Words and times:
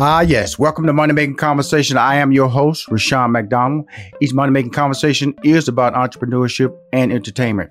Ah, 0.00 0.20
yes. 0.20 0.60
Welcome 0.60 0.86
to 0.86 0.92
Money 0.92 1.12
Making 1.12 1.34
Conversation. 1.34 1.96
I 1.96 2.14
am 2.14 2.30
your 2.30 2.46
host, 2.46 2.86
Rushion 2.88 3.32
McDonald. 3.32 3.84
Each 4.20 4.32
Money 4.32 4.52
Making 4.52 4.70
Conversation 4.70 5.34
is 5.42 5.66
about 5.66 5.94
entrepreneurship 5.94 6.72
and 6.92 7.12
entertainment. 7.12 7.70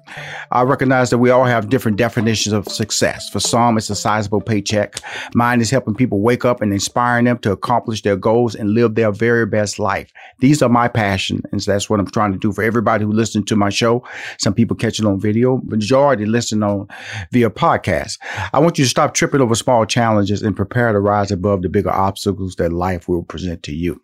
I 0.52 0.62
recognize 0.62 1.10
that 1.10 1.18
we 1.18 1.30
all 1.30 1.46
have 1.46 1.70
different 1.70 1.98
definitions 1.98 2.54
of 2.54 2.68
success. 2.68 3.30
For 3.30 3.40
some, 3.40 3.78
it's 3.78 3.90
a 3.90 3.96
sizable 3.96 4.42
paycheck. 4.42 5.02
Mine 5.34 5.62
is 5.62 5.72
helping 5.72 5.96
people 5.96 6.22
wake 6.22 6.46
up 6.46 6.62
and 6.62 6.72
inspiring 6.72 7.26
them 7.26 7.40
to 7.40 7.52
accomplish 7.52 8.04
their 8.04 8.16
goals 8.16 8.56
and 8.56 8.72
live 8.72 8.96
their 8.96 9.12
very 9.12 9.46
best 9.46 9.80
life. 9.80 10.12
These 10.40 10.62
are 10.62 10.70
my 10.70 10.88
passion, 10.88 11.42
and 11.52 11.62
so 11.62 11.72
that's 11.72 11.90
what 11.90 12.00
I'm 12.00 12.08
trying 12.08 12.34
to 12.34 12.38
do 12.38 12.52
for 12.52 12.64
everybody 12.64 13.04
who 13.04 13.12
listens 13.12 13.46
to 13.46 13.56
my 13.56 13.70
show. 13.70 14.04
Some 14.38 14.54
people 14.54 14.76
catch 14.76 15.00
it 15.00 15.06
on 15.06 15.20
video, 15.20 15.62
majority 15.66 16.26
listen 16.26 16.64
on 16.64 16.88
via 17.32 17.50
podcast. 17.50 18.20
I 18.54 18.60
want 18.60 18.78
you 18.78 18.86
to 18.86 18.90
stop 18.90 19.14
tripping 19.14 19.42
over 19.42 19.56
small 19.56 19.86
challenges 19.86 20.42
and 20.42 20.56
prepare 20.56 20.92
to 20.92 21.00
rise 21.00 21.32
above 21.32 21.62
the 21.62 21.70
bigger 21.70 21.92
obstacles 21.92 22.56
that 22.58 22.72
life 22.72 23.08
will 23.08 23.24
present 23.24 23.64
to 23.64 23.74
you. 23.74 24.02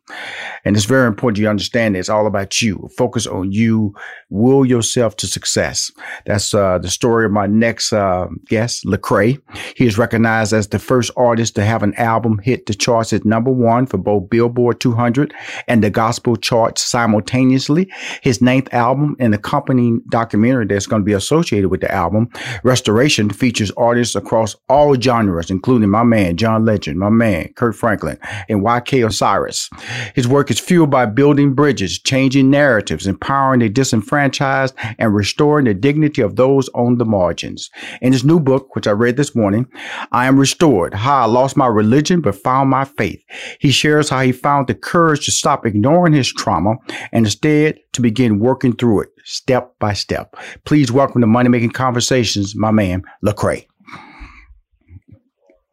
And 0.66 0.76
it's 0.76 0.86
very 0.86 1.08
important 1.08 1.40
you 1.40 1.50
understand 1.50 1.96
that 1.96 2.00
it's 2.00 2.10
all 2.10 2.28
about 2.28 2.62
you. 2.62 2.90
Focus 2.98 3.28
on 3.28 3.52
you. 3.52 3.94
Will 4.30 4.66
yourself 4.66 5.03
to 5.12 5.28
success. 5.28 5.92
That's 6.26 6.54
uh, 6.54 6.80
the 6.80 6.90
story 6.90 7.26
of 7.26 7.32
my 7.32 7.48
next 7.48 7.94
uh, 7.94 8.28
guest, 8.48 8.86
Lecrae. 8.86 9.40
He 9.76 9.86
is 9.86 9.98
recognized 9.98 10.54
as 10.54 10.68
the 10.68 10.80
first 10.80 11.12
artist 11.16 11.56
to 11.56 11.66
have 11.66 11.84
an 11.84 11.94
album 11.96 12.40
hit 12.44 12.66
the 12.66 12.74
charts 12.74 13.14
at 13.14 13.26
number 13.26 13.52
one 13.52 13.86
for 13.86 13.98
both 13.98 14.30
Billboard 14.30 14.80
200 14.80 15.34
and 15.68 15.84
the 15.84 15.90
gospel 15.90 16.36
charts 16.36 16.82
simultaneously. 16.82 17.92
His 18.22 18.42
ninth 18.42 18.74
album 18.74 19.16
and 19.20 19.34
accompanying 19.34 20.02
documentary 20.10 20.66
that's 20.66 20.88
going 20.88 21.02
to 21.02 21.06
be 21.06 21.14
associated 21.14 21.70
with 21.70 21.82
the 21.82 21.92
album, 21.92 22.30
Restoration, 22.64 23.30
features 23.30 23.72
artists 23.78 24.16
across 24.16 24.56
all 24.70 24.96
genres, 24.96 25.52
including 25.52 25.90
my 25.90 26.04
man, 26.04 26.38
John 26.38 26.66
Legend, 26.66 27.00
my 27.00 27.10
man, 27.10 27.52
Kirk 27.56 27.76
Franklin, 27.76 28.18
and 28.50 28.62
YK 28.62 29.06
Osiris. 29.06 29.70
His 30.16 30.28
work 30.28 30.50
is 30.52 30.60
fueled 30.60 30.90
by 30.90 31.06
building 31.06 31.54
bridges, 31.54 32.00
changing 32.00 32.50
narratives, 32.50 33.08
empowering 33.08 33.60
the 33.60 33.70
disenfranchised, 33.70 34.76
and 34.98 35.14
restoring 35.14 35.66
the 35.66 35.74
dignity 35.74 36.22
of 36.22 36.36
those 36.36 36.70
on 36.70 36.98
the 36.98 37.06
margins. 37.06 37.70
In 38.02 38.14
his 38.14 38.24
new 38.24 38.40
book, 38.40 38.76
which 38.76 38.88
I 38.88 38.92
read 38.92 39.18
this 39.18 39.36
morning, 39.36 39.68
I 40.12 40.26
Am 40.28 40.40
Restored 40.40 40.94
How 40.94 41.24
I 41.24 41.26
Lost 41.26 41.58
My 41.58 41.68
Religion 41.68 42.22
but 42.22 42.36
Found 42.36 42.70
My 42.70 42.86
Faith. 42.86 43.22
He 43.60 43.72
shares 43.72 44.10
how 44.10 44.22
he 44.22 44.32
found 44.32 44.68
the 44.68 44.76
courage 44.76 45.26
to 45.26 45.32
stop 45.32 45.66
ignoring 45.66 46.14
his 46.14 46.32
trauma 46.32 46.76
and 47.12 47.26
instead 47.26 47.80
to 47.94 48.02
begin 48.02 48.40
working 48.40 48.76
through 48.76 49.02
it 49.02 49.10
step 49.26 49.74
by 49.80 49.94
step. 49.94 50.36
Please 50.66 50.92
welcome 50.92 51.22
to 51.22 51.28
Money 51.28 51.50
Making 51.50 51.72
Conversations, 51.72 52.56
my 52.56 52.72
man, 52.72 53.04
Lecrae. 53.26 53.66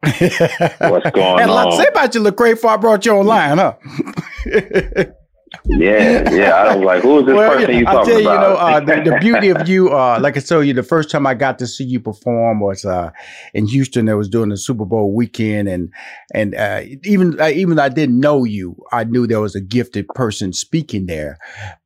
What's 0.03 1.11
going 1.11 1.39
Had 1.39 1.49
a 1.49 1.53
lot 1.53 1.67
on? 1.67 1.71
to 1.71 1.77
say 1.77 1.87
about 1.87 2.15
you, 2.15 2.21
Lecrae, 2.21 2.51
before 2.53 2.71
I 2.71 2.77
brought 2.77 3.05
you 3.05 3.11
online, 3.13 3.57
huh? 3.57 3.75
Yeah, 5.65 6.29
yeah. 6.33 6.53
I 6.55 6.75
was 6.75 6.83
like, 6.85 7.03
who 7.03 7.19
is 7.19 7.25
this 7.27 7.35
person 7.35 7.75
you 7.75 7.85
talking 7.85 8.11
tell 8.13 8.21
you, 8.21 8.29
you 8.31 8.35
know, 8.39 8.57
uh, 8.57 8.79
about? 8.81 8.85
the, 9.05 9.11
the 9.11 9.17
beauty 9.19 9.49
of 9.49 9.67
you, 9.69 9.89
uh, 9.89 10.17
like 10.19 10.35
I 10.35 10.39
told 10.39 10.65
you, 10.65 10.73
the 10.73 10.81
first 10.83 11.11
time 11.11 11.27
I 11.27 11.33
got 11.35 11.59
to 11.59 11.67
see 11.67 11.83
you 11.83 11.99
perform 11.99 12.59
was 12.59 12.83
uh, 12.83 13.11
in 13.53 13.67
Houston. 13.67 14.05
That 14.05 14.17
was 14.17 14.27
during 14.27 14.49
the 14.49 14.57
Super 14.57 14.85
Bowl 14.85 15.13
weekend, 15.13 15.69
and 15.69 15.93
and 16.33 16.55
uh, 16.55 16.81
even 17.03 17.39
uh, 17.39 17.49
even 17.49 17.75
though 17.77 17.83
I 17.83 17.89
didn't 17.89 18.19
know 18.19 18.43
you, 18.43 18.75
I 18.91 19.03
knew 19.03 19.27
there 19.27 19.39
was 19.41 19.55
a 19.55 19.61
gifted 19.61 20.07
person 20.09 20.51
speaking 20.51 21.05
there, 21.05 21.37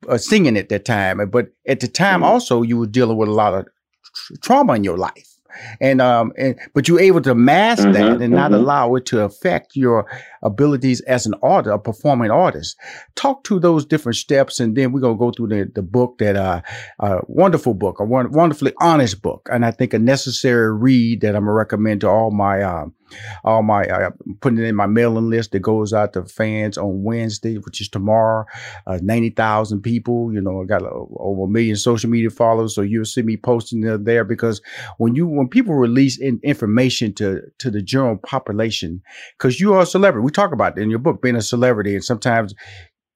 uh, 0.07 0.17
singing 0.17 0.57
at 0.57 0.69
that 0.69 0.85
time. 0.85 1.29
But 1.29 1.47
at 1.67 1.81
the 1.81 1.87
time, 1.87 2.21
Mhm. 2.21 2.25
also, 2.25 2.61
you 2.61 2.77
were 2.77 2.87
dealing 2.87 3.17
with 3.17 3.27
a 3.29 3.33
lot 3.33 3.53
of 3.53 3.65
tr- 3.65 4.33
trauma 4.41 4.73
in 4.75 4.83
your 4.85 4.97
life. 4.97 5.34
And 5.79 6.01
um 6.01 6.31
and 6.37 6.55
but 6.73 6.87
you're 6.87 6.99
able 6.99 7.21
to 7.21 7.35
mask 7.35 7.83
that 7.83 7.95
Mhm, 7.95 8.23
and 8.23 8.33
not 8.33 8.51
mhm. 8.51 8.55
allow 8.55 8.95
it 8.95 9.05
to 9.07 9.21
affect 9.23 9.75
your 9.75 10.05
abilities 10.43 11.01
as 11.01 11.25
an 11.25 11.33
artist, 11.41 11.73
a 11.73 11.77
performing 11.79 12.31
artist 12.31 12.77
talk 13.15 13.43
to 13.43 13.59
those 13.59 13.85
different 13.85 14.15
steps 14.15 14.59
and 14.59 14.75
then 14.75 14.91
we're 14.91 14.99
going 14.99 15.15
to 15.15 15.19
go 15.19 15.31
through 15.31 15.47
the, 15.47 15.71
the 15.73 15.81
book 15.81 16.17
that 16.19 16.35
uh 16.35 16.61
a 16.99 17.19
wonderful 17.27 17.73
book 17.73 17.99
a 17.99 18.03
wonderfully 18.03 18.73
honest 18.79 19.21
book 19.21 19.47
and 19.51 19.65
i 19.65 19.71
think 19.71 19.93
a 19.93 19.99
necessary 19.99 20.71
read 20.73 21.21
that 21.21 21.35
i'm 21.35 21.43
going 21.43 21.47
to 21.47 21.51
recommend 21.53 22.01
to 22.01 22.09
all 22.09 22.31
my 22.31 22.61
um 22.61 22.93
all 23.43 23.63
my 23.63 23.83
uh, 23.85 24.09
I'm 24.25 24.35
putting 24.41 24.59
it 24.59 24.65
in 24.65 24.75
my 24.75 24.87
mailing 24.87 25.29
list 25.29 25.51
that 25.51 25.59
goes 25.59 25.93
out 25.93 26.13
to 26.13 26.25
fans 26.25 26.77
on 26.77 27.03
wednesday 27.03 27.57
which 27.57 27.81
is 27.81 27.89
tomorrow. 27.89 28.45
Uh 28.87 28.99
90,000 29.01 29.81
people 29.81 30.33
you 30.33 30.41
know 30.41 30.61
i 30.61 30.65
got 30.65 30.81
uh, 30.83 30.89
over 31.17 31.43
a 31.43 31.47
million 31.47 31.75
social 31.75 32.09
media 32.09 32.29
followers 32.29 32.75
so 32.75 32.81
you'll 32.81 33.05
see 33.05 33.21
me 33.21 33.37
posting 33.37 33.81
there 34.03 34.23
because 34.23 34.61
when 34.97 35.15
you 35.15 35.27
when 35.27 35.47
people 35.47 35.75
release 35.75 36.19
in, 36.19 36.39
information 36.43 37.13
to 37.13 37.41
to 37.59 37.69
the 37.69 37.81
general 37.81 38.17
population 38.17 39.01
because 39.37 39.59
you 39.59 39.73
are 39.73 39.81
a 39.81 39.85
celebrity. 39.85 40.23
We 40.23 40.31
talk 40.31 40.51
about 40.51 40.77
in 40.77 40.89
your 40.89 40.99
book 40.99 41.21
being 41.21 41.35
a 41.35 41.41
celebrity 41.41 41.95
and 41.95 42.03
sometimes 42.03 42.53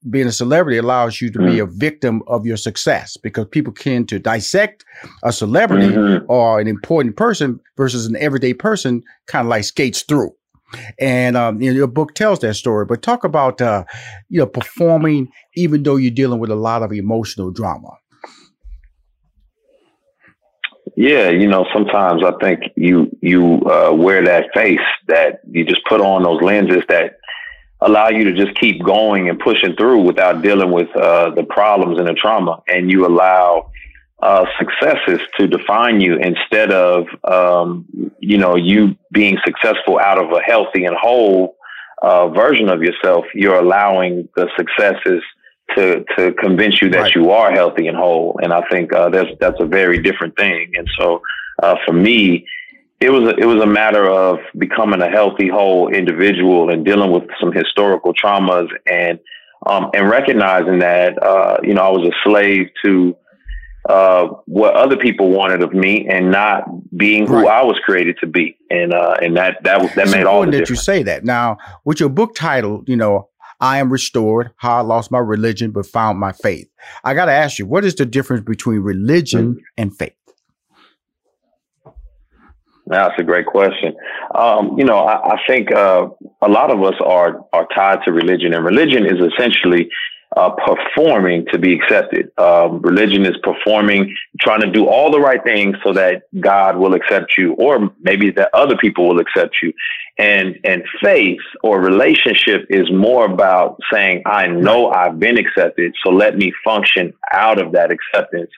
being 0.09 0.27
a 0.27 0.31
celebrity 0.31 0.77
allows 0.77 1.19
you 1.19 1.29
to 1.31 1.39
be 1.39 1.59
a 1.59 1.65
victim 1.65 2.21
of 2.27 2.45
your 2.45 2.55
success 2.57 3.17
because 3.17 3.47
people 3.51 3.73
tend 3.73 4.07
to 4.09 4.19
dissect 4.19 4.85
a 5.23 5.33
celebrity 5.33 5.87
Mhm. 5.93 6.25
or 6.29 6.59
an 6.59 6.67
important 6.67 7.17
person 7.17 7.59
versus 7.75 8.05
an 8.05 8.15
everyday 8.17 8.53
person 8.53 9.01
kind 9.27 9.45
of 9.45 9.49
like 9.49 9.63
skates 9.65 10.03
through. 10.03 10.31
And 10.99 11.35
um, 11.35 11.61
you 11.61 11.71
know, 11.71 11.75
your 11.75 11.88
book 11.88 12.13
tells 12.13 12.39
that 12.39 12.53
story 12.53 12.85
but 12.85 13.01
talk 13.01 13.23
about 13.23 13.59
uh, 13.59 13.83
you 14.29 14.39
know 14.39 14.45
performing 14.45 15.27
even 15.55 15.83
though 15.83 15.95
you're 15.97 16.11
dealing 16.11 16.39
with 16.39 16.51
a 16.51 16.55
lot 16.55 16.83
of 16.83 16.93
emotional 16.93 17.51
drama. 17.51 17.89
Yeah, 20.95 21.29
you 21.29 21.47
know, 21.47 21.65
sometimes 21.73 22.23
I 22.25 22.31
think 22.43 22.63
you 22.75 23.09
you 23.21 23.61
uh, 23.65 23.93
wear 23.93 24.23
that 24.25 24.47
face 24.53 24.79
that 25.07 25.39
you 25.49 25.63
just 25.63 25.81
put 25.88 26.01
on 26.01 26.23
those 26.23 26.41
lenses 26.41 26.83
that 26.89 27.19
allow 27.81 28.09
you 28.09 28.25
to 28.25 28.34
just 28.34 28.57
keep 28.59 28.84
going 28.84 29.29
and 29.29 29.40
pushing 29.40 29.75
through 29.75 30.01
without 30.01 30.41
dealing 30.41 30.72
with 30.72 30.90
uh, 30.95 31.29
the 31.31 31.44
problems 31.44 31.97
and 32.00 32.07
the 32.07 32.13
trauma, 32.13 32.62
and 32.67 32.91
you 32.91 33.06
allow 33.06 33.72
uh, 34.22 34.45
successes 34.57 35.19
to 35.38 35.47
define 35.47 36.01
you 36.01 36.18
instead 36.18 36.72
of 36.72 37.06
um, 37.23 37.85
you 38.19 38.38
know 38.38 38.56
you 38.56 38.95
being 39.12 39.38
successful 39.45 39.97
out 40.00 40.18
of 40.23 40.31
a 40.31 40.41
healthy 40.41 40.85
and 40.85 40.95
whole 40.95 41.56
uh, 42.01 42.28
version 42.29 42.69
of 42.69 42.81
yourself. 42.81 43.25
You're 43.34 43.59
allowing 43.59 44.28
the 44.35 44.50
successes 44.57 45.22
to 45.75 46.03
to 46.18 46.34
convince 46.34 46.81
you 46.81 46.89
that 46.89 47.01
Right. 47.01 47.16
you 47.16 47.31
are 47.31 47.51
healthy 47.51 47.88
and 47.88 47.95
whole. 47.97 48.39
And 48.41 48.51
I 48.51 48.62
think 48.69 48.94
uh, 48.94 49.09
that's 49.09 49.29
that's 49.39 49.59
a 49.59 49.66
very 49.66 50.01
different 50.01 50.35
thing. 50.35 50.72
And 50.75 50.88
so 51.00 51.22
uh, 51.63 51.75
for 51.85 51.94
me, 51.94 52.45
it 53.01 53.11
was 53.11 53.23
a, 53.23 53.35
it 53.37 53.45
was 53.45 53.61
a 53.61 53.67
matter 53.67 54.09
of 54.09 54.39
becoming 54.57 55.01
a 55.01 55.09
healthy 55.09 55.47
whole 55.47 55.87
individual 55.93 56.69
and 56.69 56.85
dealing 56.85 57.11
with 57.11 57.23
some 57.39 57.51
historical 57.51 58.13
traumas 58.13 58.67
and 58.85 59.19
um, 59.65 59.89
and 59.93 60.09
recognizing 60.09 60.79
that 60.79 61.21
uh, 61.21 61.57
you 61.63 61.73
know 61.73 61.81
I 61.81 61.89
was 61.89 62.07
a 62.07 62.29
slave 62.29 62.67
to 62.83 63.15
uh, 63.88 64.27
what 64.45 64.75
other 64.75 64.97
people 64.97 65.31
wanted 65.31 65.63
of 65.63 65.73
me 65.73 66.07
and 66.07 66.31
not 66.31 66.63
being 66.95 67.25
who 67.25 67.45
Right. 67.45 67.47
I 67.47 67.63
was 67.63 67.79
created 67.83 68.17
to 68.19 68.27
be. 68.27 68.57
And 68.69 68.93
uh, 68.93 69.15
and 69.21 69.35
that 69.38 69.63
that 69.63 69.81
was 69.81 69.93
that 69.95 70.03
it's 70.03 70.11
made 70.11 70.25
all 70.25 70.41
the 70.41 70.47
important 70.47 70.67
that 70.67 70.69
you 70.69 70.75
say 70.75 71.03
that 71.03 71.23
now 71.23 71.57
with 71.85 71.99
your 71.99 72.09
book 72.09 72.35
title 72.35 72.83
you 72.85 72.95
know 72.95 73.29
i 73.59 73.79
am 73.79 73.91
restored 73.91 74.51
how 74.57 74.77
i 74.77 74.81
lost 74.81 75.09
my 75.09 75.17
religion 75.17 75.71
but 75.71 75.88
found 75.88 76.19
my 76.19 76.31
faith 76.31 76.69
i 77.03 77.15
got 77.15 77.25
to 77.25 77.31
ask 77.31 77.57
you 77.57 77.65
what 77.65 77.83
is 77.83 77.95
the 77.95 78.05
difference 78.05 78.43
between 78.45 78.81
religion 78.81 79.59
and 79.75 79.97
faith 79.97 80.13
That's 82.89 83.13
a 83.19 83.23
great 83.23 83.45
question. 83.45 83.95
Um, 84.33 84.75
you 84.77 84.83
know, 84.83 84.97
I, 84.97 85.33
I 85.33 85.38
think 85.47 85.72
uh, 85.72 86.07
a 86.41 86.50
lot 86.50 86.72
of 86.72 86.81
us 86.83 86.95
are 87.05 87.45
are 87.53 87.67
tied 87.75 88.00
to 88.05 88.11
religion, 88.11 88.53
and 88.53 88.66
religion 88.66 89.05
is 89.05 89.22
essentially 89.31 89.89
uh, 90.35 90.50
performing 90.50 91.45
to 91.51 91.59
be 91.59 91.73
accepted. 91.73 92.31
Um, 92.39 92.81
religion 92.81 93.25
is 93.27 93.35
performing, 93.44 94.16
trying 94.41 94.61
to 94.61 94.72
do 94.72 94.88
all 94.88 95.11
the 95.11 95.19
right 95.19 95.44
things 95.44 95.75
so 95.83 95.94
that 95.94 96.23
God 96.39 96.77
will 96.77 96.95
accept 96.95 97.33
you, 97.38 97.53
or 97.53 97.91
maybe 98.01 98.31
that 98.31 98.50
other 98.55 98.75
people 98.77 99.07
will 99.07 99.19
accept 99.19 99.57
you. 99.61 99.71
And 100.17 100.56
and 100.63 100.81
faith 101.01 101.39
or 101.63 101.79
relationship 101.79 102.66
is 102.71 102.91
more 102.91 103.25
about 103.25 103.77
saying, 103.94 104.24
I 104.25 104.47
know 104.47 104.89
I've 104.89 105.19
been 105.19 105.38
accepted, 105.38 105.94
so 106.03 106.09
let 106.09 106.38
me 106.38 106.51
function 106.63 107.13
out 107.31 107.62
of 107.62 107.74
that 107.74 107.91
acceptance 107.91 108.50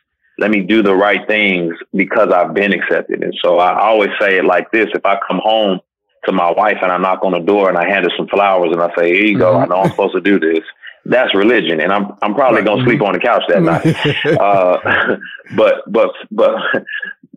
let 0.42 0.50
me 0.50 0.62
do 0.62 0.82
the 0.82 0.96
right 0.96 1.26
things 1.28 1.76
because 1.94 2.30
I've 2.34 2.56
been 2.56 2.74
accepted. 2.74 3.22
And 3.22 3.34
so 3.44 3.60
I 3.60 3.80
always 3.80 4.10
say 4.20 4.40
it 4.40 4.44
like 4.44 4.72
this. 4.72 4.88
If 4.96 5.06
I 5.06 5.20
come 5.28 5.40
home 5.42 5.80
to 6.26 6.32
my 6.32 6.52
wife 6.52 6.78
and 6.82 6.92
I 6.92 6.98
knock 6.98 7.24
on 7.24 7.34
the 7.34 7.40
door 7.40 7.70
and 7.70 7.78
I 7.78 7.88
hand 7.88 8.06
her 8.06 8.12
some 8.18 8.28
flowers 8.28 8.72
and 8.72 8.82
I 8.82 8.90
say, 8.98 9.14
here 9.14 9.26
you 9.26 9.38
go. 9.38 9.56
I 9.58 9.68
know 9.68 9.76
I'm 9.76 9.92
supposed 9.92 10.16
to 10.16 10.22
do 10.22 10.40
this. 10.40 10.64
That's 11.06 11.34
religion. 11.36 11.80
And 11.80 11.94
I'm, 11.94 12.14
I'm 12.24 12.34
probably 12.34 12.64
going 12.64 12.80
to 12.80 12.86
sleep 12.86 13.02
on 13.04 13.14
the 13.14 13.20
couch 13.20 13.44
that 13.50 13.62
night. 13.62 13.96
Uh, 14.40 15.18
but, 15.56 15.84
but, 15.88 16.10
but, 16.32 16.56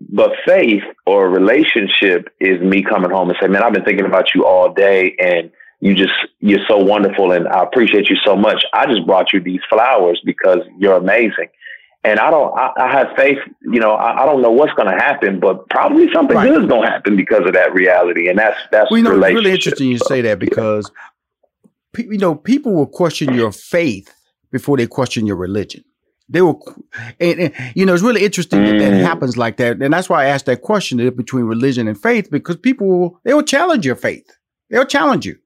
but 0.09 0.31
faith 0.47 0.83
or 1.05 1.29
relationship 1.29 2.29
is 2.41 2.59
me 2.63 2.83
coming 2.83 3.11
home 3.11 3.29
and 3.29 3.39
say, 3.41 3.49
man, 3.49 3.63
I've 3.63 3.75
been 3.75 3.85
thinking 3.85 4.07
about 4.07 4.29
you 4.35 4.47
all 4.47 4.73
day 4.73 5.15
and 5.19 5.51
you 5.81 5.95
just, 5.95 6.15
you're 6.41 6.65
so 6.67 6.79
wonderful. 6.79 7.33
And 7.33 7.49
I 7.49 7.63
appreciate 7.65 8.09
you 8.09 8.17
so 8.25 8.35
much. 8.35 8.65
I 8.73 8.87
just 8.87 9.07
brought 9.07 9.35
you 9.35 9.43
these 9.43 9.61
flowers 9.69 10.23
because 10.25 10.61
you're 10.79 10.97
amazing. 10.97 11.49
And 12.05 12.21
I 12.21 12.31
don't, 12.31 12.57
I, 12.57 12.71
I 12.77 12.93
have 12.93 13.17
faith, 13.17 13.39
you 13.63 13.81
know, 13.81 13.93
I, 13.93 14.23
I 14.23 14.27
don't 14.27 14.43
know 14.43 14.51
what's 14.51 14.75
going 14.75 14.89
to 14.89 15.03
happen, 15.03 15.41
but 15.41 15.69
probably 15.71 16.13
something 16.13 16.37
Right. 16.37 16.51
good 16.51 16.65
is 16.65 16.69
going 16.69 16.83
to 16.83 16.91
happen 16.91 17.17
because 17.17 17.47
of 17.47 17.55
that 17.55 17.73
reality. 17.73 18.29
And 18.29 18.39
that's, 18.39 18.59
that's 18.71 18.91
well 18.91 18.99
you 18.99 19.05
know 19.05 19.15
it's 19.23 19.35
really 19.35 19.53
interesting 19.53 19.89
you 19.89 19.99
So, 19.99 20.07
say 20.07 20.21
that 20.21 20.39
because 20.39 20.91
you 21.99 22.19
know, 22.19 22.35
people 22.35 22.75
will 22.75 22.87
question 22.87 23.35
your 23.35 23.53
faith 23.53 24.13
before 24.51 24.77
they 24.77 24.87
question 24.87 25.27
your 25.27 25.37
religion. 25.37 25.85
They 26.29 26.41
will, 26.41 26.63
and, 27.21 27.39
and, 27.39 27.73
you 27.75 27.85
know, 27.85 27.93
it's 27.93 28.03
really 28.03 28.25
interesting 28.25 28.65
that 28.65 28.79
that 28.79 28.93
mm. 28.93 29.01
happens 29.03 29.37
like 29.37 29.59
that, 29.59 29.83
and 29.83 29.93
that's 29.93 30.09
why 30.09 30.25
I 30.25 30.29
asked 30.29 30.47
that 30.47 30.63
question 30.63 30.99
between 31.15 31.45
religion 31.45 31.87
and 31.87 32.01
faith 32.01 32.31
because 32.31 32.57
people 32.57 32.87
will, 32.87 33.21
they 33.25 33.35
will 33.35 33.43
challenge 33.43 33.85
your 33.85 33.97
faith. 33.97 34.27
They'll 34.71 34.87
challenge 34.87 35.27
you 35.27 35.39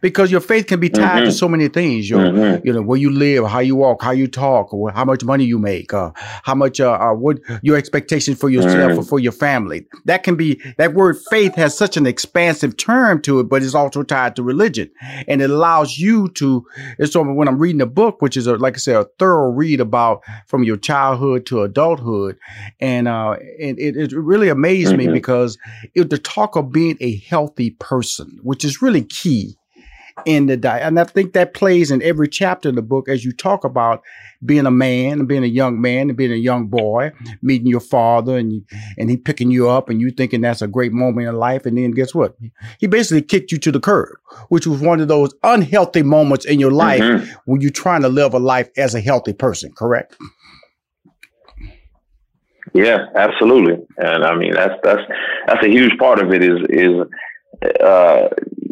because 0.00 0.30
your 0.30 0.40
faith 0.40 0.66
can 0.66 0.80
be 0.80 0.88
tied 0.88 1.22
mm-hmm. 1.22 1.24
to 1.26 1.32
so 1.32 1.48
many 1.48 1.68
things. 1.68 2.08
Your, 2.08 2.20
mm-hmm. 2.20 2.66
you 2.66 2.72
know, 2.72 2.82
where 2.82 2.98
you 2.98 3.10
live, 3.10 3.46
how 3.46 3.60
you 3.60 3.76
walk, 3.76 4.02
how 4.02 4.10
you 4.10 4.28
talk, 4.28 4.72
or 4.72 4.90
how 4.90 5.04
much 5.04 5.24
money 5.24 5.44
you 5.44 5.58
make, 5.58 5.92
uh, 5.92 6.10
how 6.42 6.54
much, 6.54 6.80
uh, 6.80 6.92
uh, 6.92 7.14
what 7.14 7.38
your 7.62 7.76
expectations 7.76 8.38
for 8.38 8.50
yourself 8.50 8.92
mm-hmm. 8.92 9.00
or 9.00 9.02
for 9.02 9.18
your 9.18 9.32
family. 9.32 9.86
That 10.04 10.22
can 10.22 10.36
be 10.36 10.60
that 10.78 10.94
word 10.94 11.16
faith 11.30 11.54
has 11.54 11.76
such 11.76 11.96
an 11.96 12.06
expansive 12.06 12.76
term 12.76 13.22
to 13.22 13.40
it, 13.40 13.44
but 13.44 13.62
it's 13.62 13.74
also 13.74 14.02
tied 14.02 14.36
to 14.36 14.42
religion, 14.42 14.90
and 15.26 15.42
it 15.42 15.50
allows 15.50 15.98
you 15.98 16.28
to. 16.30 16.66
And 16.98 17.08
so 17.08 17.22
when 17.22 17.48
I'm 17.48 17.58
reading 17.58 17.80
a 17.80 17.86
book, 17.86 18.20
which 18.20 18.36
is 18.36 18.46
a, 18.46 18.56
like 18.56 18.74
I 18.74 18.78
said, 18.78 18.96
a 18.96 19.04
thorough 19.18 19.50
read 19.50 19.80
about 19.80 20.22
from 20.46 20.64
your 20.64 20.76
childhood 20.76 21.46
to 21.46 21.62
adulthood, 21.62 22.38
and 22.80 23.08
uh, 23.08 23.36
and 23.60 23.78
it, 23.78 23.96
it 23.96 24.12
really 24.12 24.48
amazed 24.48 24.96
me 24.96 25.04
mm-hmm. 25.04 25.14
because 25.14 25.58
it 25.94 26.10
the 26.10 26.18
talk 26.18 26.56
of 26.56 26.72
being 26.72 26.96
a 27.00 27.16
healthy 27.16 27.70
person, 27.70 28.38
which 28.42 28.64
is 28.64 28.82
really 28.82 29.02
key 29.02 29.49
in 30.24 30.46
the 30.46 30.56
diet. 30.56 30.82
And 30.82 30.98
I 30.98 31.04
think 31.04 31.32
that 31.32 31.54
plays 31.54 31.90
in 31.90 32.02
every 32.02 32.28
chapter 32.28 32.70
of 32.70 32.74
the 32.74 32.82
book 32.82 33.08
as 33.08 33.24
you 33.24 33.32
talk 33.32 33.64
about 33.64 34.02
being 34.44 34.66
a 34.66 34.70
man, 34.70 35.18
and 35.18 35.28
being 35.28 35.44
a 35.44 35.48
young 35.48 35.80
man, 35.80 36.08
and 36.08 36.16
being 36.16 36.32
a 36.32 36.36
young 36.36 36.66
boy, 36.66 37.12
meeting 37.42 37.66
your 37.66 37.80
father, 37.80 38.38
and 38.38 38.52
you, 38.52 38.64
and 38.96 39.10
he 39.10 39.16
picking 39.16 39.50
you 39.50 39.68
up, 39.68 39.90
and 39.90 40.00
you 40.00 40.10
thinking 40.10 40.40
that's 40.40 40.62
a 40.62 40.66
great 40.66 40.92
moment 40.92 41.28
in 41.28 41.36
life, 41.36 41.66
and 41.66 41.76
then 41.76 41.90
guess 41.90 42.14
what? 42.14 42.36
He 42.78 42.86
basically 42.86 43.22
kicked 43.22 43.52
you 43.52 43.58
to 43.58 43.70
the 43.70 43.80
curb, 43.80 44.16
which 44.48 44.66
was 44.66 44.80
one 44.80 45.00
of 45.00 45.08
those 45.08 45.34
unhealthy 45.42 46.02
moments 46.02 46.46
in 46.46 46.58
your 46.58 46.70
life 46.70 47.02
mm-hmm. 47.02 47.30
when 47.44 47.60
you're 47.60 47.70
trying 47.70 48.00
to 48.02 48.08
live 48.08 48.32
a 48.32 48.38
life 48.38 48.70
as 48.78 48.94
a 48.94 49.00
healthy 49.00 49.34
person. 49.34 49.72
Correct? 49.72 50.16
Yeah, 52.72 53.06
absolutely. 53.14 53.84
And 53.98 54.24
I 54.24 54.36
mean 54.36 54.52
that's 54.52 54.74
that's 54.82 55.02
that's 55.46 55.64
a 55.64 55.68
huge 55.68 55.98
part 55.98 56.20
of 56.20 56.32
it 56.32 56.42
is 56.42 56.58
is 56.68 57.00
uh, 57.82 58.28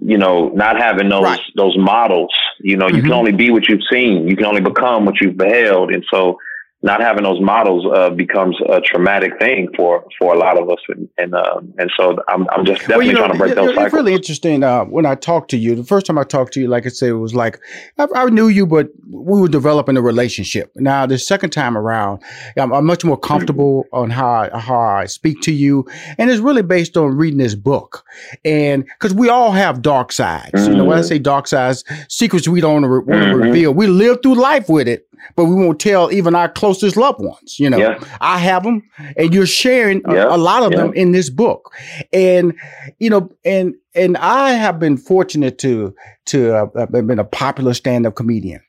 you 0.09 0.17
know, 0.17 0.49
not 0.55 0.79
having 0.79 1.11
those 1.11 1.23
right. 1.23 1.41
those 1.55 1.77
models. 1.77 2.33
You 2.61 2.79
know, 2.79 2.87
mm-hmm. 2.87 2.97
you 2.97 3.03
can 3.03 3.11
mm-hmm. 3.11 3.19
only 3.19 3.33
be 3.33 3.51
what 3.51 3.69
you've 3.69 3.87
seen. 3.93 4.27
You 4.27 4.37
can 4.37 4.47
only 4.47 4.63
become 4.63 5.05
what 5.05 5.21
you've 5.21 5.37
beheld, 5.37 5.93
and 5.93 6.03
so 6.11 6.39
not 6.81 7.01
having 7.01 7.25
those 7.25 7.41
models 7.41 7.85
uh, 7.93 8.11
becomes 8.11 8.57
a 8.69 8.81
traumatic 8.81 9.33
thing 9.41 9.69
for 9.77 10.05
for 10.17 10.33
a 10.33 10.39
lot 10.39 10.57
of 10.57 10.71
us, 10.71 10.79
and 10.89 11.09
and, 11.19 11.35
uh, 11.35 11.61
and 11.77 11.91
so 11.99 12.17
I'm 12.29 12.49
I'm 12.51 12.65
just 12.65 12.83
definitely 12.83 12.97
well, 12.97 13.07
you 13.07 13.13
know, 13.15 13.19
trying 13.19 13.33
to 13.33 13.39
break 13.39 13.55
those 13.57 13.69
cycles. 13.71 13.87
It's 13.87 13.95
really 13.95 14.15
interesting. 14.15 14.63
Uh, 14.63 14.85
when 14.85 15.05
I 15.05 15.17
talked 15.17 15.51
to 15.51 15.57
you, 15.57 15.75
the 15.75 15.83
first 15.83 16.07
time 16.07 16.19
I 16.19 16.23
talked 16.23 16.53
to 16.53 16.61
you, 16.61 16.69
like 16.69 16.87
I 16.87 16.91
said, 16.91 17.09
it 17.09 17.15
was 17.15 17.35
like 17.35 17.59
I, 17.99 18.07
I, 18.15 18.27
knew 18.27 18.47
you, 18.47 18.65
but 18.65 18.91
we 19.11 19.41
were 19.41 19.49
developing 19.49 19.97
a 19.97 20.03
relationship. 20.03 20.71
Now 20.77 21.05
the 21.05 21.19
second 21.19 21.51
time 21.51 21.77
around, 21.77 22.23
I'm, 22.57 22.73
I'm 22.73 22.87
much 22.87 23.05
more 23.05 23.19
comfortable 23.19 23.85
mm-hmm. 23.85 23.97
on 23.97 24.11
how 24.11 24.29
I, 24.29 24.59
how 24.59 24.79
I 24.79 25.07
speak 25.07 25.41
to 25.43 25.53
you, 25.53 25.85
and 26.17 26.31
it's 26.31 26.41
really 26.41 26.63
based 26.63 26.97
on 26.97 27.17
reading 27.17 27.39
this 27.39 27.57
book, 27.57 28.05
and 28.45 28.85
because 28.85 29.15
we 29.15 29.29
all 29.29 29.51
have 29.51 29.83
dark 29.83 30.13
sides. 30.13 30.53
Mm-hmm. 30.55 30.71
You 30.71 30.77
know, 30.79 30.85
when 30.85 30.99
I 30.99 31.01
mm-hmm. 31.01 31.09
say 31.09 31.19
dark 31.19 31.49
sides, 31.49 31.83
secrets 32.09 32.47
we 32.47 32.61
don't 32.61 32.83
want 32.83 32.85
to 32.85 33.13
mm-hmm. 33.13 33.35
reveal. 33.35 33.75
We 33.75 33.89
live 33.89 34.23
through 34.23 34.37
life 34.37 34.69
with 34.69 34.87
it 34.87 35.09
but 35.37 35.45
we 35.47 35.55
won't 35.55 35.81
tell 35.81 36.13
even 36.13 36.35
our 36.35 36.49
closest 36.49 36.97
loved 36.97 37.21
ones. 37.21 37.59
You 37.59 37.71
know, 37.71 37.79
yeah. 37.79 37.99
I 38.21 38.39
have 38.39 38.63
them, 38.63 38.83
and 39.17 39.35
you're 39.35 39.47
sharing 39.47 40.03
a, 40.05 40.15
yeah. 40.15 40.35
a 40.35 40.37
lot 40.37 40.63
of 40.63 40.73
yeah. 40.73 40.79
them 40.79 40.95
in 40.95 41.13
this 41.13 41.31
book, 41.31 41.73
and 42.13 42.55
you 42.99 43.11
know, 43.11 43.31
and 43.45 43.75
and 43.95 44.17
I 44.17 44.53
have 44.53 44.79
been 44.79 44.97
fortunate 44.97 45.59
to 45.59 45.95
to 46.27 46.55
uh, 46.55 46.67
have 46.79 47.07
been 47.07 47.19
a 47.19 47.25
popular 47.25 47.75
stand 47.75 48.07
up 48.07 48.15
comedian. 48.15 48.61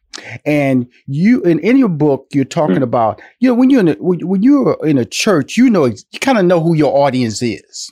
And 0.45 0.87
you, 1.05 1.41
in, 1.43 1.59
in 1.59 1.77
your 1.77 1.87
book, 1.87 2.27
you're 2.33 2.43
talking 2.43 2.77
mm. 2.77 2.83
about, 2.83 3.21
you 3.39 3.47
know, 3.47 3.53
when 3.55 3.69
you're 3.69 3.79
in 3.79 3.87
a, 3.89 3.93
when 3.99 4.43
you're 4.43 4.77
in 4.85 4.97
a 4.97 5.05
church, 5.05 5.55
you 5.55 5.69
know, 5.69 5.85
you 5.85 6.19
kind 6.19 6.37
of 6.37 6.45
know 6.45 6.59
who 6.59 6.73
your 6.73 7.05
audience 7.05 7.41
is. 7.41 7.91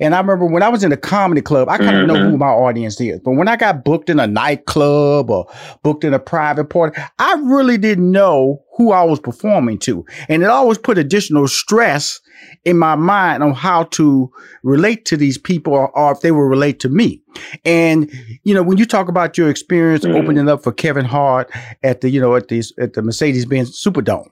And 0.00 0.14
I 0.14 0.18
remember 0.18 0.46
when 0.46 0.62
I 0.62 0.68
was 0.68 0.84
in 0.84 0.92
a 0.92 0.96
comedy 0.96 1.40
club, 1.40 1.68
I 1.68 1.78
kind 1.78 1.90
of 1.90 1.94
mm-hmm. 1.94 2.06
know 2.06 2.20
who 2.20 2.28
mm-hmm. 2.30 2.38
my 2.38 2.46
audience 2.46 3.00
is. 3.00 3.20
But 3.20 3.32
when 3.32 3.48
I 3.48 3.56
got 3.56 3.84
booked 3.84 4.10
in 4.10 4.20
a 4.20 4.26
nightclub 4.26 5.30
or 5.30 5.46
booked 5.82 6.04
in 6.04 6.14
a 6.14 6.18
private 6.18 6.66
party, 6.66 7.00
I 7.18 7.34
really 7.44 7.78
didn't 7.78 8.10
know 8.10 8.62
who 8.76 8.92
I 8.92 9.02
was 9.02 9.18
performing 9.18 9.78
to. 9.80 10.04
And 10.28 10.42
it 10.42 10.48
always 10.48 10.78
put 10.78 10.98
additional 10.98 11.48
stress 11.48 12.20
in 12.64 12.78
my 12.78 12.94
mind 12.94 13.42
on 13.42 13.54
how 13.54 13.84
to 13.84 14.30
relate 14.62 15.04
to 15.06 15.16
these 15.16 15.38
people 15.38 15.72
or, 15.72 15.96
or 15.96 16.12
if 16.12 16.20
they 16.20 16.30
will 16.30 16.42
relate 16.42 16.80
to 16.80 16.88
me. 16.88 17.22
And, 17.64 18.10
you 18.44 18.54
know, 18.54 18.62
when 18.62 18.78
you 18.78 18.86
talk 18.86 19.08
about 19.08 19.38
your 19.38 19.48
experience 19.48 20.04
mm-hmm. 20.04 20.16
opening 20.16 20.48
up 20.48 20.62
for 20.62 20.72
Kevin 20.72 21.04
Hart 21.04 21.50
at 21.82 22.02
the, 22.02 22.10
you 22.10 22.20
know, 22.20 22.36
at 22.36 22.48
the, 22.48 22.62
at 22.78 22.92
the 22.92 23.02
Mercedes-Benz 23.02 23.82
Superdome, 23.82 24.28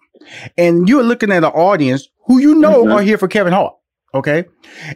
and 0.56 0.88
you're 0.88 1.02
looking 1.02 1.30
at 1.32 1.44
an 1.44 1.50
audience 1.50 2.08
who 2.26 2.38
you 2.38 2.54
know 2.54 2.84
mm-hmm. 2.84 2.92
are 2.92 3.02
here 3.02 3.18
for 3.18 3.28
Kevin 3.28 3.52
Hart. 3.52 3.74
Okay. 4.14 4.44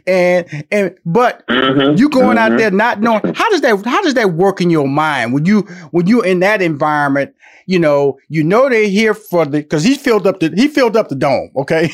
And 0.06 0.66
and 0.70 0.94
but 1.04 1.44
mm-hmm, 1.48 1.96
you 1.96 2.08
going 2.08 2.36
mm-hmm. 2.36 2.52
out 2.52 2.56
there 2.56 2.70
not 2.70 3.00
knowing 3.00 3.34
how 3.34 3.50
does 3.50 3.60
that 3.62 3.84
how 3.84 4.00
does 4.00 4.14
that 4.14 4.34
work 4.34 4.60
in 4.60 4.70
your 4.70 4.86
mind 4.86 5.32
when 5.32 5.44
you 5.44 5.62
when 5.90 6.06
you're 6.06 6.24
in 6.24 6.38
that 6.40 6.62
environment, 6.62 7.34
you 7.66 7.80
know, 7.80 8.16
you 8.28 8.44
know 8.44 8.68
they're 8.68 8.88
here 8.88 9.14
for 9.14 9.44
the 9.44 9.58
because 9.58 9.82
he 9.82 9.96
filled 9.96 10.26
up 10.26 10.38
the 10.38 10.52
he 10.54 10.68
filled 10.68 10.96
up 10.96 11.08
the 11.08 11.16
dome, 11.16 11.50
okay? 11.56 11.90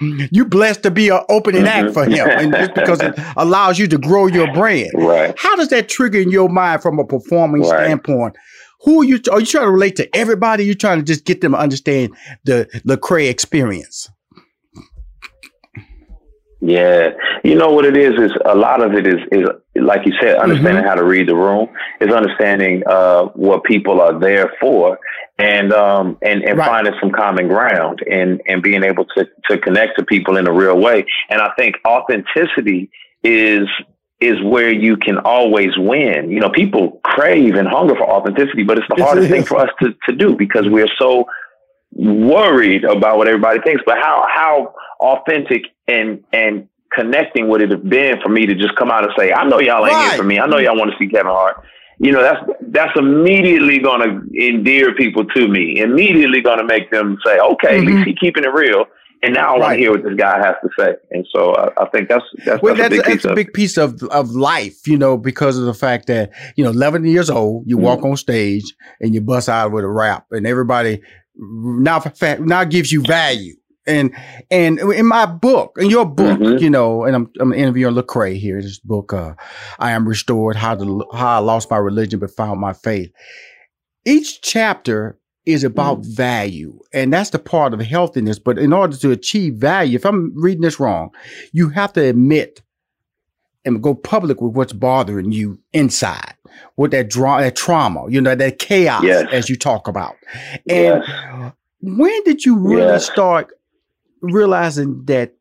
you 0.30 0.44
blessed 0.44 0.82
to 0.82 0.90
be 0.90 1.08
an 1.08 1.22
opening 1.30 1.62
mm-hmm. 1.62 1.86
act 1.86 1.94
for 1.94 2.04
him 2.04 2.28
and 2.28 2.52
just 2.52 2.74
because 2.74 3.00
it 3.00 3.14
allows 3.38 3.78
you 3.78 3.88
to 3.88 3.96
grow 3.96 4.26
your 4.26 4.52
brand. 4.52 4.90
Right. 4.94 5.34
How 5.38 5.56
does 5.56 5.68
that 5.68 5.88
trigger 5.88 6.20
in 6.20 6.30
your 6.30 6.50
mind 6.50 6.82
from 6.82 6.98
a 6.98 7.06
performing 7.06 7.62
right. 7.62 7.86
standpoint? 7.86 8.36
Who 8.82 9.00
are 9.00 9.04
you 9.04 9.18
are 9.32 9.40
you 9.40 9.46
trying 9.46 9.64
to 9.64 9.70
relate 9.70 9.96
to 9.96 10.14
everybody? 10.14 10.64
You're 10.64 10.74
trying 10.74 10.98
to 10.98 11.04
just 11.04 11.24
get 11.24 11.40
them 11.40 11.52
to 11.52 11.58
understand 11.58 12.14
the 12.44 12.68
Lecrae 12.86 13.30
experience? 13.30 14.10
Yeah, 16.60 17.10
you 17.42 17.54
know 17.54 17.70
what 17.70 17.86
it 17.86 17.96
is 17.96 18.12
is 18.20 18.32
a 18.44 18.54
lot 18.54 18.82
of 18.82 18.92
it 18.92 19.06
is 19.06 19.16
is 19.32 19.48
like 19.76 20.04
you 20.04 20.12
said, 20.20 20.36
understanding 20.36 20.82
mm-hmm. 20.82 20.88
how 20.88 20.94
to 20.94 21.04
read 21.04 21.26
the 21.26 21.34
room 21.34 21.70
is 22.02 22.12
understanding 22.12 22.82
uh, 22.86 23.24
what 23.28 23.64
people 23.64 24.00
are 24.00 24.18
there 24.18 24.52
for, 24.60 24.98
and 25.38 25.72
um, 25.72 26.18
and 26.20 26.42
and 26.42 26.58
right. 26.58 26.68
finding 26.68 26.92
some 27.00 27.12
common 27.12 27.48
ground 27.48 28.00
and 28.10 28.42
and 28.46 28.62
being 28.62 28.82
able 28.84 29.06
to 29.06 29.26
to 29.48 29.58
connect 29.58 29.98
to 29.98 30.04
people 30.04 30.36
in 30.36 30.46
a 30.46 30.52
real 30.52 30.78
way. 30.78 31.06
And 31.30 31.40
I 31.40 31.50
think 31.58 31.76
authenticity 31.86 32.90
is 33.24 33.66
is 34.20 34.36
where 34.42 34.70
you 34.70 34.98
can 34.98 35.16
always 35.16 35.70
win. 35.78 36.30
You 36.30 36.40
know, 36.40 36.50
people 36.50 37.00
crave 37.02 37.54
and 37.54 37.66
hunger 37.66 37.94
for 37.94 38.08
authenticity, 38.08 38.64
but 38.64 38.76
it's 38.76 38.86
the 38.94 39.02
hardest 39.02 39.30
thing 39.30 39.44
for 39.44 39.56
us 39.56 39.70
to 39.82 39.94
to 40.08 40.14
do 40.14 40.36
because 40.36 40.66
we're 40.68 40.92
so 40.98 41.24
worried 41.92 42.84
about 42.84 43.18
what 43.18 43.28
everybody 43.28 43.60
thinks. 43.60 43.82
But 43.84 43.96
how 43.98 44.26
how 44.32 44.74
authentic 45.00 45.62
and 45.88 46.22
and 46.32 46.68
connecting 46.92 47.48
would 47.48 47.62
it 47.62 47.70
have 47.70 47.88
been 47.88 48.20
for 48.22 48.28
me 48.28 48.46
to 48.46 48.54
just 48.54 48.74
come 48.76 48.90
out 48.90 49.04
and 49.04 49.12
say, 49.16 49.32
I 49.32 49.46
know 49.46 49.60
y'all 49.60 49.84
ain't 49.86 49.94
right. 49.94 50.08
here 50.10 50.18
for 50.18 50.24
me. 50.24 50.38
I 50.38 50.46
know 50.46 50.58
y'all 50.58 50.76
want 50.76 50.90
to 50.90 50.96
see 50.98 51.08
Kevin 51.08 51.30
Hart. 51.30 51.64
You 51.98 52.12
know, 52.12 52.22
that's 52.22 52.40
that's 52.68 52.98
immediately 52.98 53.78
gonna 53.78 54.22
endear 54.34 54.94
people 54.94 55.24
to 55.26 55.48
me. 55.48 55.80
Immediately 55.80 56.40
gonna 56.40 56.64
make 56.64 56.90
them 56.90 57.18
say, 57.24 57.38
Okay, 57.38 57.78
mm-hmm. 57.78 57.88
at 57.88 57.94
least 57.94 58.08
mm-hmm. 58.08 58.24
keeping 58.24 58.44
it 58.44 58.52
real. 58.52 58.86
And 59.22 59.34
now 59.34 59.48
I 59.48 59.50
right. 59.50 59.60
want 59.60 59.72
to 59.74 59.78
hear 59.78 59.90
what 59.90 60.02
this 60.02 60.14
guy 60.14 60.38
has 60.38 60.54
to 60.62 60.70
say. 60.78 60.94
And 61.10 61.26
so 61.30 61.52
uh, 61.52 61.70
I 61.76 61.84
think 61.90 62.08
that's 62.08 62.24
that's, 62.46 62.62
well, 62.62 62.74
that's, 62.74 62.88
that's, 62.88 62.94
a, 62.94 62.96
big, 62.96 63.04
that's 63.04 63.22
piece, 63.22 63.30
a 63.30 63.34
big 63.34 63.52
piece 63.52 63.76
of 63.76 64.02
of 64.04 64.30
life, 64.30 64.86
you 64.86 64.96
know, 64.96 65.18
because 65.18 65.58
of 65.58 65.66
the 65.66 65.74
fact 65.74 66.06
that 66.06 66.30
you 66.56 66.64
know, 66.64 66.70
11 66.70 67.04
years 67.04 67.28
old, 67.28 67.64
you 67.66 67.76
mm-hmm. 67.76 67.84
walk 67.84 68.02
on 68.02 68.16
stage 68.16 68.74
and 69.02 69.14
you 69.14 69.20
bust 69.20 69.50
out 69.50 69.72
with 69.72 69.84
a 69.84 69.88
rap, 69.88 70.24
and 70.30 70.46
everybody 70.46 71.02
now 71.36 72.02
now 72.40 72.64
gives 72.64 72.92
you 72.92 73.02
value 73.02 73.54
and 73.86 74.14
and 74.50 74.78
in 74.78 75.06
my 75.06 75.26
book, 75.26 75.76
in 75.78 75.90
your 75.90 76.06
book, 76.06 76.38
mm-hmm. 76.38 76.62
you 76.62 76.70
know, 76.70 77.04
and 77.04 77.16
I'm 77.16 77.30
I'm 77.40 77.52
interviewing 77.52 77.94
Lecrae 77.94 78.38
here. 78.38 78.60
This 78.60 78.78
book, 78.78 79.12
uh, 79.12 79.34
I 79.78 79.92
am 79.92 80.08
restored. 80.08 80.56
How 80.56 80.74
to 80.74 81.04
how 81.12 81.36
I 81.36 81.38
lost 81.38 81.70
my 81.70 81.78
religion 81.78 82.20
but 82.20 82.30
found 82.30 82.60
my 82.60 82.72
faith. 82.72 83.10
Each 84.04 84.40
chapter 84.40 85.18
is 85.46 85.64
about 85.64 86.02
mm. 86.02 86.16
value, 86.16 86.78
and 86.92 87.12
that's 87.12 87.30
the 87.30 87.38
part 87.38 87.74
of 87.74 87.80
healthiness. 87.80 88.38
But 88.38 88.58
in 88.58 88.72
order 88.72 88.96
to 88.98 89.10
achieve 89.10 89.54
value, 89.54 89.96
if 89.96 90.04
I'm 90.04 90.32
reading 90.36 90.62
this 90.62 90.80
wrong, 90.80 91.10
you 91.52 91.70
have 91.70 91.92
to 91.94 92.02
admit 92.02 92.62
and 93.64 93.82
go 93.82 93.94
public 93.94 94.40
with 94.40 94.54
what's 94.54 94.72
bothering 94.72 95.32
you 95.32 95.58
inside, 95.72 96.34
with 96.76 96.90
that 96.92 97.10
draw, 97.10 97.40
that 97.40 97.56
trauma, 97.56 98.08
you 98.08 98.20
know, 98.20 98.34
that 98.34 98.58
chaos 98.58 99.02
yes. 99.02 99.28
as 99.32 99.48
you 99.48 99.56
talk 99.56 99.88
about. 99.88 100.16
And 100.68 101.02
yes. 101.06 101.52
when 101.80 102.24
did 102.24 102.44
you 102.44 102.56
really 102.56 102.82
yes. 102.82 103.06
start 103.06 103.50
realizing 104.20 105.04
that 105.06 105.34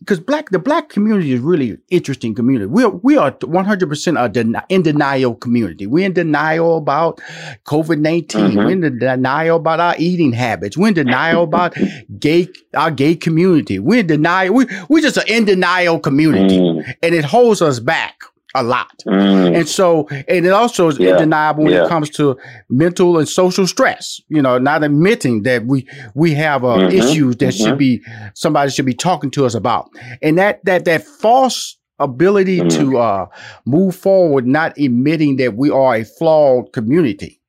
because 0.00 0.20
black 0.20 0.50
the 0.50 0.58
black 0.58 0.88
community 0.88 1.32
is 1.32 1.40
really 1.40 1.78
interesting 1.88 2.34
community. 2.34 2.66
We 2.66 2.84
are 2.84 2.90
we 2.90 3.16
are 3.16 3.32
one 3.42 3.64
hundred 3.64 3.88
percent 3.88 4.16
a 4.20 4.28
den- 4.28 4.60
in 4.68 4.82
denial 4.82 5.34
community. 5.34 5.86
We're 5.86 6.06
in 6.06 6.12
denial 6.12 6.76
about 6.76 7.20
COVID 7.64 7.98
19 7.98 8.40
mm-hmm. 8.40 8.56
We're 8.56 8.70
in 8.70 8.98
denial 8.98 9.56
about 9.56 9.80
our 9.80 9.94
eating 9.98 10.32
habits. 10.32 10.76
We're 10.76 10.88
in 10.88 10.94
denial 10.94 11.42
about 11.42 11.76
gay 12.20 12.48
our 12.74 12.90
gay 12.90 13.16
community. 13.16 13.78
We're 13.78 14.00
in 14.00 14.06
denial. 14.06 14.54
We 14.54 14.66
we're 14.88 15.02
just 15.02 15.16
an 15.16 15.24
in 15.26 15.44
denial 15.44 15.98
community, 15.98 16.58
mm. 16.58 16.94
and 17.02 17.14
it 17.14 17.24
holds 17.24 17.60
us 17.62 17.80
back 17.80 18.22
a 18.56 18.62
lot. 18.62 19.02
Mm. 19.06 19.56
And 19.56 19.68
so, 19.68 20.08
and 20.08 20.46
it 20.46 20.52
also 20.52 20.88
is 20.88 20.98
yeah. 20.98 21.12
undeniable 21.12 21.64
when 21.64 21.72
yeah. 21.72 21.84
it 21.84 21.88
comes 21.88 22.10
to 22.10 22.36
mental 22.68 23.18
and 23.18 23.28
social 23.28 23.66
stress. 23.66 24.20
You 24.28 24.42
know, 24.42 24.58
not 24.58 24.82
admitting 24.82 25.42
that 25.42 25.66
we 25.66 25.88
we 26.14 26.34
have 26.34 26.64
uh, 26.64 26.76
mm-hmm. 26.76 26.96
issues 26.96 27.36
that 27.36 27.54
mm-hmm. 27.54 27.64
should 27.64 27.78
be 27.78 28.02
somebody 28.34 28.70
should 28.70 28.86
be 28.86 28.94
talking 28.94 29.30
to 29.32 29.44
us 29.46 29.54
about, 29.54 29.90
and 30.22 30.38
that 30.38 30.64
that 30.64 30.84
that 30.86 31.04
false 31.04 31.76
ability 31.98 32.58
mm-hmm. 32.58 32.90
to 32.90 32.98
uh, 32.98 33.26
move 33.64 33.94
forward, 33.94 34.46
not 34.46 34.76
admitting 34.78 35.36
that 35.36 35.56
we 35.56 35.70
are 35.70 35.96
a 35.96 36.04
flawed 36.04 36.72
community, 36.72 37.40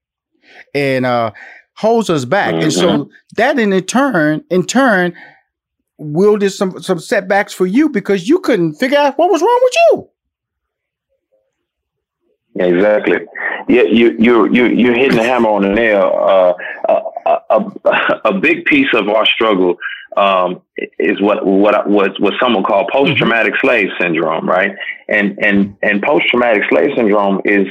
and 0.73 1.05
uh, 1.05 1.31
holds 1.73 2.09
us 2.09 2.25
back. 2.25 2.53
And 2.53 2.73
so 2.73 2.87
mm-hmm. 2.87 3.11
that 3.35 3.59
in 3.59 3.81
turn, 3.83 4.43
in 4.49 4.65
turn, 4.65 5.15
wielded 5.97 6.51
some 6.51 6.81
some 6.81 6.99
setbacks 6.99 7.53
for 7.53 7.65
you 7.65 7.89
because 7.89 8.27
you 8.27 8.39
couldn't 8.39 8.75
figure 8.75 8.97
out 8.97 9.17
what 9.17 9.31
was 9.31 9.41
wrong 9.41 9.59
with 9.63 9.73
you. 9.75 10.09
Exactly. 12.59 13.17
Yeah, 13.67 13.83
you 13.83 14.15
you 14.17 14.51
you 14.51 14.65
you're 14.67 14.95
hitting 14.95 15.17
the 15.17 15.23
hammer 15.23 15.49
on 15.49 15.61
the 15.63 15.69
nail. 15.69 16.11
Uh, 16.19 16.53
a, 16.89 17.65
a, 17.85 18.21
a 18.25 18.39
big 18.39 18.65
piece 18.65 18.87
of 18.93 19.09
our 19.09 19.25
struggle 19.25 19.75
um, 20.15 20.61
is 20.97 21.21
what 21.21 21.45
what 21.45 21.89
what 21.89 22.19
what 22.19 22.33
someone 22.41 22.63
called 22.63 22.89
post 22.91 23.17
traumatic 23.17 23.53
mm-hmm. 23.53 23.67
slave 23.67 23.87
syndrome, 23.99 24.47
right? 24.47 24.71
And 25.07 25.37
and 25.39 25.77
and 25.83 26.01
post 26.01 26.27
traumatic 26.29 26.63
slave 26.69 26.91
syndrome 26.95 27.41
is 27.45 27.67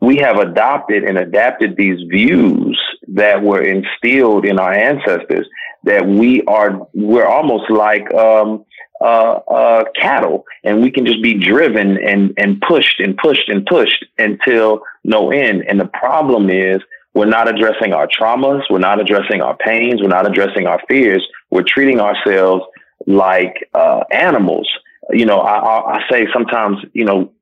we 0.00 0.16
have 0.18 0.36
adopted 0.36 1.04
and 1.04 1.18
adapted 1.18 1.76
these 1.76 1.98
views 2.08 2.78
that 3.08 3.42
were 3.42 3.62
instilled 3.62 4.44
in 4.44 4.58
our 4.58 4.72
ancestors 4.72 5.46
that 5.84 6.06
we 6.06 6.42
are 6.44 6.86
we're 6.92 7.26
almost 7.26 7.70
like 7.70 8.12
um, 8.14 8.64
uh, 9.00 9.40
uh, 9.48 9.84
cattle, 10.00 10.44
and 10.64 10.82
we 10.82 10.90
can 10.90 11.06
just 11.06 11.22
be 11.22 11.34
driven 11.34 11.98
and 11.98 12.34
and 12.36 12.60
pushed 12.60 13.00
and 13.00 13.16
pushed 13.16 13.48
and 13.48 13.64
pushed 13.66 14.04
until 14.18 14.80
no 15.04 15.30
end. 15.30 15.64
And 15.68 15.78
the 15.78 15.86
problem 15.86 16.50
is 16.50 16.80
we're 17.14 17.26
not 17.26 17.48
addressing 17.48 17.92
our 17.92 18.08
traumas, 18.08 18.62
we're 18.70 18.78
not 18.78 19.00
addressing 19.00 19.40
our 19.40 19.56
pains, 19.56 20.00
we're 20.00 20.08
not 20.08 20.26
addressing 20.26 20.66
our 20.66 20.80
fears. 20.88 21.26
We're 21.50 21.64
treating 21.66 22.00
ourselves 22.00 22.64
like 23.06 23.68
uh, 23.74 24.04
animals. 24.10 24.68
You 25.10 25.26
know, 25.26 25.40
I, 25.40 25.56
I, 25.56 25.94
I 25.96 26.00
say 26.10 26.26
sometimes, 26.32 26.78
you 26.92 27.04
know, 27.04 27.32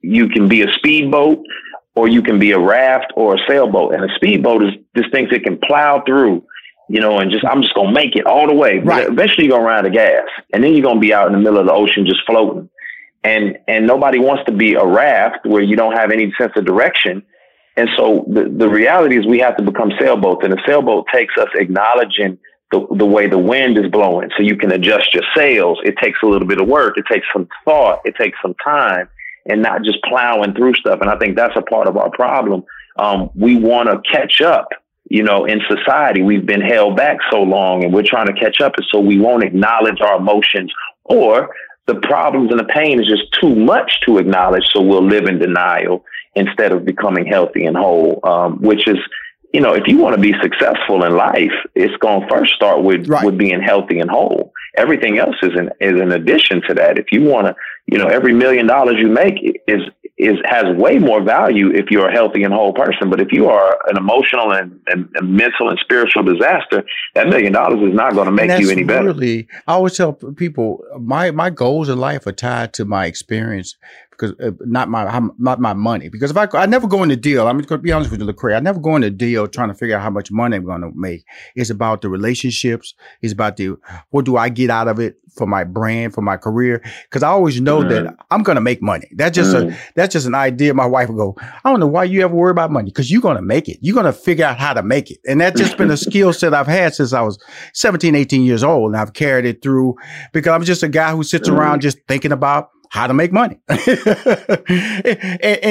you 0.00 0.28
can 0.28 0.48
be 0.48 0.62
a 0.62 0.72
speedboat 0.72 1.38
or 1.94 2.08
you 2.08 2.22
can 2.22 2.38
be 2.38 2.52
a 2.52 2.58
raft 2.58 3.12
or 3.16 3.34
a 3.34 3.38
sailboat. 3.48 3.94
And 3.94 4.04
a 4.04 4.14
speedboat 4.16 4.64
is 4.64 4.70
this 4.94 5.06
thing 5.12 5.28
that 5.30 5.44
can 5.44 5.58
plow 5.58 6.02
through 6.04 6.44
you 6.92 7.00
know, 7.00 7.20
and 7.20 7.30
just 7.30 7.42
I'm 7.42 7.62
just 7.62 7.74
gonna 7.74 7.90
make 7.90 8.16
it 8.16 8.26
all 8.26 8.46
the 8.46 8.54
way. 8.54 8.78
Right. 8.78 9.06
But 9.06 9.14
eventually 9.14 9.46
you're 9.46 9.56
gonna 9.56 9.64
run 9.64 9.78
out 9.78 9.86
of 9.86 9.94
gas. 9.94 10.26
And 10.52 10.62
then 10.62 10.74
you're 10.74 10.82
gonna 10.82 11.00
be 11.00 11.14
out 11.14 11.26
in 11.26 11.32
the 11.32 11.38
middle 11.38 11.58
of 11.58 11.64
the 11.64 11.72
ocean 11.72 12.04
just 12.04 12.20
floating. 12.26 12.68
And 13.24 13.56
and 13.66 13.86
nobody 13.86 14.18
wants 14.18 14.44
to 14.44 14.52
be 14.52 14.74
a 14.74 14.84
raft 14.84 15.46
where 15.46 15.62
you 15.62 15.74
don't 15.74 15.94
have 15.96 16.10
any 16.10 16.34
sense 16.36 16.52
of 16.54 16.66
direction. 16.66 17.22
And 17.78 17.88
so 17.96 18.26
the, 18.28 18.54
the 18.54 18.68
reality 18.68 19.18
is 19.18 19.24
we 19.24 19.38
have 19.38 19.56
to 19.56 19.62
become 19.62 19.90
sailboats. 19.98 20.44
And 20.44 20.52
a 20.52 20.62
sailboat 20.66 21.06
takes 21.10 21.32
us 21.38 21.48
acknowledging 21.54 22.36
the, 22.72 22.86
the 22.90 23.06
way 23.06 23.26
the 23.26 23.38
wind 23.38 23.78
is 23.78 23.90
blowing. 23.90 24.28
So 24.36 24.42
you 24.42 24.58
can 24.58 24.70
adjust 24.70 25.14
your 25.14 25.24
sails. 25.34 25.78
It 25.84 25.94
takes 25.96 26.18
a 26.22 26.26
little 26.26 26.46
bit 26.46 26.60
of 26.60 26.68
work. 26.68 26.98
It 26.98 27.06
takes 27.10 27.26
some 27.32 27.48
thought. 27.64 28.00
It 28.04 28.16
takes 28.16 28.36
some 28.42 28.54
time 28.62 29.08
and 29.46 29.62
not 29.62 29.82
just 29.82 29.96
plowing 30.02 30.52
through 30.52 30.74
stuff. 30.74 31.00
And 31.00 31.08
I 31.08 31.16
think 31.16 31.36
that's 31.36 31.56
a 31.56 31.62
part 31.62 31.88
of 31.88 31.96
our 31.96 32.10
problem. 32.10 32.64
Um, 32.98 33.30
we 33.34 33.56
want 33.56 33.88
to 33.88 34.02
catch 34.12 34.42
up 34.42 34.68
you 35.08 35.22
know, 35.22 35.44
in 35.44 35.60
society, 35.68 36.22
we've 36.22 36.46
been 36.46 36.60
held 36.60 36.96
back 36.96 37.18
so 37.30 37.42
long 37.42 37.84
and 37.84 37.92
we're 37.92 38.02
trying 38.02 38.26
to 38.26 38.32
catch 38.32 38.60
up. 38.60 38.74
And 38.76 38.86
so 38.90 39.00
we 39.00 39.18
won't 39.18 39.44
acknowledge 39.44 40.00
our 40.00 40.16
emotions 40.16 40.72
or 41.04 41.54
the 41.86 41.96
problems 41.96 42.50
and 42.50 42.60
the 42.60 42.64
pain 42.64 43.00
is 43.00 43.06
just 43.06 43.32
too 43.40 43.54
much 43.54 44.00
to 44.06 44.18
acknowledge. 44.18 44.64
So 44.72 44.80
we'll 44.80 45.06
live 45.06 45.24
in 45.24 45.38
denial 45.38 46.04
instead 46.34 46.72
of 46.72 46.84
becoming 46.84 47.26
healthy 47.26 47.66
and 47.66 47.76
whole, 47.76 48.20
um, 48.24 48.62
which 48.62 48.88
is, 48.88 48.98
you 49.52 49.60
know, 49.60 49.74
if 49.74 49.86
you 49.86 49.98
want 49.98 50.14
to 50.14 50.20
be 50.20 50.32
successful 50.40 51.04
in 51.04 51.14
life, 51.14 51.52
it's 51.74 51.96
going 51.96 52.22
to 52.22 52.28
first 52.28 52.54
start 52.54 52.82
with, 52.82 53.06
right. 53.08 53.26
with 53.26 53.36
being 53.36 53.60
healthy 53.60 53.98
and 53.98 54.10
whole. 54.10 54.52
Everything 54.76 55.18
else 55.18 55.36
is 55.42 55.52
an, 55.54 55.70
is 55.80 56.00
an 56.00 56.12
addition 56.12 56.62
to 56.68 56.74
that. 56.74 56.98
If 56.98 57.06
you 57.12 57.22
want 57.24 57.48
to, 57.48 57.56
you 57.86 57.98
know, 57.98 58.06
every 58.06 58.32
million 58.32 58.66
dollars 58.66 58.96
you 58.98 59.08
make 59.08 59.34
is 59.66 59.82
is 60.18 60.36
has 60.44 60.64
way 60.76 60.98
more 60.98 61.22
value 61.22 61.70
if 61.70 61.90
you're 61.90 62.08
a 62.08 62.12
healthy 62.12 62.44
and 62.44 62.54
whole 62.54 62.72
person. 62.72 63.10
But 63.10 63.20
if 63.20 63.32
you 63.32 63.48
are 63.48 63.76
an 63.88 63.96
emotional 63.96 64.52
and, 64.52 64.80
and, 64.86 65.08
and 65.14 65.32
mental 65.32 65.68
and 65.68 65.78
spiritual 65.80 66.22
disaster, 66.22 66.84
that 67.14 67.28
million 67.28 67.52
dollars 67.52 67.80
is 67.88 67.94
not 67.94 68.14
going 68.14 68.26
to 68.26 68.32
make 68.32 68.60
you 68.60 68.70
any 68.70 68.84
better. 68.84 69.06
Really, 69.06 69.48
I 69.66 69.72
always 69.72 69.96
tell 69.96 70.12
people 70.12 70.84
my 71.00 71.30
my 71.32 71.50
goals 71.50 71.88
in 71.88 71.98
life 71.98 72.26
are 72.26 72.32
tied 72.32 72.72
to 72.74 72.84
my 72.84 73.06
experience 73.06 73.76
because 74.22 74.38
uh, 74.40 74.52
not 74.60 74.88
my 74.88 75.20
not 75.38 75.60
my 75.60 75.72
money. 75.72 76.08
Because 76.08 76.30
if 76.30 76.36
I 76.36 76.46
I 76.54 76.66
never 76.66 76.86
go 76.86 77.02
in 77.02 77.08
the 77.08 77.16
deal, 77.16 77.48
I'm 77.48 77.56
going 77.58 77.66
to 77.66 77.78
be 77.78 77.92
honest 77.92 78.10
with 78.10 78.20
you, 78.20 78.26
Lecrae. 78.26 78.56
I 78.56 78.60
never 78.60 78.78
go 78.78 78.94
in 78.94 79.02
the 79.02 79.10
deal 79.10 79.48
trying 79.48 79.68
to 79.68 79.74
figure 79.74 79.96
out 79.96 80.02
how 80.02 80.10
much 80.10 80.30
money 80.30 80.56
I'm 80.56 80.64
going 80.64 80.82
to 80.82 80.90
make. 80.94 81.24
It's 81.56 81.70
about 81.70 82.02
the 82.02 82.08
relationships. 82.08 82.94
It's 83.20 83.32
about 83.32 83.56
the 83.56 83.76
what 84.10 84.24
do 84.24 84.36
I 84.36 84.48
get 84.48 84.70
out 84.70 84.88
of 84.88 85.00
it 85.00 85.16
for 85.34 85.46
my 85.46 85.64
brand, 85.64 86.14
for 86.14 86.22
my 86.22 86.36
career. 86.36 86.82
Because 87.04 87.22
I 87.22 87.28
always 87.28 87.60
know 87.60 87.82
that 87.82 88.14
I'm 88.30 88.42
going 88.42 88.56
to 88.56 88.60
make 88.60 88.80
money. 88.80 89.08
That's 89.16 89.34
just 89.34 89.54
a 89.54 89.76
that's 89.96 90.12
just 90.12 90.26
an 90.26 90.34
idea. 90.34 90.72
My 90.74 90.86
wife 90.86 91.08
will 91.08 91.16
go. 91.16 91.36
I 91.64 91.70
don't 91.70 91.80
know 91.80 91.86
why 91.86 92.04
you 92.04 92.22
ever 92.22 92.34
worry 92.34 92.52
about 92.52 92.70
money 92.70 92.90
because 92.90 93.10
you're 93.10 93.22
going 93.22 93.36
to 93.36 93.42
make 93.42 93.68
it. 93.68 93.78
You're 93.80 93.94
going 93.94 94.06
to 94.06 94.12
figure 94.12 94.44
out 94.44 94.58
how 94.58 94.72
to 94.74 94.82
make 94.82 95.10
it, 95.10 95.18
and 95.26 95.40
that's 95.40 95.60
just 95.60 95.76
been 95.76 95.90
a 95.90 95.96
skill 95.96 96.32
set 96.42 96.54
I've 96.54 96.66
had 96.66 96.94
since 96.94 97.12
I 97.12 97.22
was 97.22 97.42
17, 97.74 98.14
18 98.14 98.42
years 98.42 98.62
old, 98.62 98.92
and 98.92 98.96
I've 98.96 99.14
carried 99.14 99.46
it 99.46 99.62
through 99.62 99.96
because 100.32 100.52
I'm 100.52 100.64
just 100.64 100.82
a 100.82 100.88
guy 100.88 101.12
who 101.12 101.24
sits 101.24 101.48
around 101.48 101.80
just 101.80 101.98
thinking 102.06 102.32
about 102.32 102.70
how 102.92 103.06
to 103.06 103.14
make 103.14 103.32
money. 103.32 103.58
and, 103.68 103.80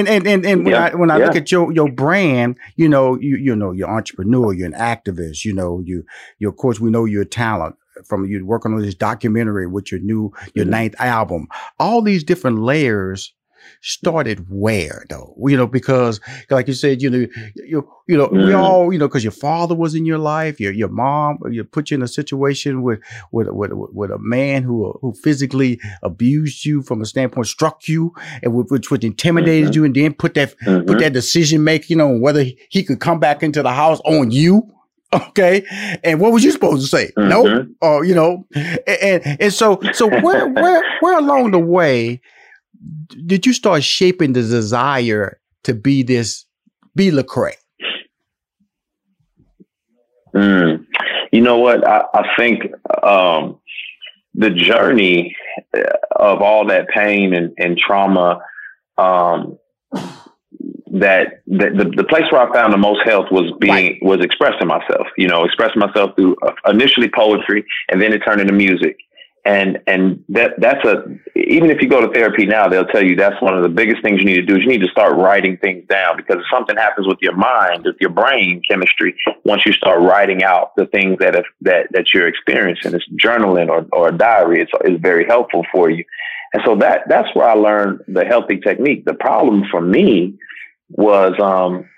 and, 0.10 0.28
and, 0.28 0.44
and, 0.44 0.66
when 0.66 0.74
yeah, 0.74 0.90
I, 0.92 0.96
when 0.96 1.12
I 1.12 1.20
yeah. 1.20 1.26
look 1.28 1.36
at 1.36 1.52
your, 1.52 1.72
your 1.72 1.88
brand, 1.88 2.58
you 2.78 2.90
know, 2.90 3.16
you, 3.20 3.38
you 3.38 3.56
know, 3.56 3.72
you're 3.72 3.88
entrepreneur, 3.88 4.52
you're 4.54 4.66
an 4.66 4.74
activist, 4.74 5.46
you 5.46 5.54
know, 5.54 5.84
you, 5.86 6.04
you, 6.40 6.50
of 6.50 6.58
course, 6.58 6.80
we 6.80 6.90
know 6.90 7.06
you're 7.06 7.22
a 7.22 7.26
talent 7.26 7.76
from 8.06 8.26
you 8.26 8.44
working 8.44 8.74
on 8.74 8.82
this 8.82 8.96
documentary 8.96 9.68
with 9.68 9.92
your 9.92 10.02
new, 10.02 10.32
your 10.56 10.66
mm-hmm. 10.66 10.72
ninth 10.72 10.96
album, 10.98 11.48
all 11.80 12.02
these 12.02 12.24
different 12.24 12.58
layers 12.58 13.32
started 13.82 14.46
where 14.50 15.06
though? 15.10 15.36
You 15.46 15.58
know, 15.58 15.68
because 15.68 16.20
like 16.50 16.68
you 16.68 16.74
said, 16.74 17.02
you 17.02 17.10
know, 17.10 17.28
you 17.56 17.88
you 18.08 18.18
know, 18.18 18.28
mm. 18.28 18.46
we 18.46 18.54
all, 18.54 18.94
you 18.94 19.00
know, 19.00 19.08
because 19.08 19.24
your 19.24 19.32
father 19.32 19.76
was 19.76 19.96
in 19.96 20.06
your 20.06 20.18
life, 20.18 20.60
your 20.60 20.72
your 20.72 20.90
mom, 20.90 21.40
you 21.50 21.64
put 21.64 21.92
you 21.92 21.96
in 21.96 22.04
a 22.04 22.08
situation 22.08 22.82
with 22.82 23.00
with 23.32 23.50
with, 23.50 23.72
with 23.74 24.12
a 24.12 24.20
man 24.20 24.64
who 24.64 24.98
who 25.02 25.14
physically 25.14 25.80
abused 26.04 26.66
you 26.66 26.82
from 26.82 27.02
a 27.02 27.06
standpoint, 27.06 27.48
struck 27.48 27.88
you, 27.88 28.14
and 28.44 28.54
which 28.54 28.92
which 28.92 29.04
intimidated 29.04 29.72
mm-hmm. 29.72 29.74
you, 29.74 29.86
and 29.86 29.96
then 29.96 30.14
put 30.14 30.36
that 30.36 30.56
mm-hmm. 30.60 30.86
put 30.86 31.00
that 31.00 31.14
decision 31.14 31.64
making 31.64 32.00
on 32.00 32.22
whether 32.22 32.46
he 32.70 32.84
could 32.84 33.00
come 33.00 33.20
back 33.20 33.44
into 33.44 33.64
the 33.64 33.72
house 33.72 34.00
on 34.06 34.32
you. 34.32 34.64
Okay. 35.14 35.66
And 36.06 36.22
what 36.22 36.32
was 36.32 36.42
you 36.42 36.52
supposed 36.52 36.84
to 36.84 36.88
say? 36.88 37.12
Mm-hmm. 37.18 37.28
No. 37.28 37.68
Or, 37.82 38.06
you 38.06 38.16
know, 38.16 38.48
and, 38.56 38.80
and, 38.88 39.38
and 39.42 39.54
so, 39.54 39.78
so 39.92 40.08
where, 40.08 40.48
where, 40.48 40.82
where 41.02 41.20
along 41.20 41.52
the 41.52 41.60
way 41.60 42.22
did 43.26 43.46
you 43.46 43.54
start 43.54 43.84
shaping 43.84 44.34
the 44.34 44.42
desire 44.42 45.40
to 45.64 45.74
be 45.74 46.04
this, 46.04 46.46
be 46.96 47.12
Lecrae? 47.12 47.54
Mm. 50.36 50.86
You 51.32 51.42
know 51.42 51.58
what? 51.58 51.88
I, 51.88 52.04
I 52.14 52.28
think 52.38 52.64
um, 53.04 53.60
the 54.34 54.50
journey 54.50 55.36
of 56.16 56.42
all 56.42 56.66
that 56.68 56.88
pain 56.90 57.34
and, 57.34 57.54
and 57.58 57.78
trauma, 57.78 58.42
um, 58.98 59.58
that 60.94 61.42
the, 61.48 61.92
the 61.96 62.04
place 62.04 62.24
where 62.32 62.42
I 62.42 62.54
found 62.54 62.74
the 62.74 62.78
most 62.78 63.02
health 63.06 63.28
was 63.32 63.52
being 63.60 63.74
right. 63.74 64.00
was 64.02 64.20
expressing 64.22 64.68
myself. 64.68 65.08
You 65.18 65.28
know, 65.28 65.44
expressing 65.44 65.80
myself 65.80 66.16
through 66.16 66.36
uh, 66.46 66.52
initially 66.70 67.10
poetry, 67.10 67.66
and 67.90 68.02
then 68.02 68.14
it 68.14 68.20
turned 68.20 68.42
into 68.42 68.54
music 68.54 68.98
and 69.46 69.80
and 69.88 70.24
that 70.30 70.52
that's 70.60 70.84
a 70.86 71.04
even 71.36 71.72
if 71.72 71.82
you 71.82 71.90
go 71.90 72.06
to 72.06 72.14
therapy 72.14 72.46
now 72.46 72.68
they'll 72.68 72.86
tell 72.86 73.04
you 73.04 73.16
that's 73.16 73.42
one 73.42 73.56
of 73.56 73.64
the 73.64 73.70
biggest 73.70 74.02
things 74.04 74.20
you 74.20 74.26
need 74.26 74.36
to 74.36 74.46
do 74.46 74.56
is 74.56 74.62
you 74.62 74.68
need 74.68 74.82
to 74.82 74.88
start 74.88 75.16
writing 75.16 75.58
things 75.58 75.84
down 75.88 76.16
because 76.16 76.38
if 76.38 76.46
something 76.54 76.78
happens 76.78 77.08
with 77.08 77.18
your 77.22 77.36
mind 77.36 77.84
with 77.84 77.96
your 78.00 78.12
brain 78.12 78.62
chemistry 78.70 79.16
once 79.44 79.66
you 79.66 79.74
start 79.74 80.00
writing 80.00 80.44
out 80.44 80.76
the 80.76 80.86
things 80.88 81.18
that 81.20 81.34
have, 81.34 81.46
that 81.62 81.88
that 81.92 82.14
you're 82.14 82.28
experiencing 82.28 82.94
it's 82.94 83.08
journaling 83.24 83.70
or, 83.70 83.86
or 83.92 84.10
a 84.10 84.18
diary 84.18 84.62
it's, 84.62 84.72
is 84.86 85.00
very 85.02 85.26
helpful 85.26 85.66
for 85.72 85.90
you. 85.90 86.04
And 86.54 86.62
so 86.66 86.76
that 86.78 87.04
that's 87.08 87.34
where 87.34 87.48
I 87.48 87.54
learned 87.54 88.02
the 88.08 88.26
healthy 88.26 88.60
technique. 88.60 89.06
The 89.06 89.14
problem 89.14 89.64
for 89.72 89.82
me 89.82 90.38
was 90.90 91.34
um 91.42 91.90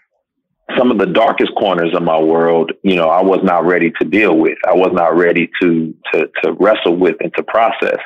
some 0.78 0.92
of 0.92 0.98
the 0.98 1.06
darkest 1.06 1.52
corners 1.56 1.94
of 1.96 2.04
my 2.04 2.20
world, 2.20 2.72
you 2.84 2.96
know, 2.96 3.10
I 3.10 3.22
was 3.22 3.40
not 3.44 3.66
ready 3.66 3.92
to 4.02 4.08
deal 4.08 4.38
with. 4.38 4.58
I 4.68 4.74
was 4.74 4.92
not 4.94 5.16
ready 5.16 5.50
to 5.62 5.94
to 6.14 6.30
to 6.44 6.54
wrestle 6.54 6.96
with 6.96 7.16
and 7.20 7.34
to 7.36 7.44
process. 7.44 8.00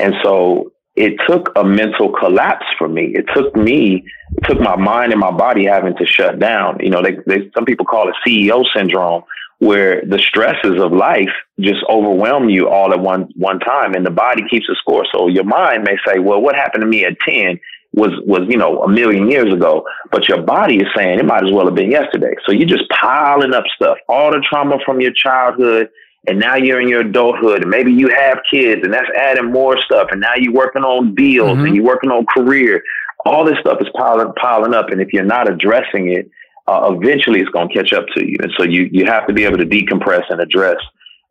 And 0.00 0.14
so 0.22 0.72
it 0.96 1.14
took 1.28 1.52
a 1.56 1.64
mental 1.64 2.12
collapse 2.12 2.64
for 2.78 2.88
me. 2.88 3.12
It 3.14 3.26
took 3.34 3.54
me, 3.54 4.04
it 4.36 4.44
took 4.48 4.58
my 4.58 4.76
mind 4.76 5.12
and 5.12 5.20
my 5.20 5.30
body 5.30 5.66
having 5.66 5.94
to 5.96 6.06
shut 6.06 6.38
down. 6.38 6.78
You 6.80 6.90
know, 6.90 7.02
they, 7.02 7.16
they 7.26 7.50
some 7.54 7.66
people 7.66 7.84
call 7.84 8.08
it 8.08 8.14
CEO 8.26 8.64
syndrome, 8.74 9.22
where 9.58 10.02
the 10.06 10.18
stresses 10.18 10.80
of 10.80 10.92
life 10.92 11.32
just 11.60 11.84
overwhelm 11.88 12.48
you 12.48 12.68
all 12.68 12.92
at 12.92 13.00
one 13.00 13.28
one 13.36 13.58
time, 13.60 13.94
and 13.94 14.06
the 14.06 14.10
body 14.10 14.42
keeps 14.48 14.68
a 14.70 14.74
score. 14.76 15.04
So 15.12 15.28
your 15.28 15.44
mind 15.44 15.84
may 15.84 15.96
say, 16.06 16.18
"Well, 16.18 16.40
what 16.40 16.54
happened 16.54 16.82
to 16.82 16.86
me 16.86 17.04
at 17.04 17.18
ten? 17.28 17.60
Was 17.96 18.10
was 18.26 18.42
you 18.48 18.58
know 18.58 18.82
a 18.82 18.88
million 18.88 19.28
years 19.30 19.52
ago, 19.52 19.84
but 20.12 20.28
your 20.28 20.42
body 20.42 20.76
is 20.76 20.86
saying 20.94 21.18
it 21.18 21.24
might 21.24 21.44
as 21.44 21.50
well 21.50 21.64
have 21.64 21.74
been 21.74 21.90
yesterday. 21.90 22.34
So 22.44 22.52
you're 22.52 22.68
just 22.68 22.88
piling 22.90 23.54
up 23.54 23.64
stuff, 23.74 23.96
all 24.08 24.30
the 24.30 24.44
trauma 24.48 24.78
from 24.84 25.00
your 25.00 25.12
childhood, 25.12 25.88
and 26.28 26.38
now 26.38 26.56
you're 26.56 26.80
in 26.80 26.88
your 26.88 27.00
adulthood, 27.00 27.62
and 27.62 27.70
maybe 27.70 27.92
you 27.92 28.08
have 28.08 28.38
kids, 28.50 28.82
and 28.84 28.92
that's 28.92 29.08
adding 29.18 29.50
more 29.50 29.80
stuff, 29.82 30.08
and 30.10 30.20
now 30.20 30.34
you're 30.36 30.52
working 30.52 30.84
on 30.84 31.14
deals, 31.14 31.56
mm-hmm. 31.56 31.66
and 31.66 31.74
you're 31.74 31.84
working 31.84 32.10
on 32.10 32.26
career. 32.26 32.82
All 33.24 33.44
this 33.44 33.58
stuff 33.60 33.78
is 33.80 33.88
piling 33.96 34.32
piling 34.34 34.74
up, 34.74 34.90
and 34.90 35.00
if 35.00 35.12
you're 35.12 35.24
not 35.24 35.50
addressing 35.50 36.12
it, 36.12 36.30
uh, 36.66 36.90
eventually 36.92 37.40
it's 37.40 37.50
going 37.50 37.68
to 37.68 37.74
catch 37.74 37.92
up 37.94 38.04
to 38.14 38.24
you. 38.24 38.36
And 38.40 38.52
so 38.58 38.64
you 38.64 38.88
you 38.92 39.06
have 39.06 39.26
to 39.26 39.32
be 39.32 39.44
able 39.44 39.58
to 39.58 39.66
decompress 39.66 40.24
and 40.28 40.40
address 40.40 40.76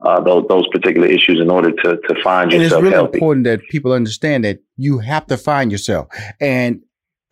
uh, 0.06 0.20
those 0.22 0.46
those 0.48 0.68
particular 0.70 1.08
issues 1.08 1.40
in 1.42 1.50
order 1.50 1.72
to 1.72 1.98
to 1.98 2.22
find 2.24 2.54
and 2.54 2.62
yourself. 2.62 2.80
And 2.80 2.88
it's 2.88 2.94
really 2.94 2.96
healthy. 2.96 3.18
important 3.18 3.46
that 3.46 3.62
people 3.70 3.92
understand 3.92 4.44
that 4.46 4.60
you 4.78 5.00
have 5.00 5.26
to 5.28 5.38
find 5.38 5.72
yourself. 5.72 6.08
And 6.40 6.82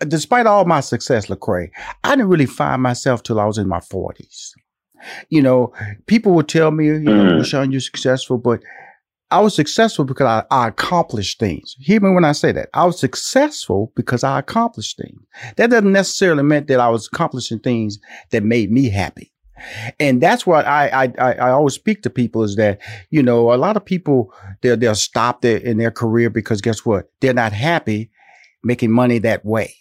despite 0.08 0.48
all 0.48 0.66
my 0.66 0.80
success, 0.80 1.28
Lecrae, 1.28 1.70
I 2.04 2.12
didn't 2.12 2.30
really 2.30 2.46
find 2.46 2.82
myself 2.82 3.24
till 3.24 3.40
I 3.40 3.46
was 3.46 3.58
in 3.58 3.68
my 3.68 3.80
forties. 3.80 4.54
You 5.30 5.42
know, 5.42 5.74
people 6.08 6.32
would 6.34 6.48
tell 6.48 6.72
me, 6.72 6.86
you 6.88 7.00
know, 7.00 7.40
mm. 7.40 7.46
Sean, 7.46 7.72
you're 7.72 7.82
successful, 7.82 8.38
but 8.38 8.62
I 9.32 9.42
was 9.42 9.56
successful 9.56 10.06
because 10.06 10.28
I, 10.28 10.46
I, 10.56 10.68
accomplished 10.68 11.40
things. 11.40 11.76
Hear 11.80 12.00
me 12.00 12.12
when 12.12 12.24
I 12.24 12.34
say 12.34 12.52
that. 12.52 12.70
I 12.74 12.86
was 12.86 13.00
successful 13.00 13.92
because 13.96 14.24
I 14.24 14.40
accomplished 14.40 14.98
things. 14.98 15.20
That 15.58 15.72
doesn't 15.72 15.92
necessarily 15.92 16.44
mean 16.44 16.68
that 16.68 16.80
I 16.80 16.90
was 16.90 17.10
accomplishing 17.12 17.60
things 17.60 17.98
that 18.32 18.44
made 18.44 18.72
me 18.72 18.90
happy. 18.90 19.33
And 20.00 20.22
that's 20.22 20.46
what 20.46 20.66
I, 20.66 21.12
I, 21.18 21.32
I 21.34 21.50
always 21.52 21.74
speak 21.74 22.04
to 22.04 22.10
people 22.10 22.44
is 22.44 22.56
that, 22.56 22.80
you 23.10 23.24
know, 23.24 23.54
a 23.54 23.56
lot 23.56 23.78
of 23.78 23.86
people, 23.86 24.34
they'll, 24.62 24.78
they'll 24.78 24.96
stop 24.96 25.42
their, 25.42 25.58
in 25.58 25.78
their 25.78 25.92
career 25.92 26.30
because 26.30 26.62
guess 26.62 26.86
what? 26.86 27.12
They're 27.22 27.34
not 27.34 27.54
happy 27.54 28.10
making 28.64 28.92
money 28.92 29.20
that 29.20 29.46
way. 29.46 29.76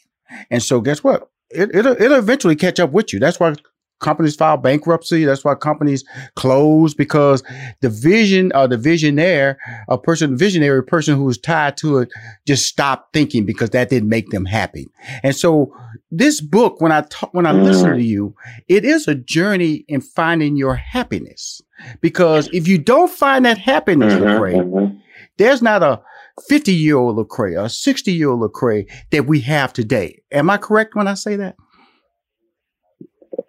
And 0.50 0.62
so 0.62 0.80
guess 0.80 1.04
what? 1.04 1.30
It, 1.50 1.74
it'll, 1.74 2.00
it'll 2.00 2.18
eventually 2.18 2.56
catch 2.56 2.80
up 2.80 2.92
with 2.92 3.12
you. 3.12 3.18
That's 3.18 3.38
why 3.38 3.54
companies 4.02 4.36
file 4.36 4.58
bankruptcy. 4.58 5.24
That's 5.24 5.44
why 5.44 5.54
companies 5.54 6.04
close 6.34 6.92
because 6.92 7.42
the 7.80 7.88
vision 7.88 8.52
or 8.54 8.68
the 8.68 8.76
visionaire, 8.76 9.56
a 9.88 9.96
person, 9.96 10.36
visionary 10.36 10.84
person 10.84 11.16
who's 11.16 11.38
tied 11.38 11.76
to 11.78 11.98
it, 11.98 12.10
just 12.46 12.66
stopped 12.66 13.14
thinking 13.14 13.46
because 13.46 13.70
that 13.70 13.88
didn't 13.88 14.08
make 14.10 14.28
them 14.30 14.44
happy. 14.44 14.90
And 15.22 15.34
so 15.34 15.74
this 16.12 16.40
book, 16.40 16.80
when 16.80 16.92
I 16.92 17.00
talk, 17.02 17.32
when 17.32 17.46
I 17.46 17.52
mm. 17.52 17.64
listen 17.64 17.92
to 17.92 18.02
you, 18.02 18.34
it 18.68 18.84
is 18.84 19.08
a 19.08 19.14
journey 19.14 19.84
in 19.88 20.00
finding 20.02 20.56
your 20.56 20.74
happiness. 20.74 21.62
Because 22.00 22.48
if 22.52 22.68
you 22.68 22.78
don't 22.78 23.10
find 23.10 23.44
that 23.46 23.58
happiness, 23.58 24.14
mm-hmm, 24.14 24.24
Lecrae, 24.24 24.54
mm-hmm. 24.54 24.98
there's 25.38 25.62
not 25.62 25.82
a 25.82 26.00
50 26.48 26.72
year 26.72 26.96
old 26.96 27.16
Lecrae, 27.16 27.60
a 27.60 27.68
60 27.68 28.12
year 28.12 28.30
old 28.30 28.42
Lecrae 28.42 28.88
that 29.10 29.26
we 29.26 29.40
have 29.40 29.72
today. 29.72 30.22
Am 30.30 30.50
I 30.50 30.58
correct 30.58 30.94
when 30.94 31.08
I 31.08 31.14
say 31.14 31.34
that? 31.36 31.56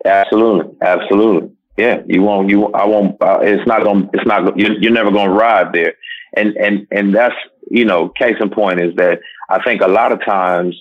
Absolutely, 0.05 0.75
absolutely. 0.82 1.50
Yeah, 1.77 2.01
you 2.08 2.22
won't. 2.22 2.50
You, 2.50 2.67
I 2.67 2.86
won't. 2.86 3.22
Uh, 3.22 3.39
it's 3.41 3.65
not 3.67 3.84
gonna. 3.84 4.10
It's 4.13 4.25
not. 4.25 4.58
You're, 4.58 4.79
you're 4.79 4.91
never 4.91 5.12
going 5.12 5.29
to 5.29 5.36
arrive 5.36 5.74
there. 5.74 5.96
And 6.36 6.55
and 6.58 6.86
and 6.91 7.15
that's 7.15 7.36
you 7.74 7.86
know, 7.86 8.10
case 8.10 8.36
in 8.39 8.50
point 8.50 8.79
is 8.79 8.93
that 8.96 9.20
I 9.50 9.62
think 9.63 9.82
a 9.82 9.88
lot 9.88 10.12
of 10.12 10.24
times 10.24 10.79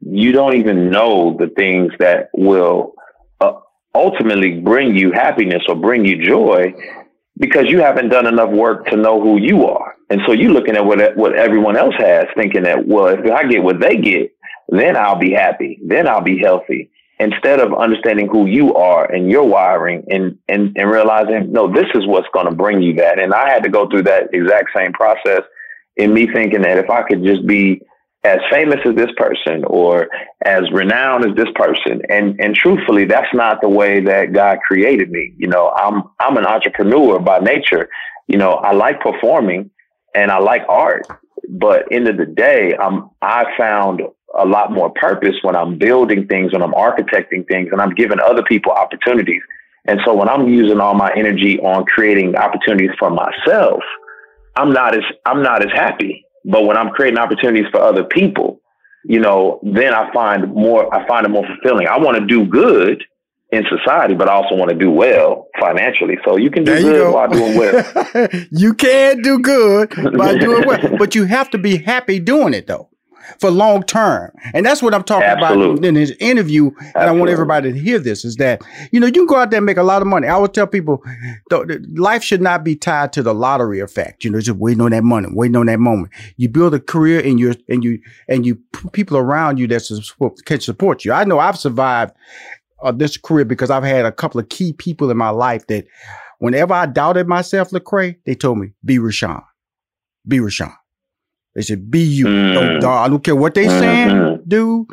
you 0.00 0.32
don't 0.32 0.56
even 0.56 0.90
know 0.90 1.36
the 1.38 1.48
things 1.48 1.92
that 1.98 2.30
will 2.34 2.94
uh, 3.40 3.52
ultimately 3.94 4.60
bring 4.60 4.96
you 4.96 5.12
happiness 5.12 5.62
or 5.68 5.74
bring 5.74 6.04
you 6.04 6.24
joy 6.26 6.72
because 7.38 7.66
you 7.68 7.80
haven't 7.80 8.08
done 8.08 8.26
enough 8.26 8.50
work 8.50 8.86
to 8.86 8.96
know 8.96 9.20
who 9.20 9.38
you 9.38 9.66
are. 9.66 9.94
And 10.10 10.20
so 10.26 10.32
you're 10.32 10.52
looking 10.52 10.76
at 10.76 10.84
what 10.84 11.16
what 11.16 11.36
everyone 11.36 11.76
else 11.76 11.94
has, 11.98 12.26
thinking 12.34 12.64
that 12.64 12.86
well, 12.86 13.06
if 13.06 13.30
I 13.30 13.44
get 13.44 13.62
what 13.62 13.80
they 13.80 13.96
get, 13.96 14.32
then 14.68 14.96
I'll 14.96 15.18
be 15.18 15.32
happy, 15.32 15.78
then 15.84 16.08
I'll 16.08 16.22
be 16.22 16.38
healthy 16.38 16.90
instead 17.20 17.60
of 17.60 17.74
understanding 17.74 18.28
who 18.28 18.46
you 18.46 18.74
are 18.74 19.04
and 19.12 19.30
your 19.30 19.44
wiring 19.44 20.02
and, 20.08 20.38
and, 20.48 20.74
and 20.74 20.90
realizing, 20.90 21.52
no, 21.52 21.70
this 21.70 21.84
is 21.94 22.06
what's 22.06 22.26
going 22.32 22.46
to 22.46 22.54
bring 22.54 22.80
you 22.80 22.94
that. 22.94 23.18
And 23.18 23.34
I 23.34 23.50
had 23.50 23.62
to 23.64 23.68
go 23.68 23.88
through 23.88 24.04
that 24.04 24.30
exact 24.32 24.70
same 24.74 24.94
process 24.94 25.42
in 25.96 26.14
me 26.14 26.26
thinking 26.32 26.62
that 26.62 26.78
if 26.78 26.88
I 26.88 27.02
could 27.02 27.22
just 27.22 27.46
be 27.46 27.82
as 28.22 28.38
famous 28.50 28.78
as 28.84 28.94
this 28.94 29.10
person 29.16 29.64
or 29.64 30.08
as 30.44 30.62
renowned 30.72 31.24
as 31.24 31.36
this 31.36 31.52
person. 31.54 32.02
And, 32.08 32.38
and 32.38 32.54
truthfully, 32.54 33.06
that's 33.06 33.32
not 33.32 33.60
the 33.62 33.68
way 33.68 34.00
that 34.00 34.32
God 34.32 34.58
created 34.66 35.10
me. 35.10 35.32
You 35.38 35.48
know, 35.48 35.70
I'm, 35.70 36.02
I'm 36.18 36.36
an 36.36 36.44
entrepreneur 36.44 37.18
by 37.18 37.38
nature. 37.38 37.88
You 38.26 38.36
know, 38.36 38.52
I 38.52 38.72
like 38.72 39.00
performing 39.00 39.70
and 40.14 40.30
I 40.30 40.38
like 40.38 40.62
art, 40.68 41.06
but 41.48 41.84
end 41.90 42.08
of 42.08 42.16
the 42.18 42.26
day, 42.26 42.74
I'm, 42.76 43.10
I 43.22 43.44
found 43.56 44.02
a 44.38 44.44
lot 44.44 44.70
more 44.70 44.90
purpose 44.90 45.34
when 45.42 45.56
I'm 45.56 45.78
building 45.78 46.26
things, 46.26 46.52
when 46.52 46.62
I'm 46.62 46.72
architecting 46.72 47.46
things, 47.48 47.68
and 47.72 47.80
I'm 47.80 47.94
giving 47.94 48.18
other 48.20 48.42
people 48.42 48.72
opportunities. 48.72 49.42
And 49.86 50.00
so 50.04 50.14
when 50.14 50.28
I'm 50.28 50.48
using 50.48 50.78
all 50.78 50.94
my 50.94 51.10
energy 51.16 51.58
on 51.60 51.84
creating 51.86 52.36
opportunities 52.36 52.90
for 52.98 53.10
myself, 53.10 53.80
I'm 54.56 54.72
not 54.72 54.94
as 54.94 55.02
I'm 55.24 55.42
not 55.42 55.64
as 55.64 55.72
happy. 55.72 56.24
But 56.44 56.64
when 56.64 56.76
I'm 56.76 56.90
creating 56.90 57.18
opportunities 57.18 57.66
for 57.70 57.80
other 57.80 58.04
people, 58.04 58.60
you 59.04 59.20
know, 59.20 59.60
then 59.62 59.94
I 59.94 60.12
find 60.12 60.52
more 60.52 60.92
I 60.94 61.06
find 61.06 61.26
it 61.26 61.30
more 61.30 61.46
fulfilling. 61.46 61.86
I 61.86 61.98
want 61.98 62.18
to 62.18 62.26
do 62.26 62.44
good 62.44 63.02
in 63.52 63.64
society, 63.68 64.14
but 64.14 64.28
I 64.28 64.32
also 64.32 64.54
want 64.54 64.70
to 64.70 64.76
do 64.76 64.90
well 64.90 65.48
financially. 65.58 66.16
So 66.24 66.36
you 66.36 66.50
can 66.50 66.64
do 66.64 66.72
there 66.72 66.82
good 66.82 66.98
go. 66.98 67.12
while 67.12 67.28
doing 67.28 67.58
well. 67.58 68.28
you 68.50 68.74
can 68.74 69.22
do 69.22 69.38
good 69.40 69.90
by 70.16 70.36
doing 70.38 70.66
well, 70.66 70.78
but 70.98 71.14
you 71.14 71.24
have 71.24 71.50
to 71.50 71.58
be 71.58 71.78
happy 71.78 72.20
doing 72.20 72.54
it 72.54 72.66
though 72.66 72.89
for 73.38 73.50
long 73.50 73.82
term. 73.82 74.30
And 74.54 74.64
that's 74.64 74.82
what 74.82 74.94
I'm 74.94 75.02
talking 75.02 75.28
Absolutely. 75.28 75.72
about 75.72 75.84
in 75.84 75.94
his 75.94 76.12
interview. 76.20 76.66
Absolutely. 76.66 76.92
And 76.94 77.10
I 77.10 77.12
want 77.12 77.30
everybody 77.30 77.72
to 77.72 77.78
hear 77.78 77.98
this 77.98 78.24
is 78.24 78.36
that, 78.36 78.62
you 78.92 79.00
know, 79.00 79.06
you 79.06 79.12
can 79.12 79.26
go 79.26 79.36
out 79.36 79.50
there 79.50 79.58
and 79.58 79.66
make 79.66 79.76
a 79.76 79.82
lot 79.82 80.02
of 80.02 80.08
money. 80.08 80.28
I 80.28 80.36
would 80.38 80.54
tell 80.54 80.66
people 80.66 81.02
life 81.94 82.22
should 82.22 82.40
not 82.40 82.64
be 82.64 82.76
tied 82.76 83.12
to 83.14 83.22
the 83.22 83.34
lottery 83.34 83.80
effect. 83.80 84.24
You 84.24 84.30
know, 84.30 84.40
just 84.40 84.58
waiting 84.58 84.80
on 84.80 84.90
that 84.90 85.04
money, 85.04 85.28
waiting 85.30 85.56
on 85.56 85.66
that 85.66 85.80
moment. 85.80 86.12
You 86.36 86.48
build 86.48 86.74
a 86.74 86.80
career 86.80 87.20
and 87.20 87.38
you 87.38 87.54
and 87.68 87.84
you, 87.84 87.98
and 88.28 88.46
you 88.46 88.58
people 88.92 89.16
around 89.16 89.58
you 89.58 89.66
that 89.68 89.82
can 90.44 90.60
support 90.60 91.04
you. 91.04 91.12
I 91.12 91.24
know 91.24 91.38
I've 91.38 91.58
survived 91.58 92.14
uh, 92.82 92.92
this 92.92 93.16
career 93.16 93.44
because 93.44 93.70
I've 93.70 93.84
had 93.84 94.04
a 94.04 94.12
couple 94.12 94.40
of 94.40 94.48
key 94.48 94.72
people 94.72 95.10
in 95.10 95.16
my 95.16 95.30
life 95.30 95.66
that 95.66 95.86
whenever 96.38 96.74
I 96.74 96.86
doubted 96.86 97.28
myself, 97.28 97.70
Lecrae, 97.70 98.16
they 98.26 98.34
told 98.34 98.58
me, 98.58 98.72
be 98.84 98.98
Rushion. 98.98 99.40
Be 100.26 100.40
Rushion. 100.40 100.72
They 101.54 101.62
said, 101.62 101.90
be 101.90 102.00
you. 102.00 102.26
Mm. 102.26 102.84
I 102.84 103.08
don't 103.08 103.24
care 103.24 103.36
what 103.36 103.54
they 103.54 103.66
saying, 103.66 104.08
mm-hmm. 104.08 104.48
dude. 104.48 104.86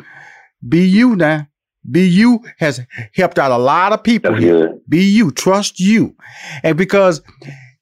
Be 0.66 0.86
you 0.86 1.14
now. 1.16 1.46
Be 1.88 2.06
you 2.06 2.40
has 2.58 2.80
helped 3.14 3.38
out 3.38 3.50
a 3.52 3.56
lot 3.56 3.92
of 3.92 4.02
people 4.02 4.32
That's 4.32 4.42
here. 4.42 4.68
Good. 4.68 4.80
Be 4.88 5.04
you. 5.04 5.30
Trust 5.30 5.80
you. 5.80 6.16
And 6.62 6.76
because, 6.76 7.22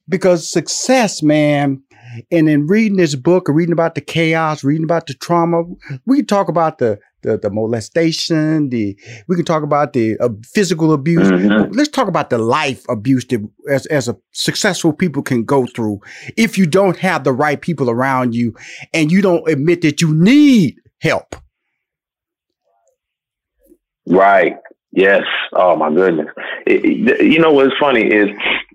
because 0.09 0.51
success, 0.51 1.23
man, 1.23 1.83
and 2.31 2.49
in 2.49 2.67
reading 2.67 2.97
this 2.97 3.15
book, 3.15 3.47
reading 3.49 3.73
about 3.73 3.95
the 3.95 4.01
chaos, 4.01 4.65
reading 4.65 4.85
about 4.85 5.07
the 5.07 5.15
trauma, 5.15 5.63
we 6.07 6.19
can 6.19 6.27
talk 6.27 6.49
about 6.49 6.79
the 6.79 6.99
the, 7.23 7.37
the 7.39 7.51
molestation, 7.51 8.69
the 8.71 8.97
we 9.27 9.37
can 9.37 9.45
talk 9.45 9.63
about 9.63 9.93
the 9.93 10.17
uh, 10.19 10.29
physical 10.45 10.93
abuse. 10.93 11.29
Mm-hmm. 11.29 11.73
Let's 11.73 11.89
talk 11.89 12.09
about 12.09 12.31
the 12.31 12.39
life 12.39 12.85
abuse 12.89 13.27
that 13.27 13.47
as, 13.69 13.87
as 13.87 14.09
a 14.09 14.17
successful 14.33 14.93
people 14.93 15.23
can 15.23 15.45
go 15.45 15.67
through 15.67 16.01
if 16.37 16.57
you 16.57 16.67
don't 16.67 16.97
have 16.99 17.25
the 17.25 17.33
right 17.33 17.61
people 17.61 17.91
around 17.91 18.35
you 18.35 18.55
and 18.95 19.11
you 19.11 19.23
don't 19.23 19.49
admit 19.49 19.83
that 19.83 20.01
you 20.01 20.15
need 20.15 20.77
help. 21.01 21.35
Right. 24.07 24.57
Yes. 24.93 25.25
Oh 25.53 25.75
my 25.77 25.93
goodness. 25.93 26.29
It, 26.67 26.85
it, 26.85 27.27
you 27.27 27.41
know 27.41 27.53
what's 27.53 27.77
funny 27.79 28.03
is 28.03 28.31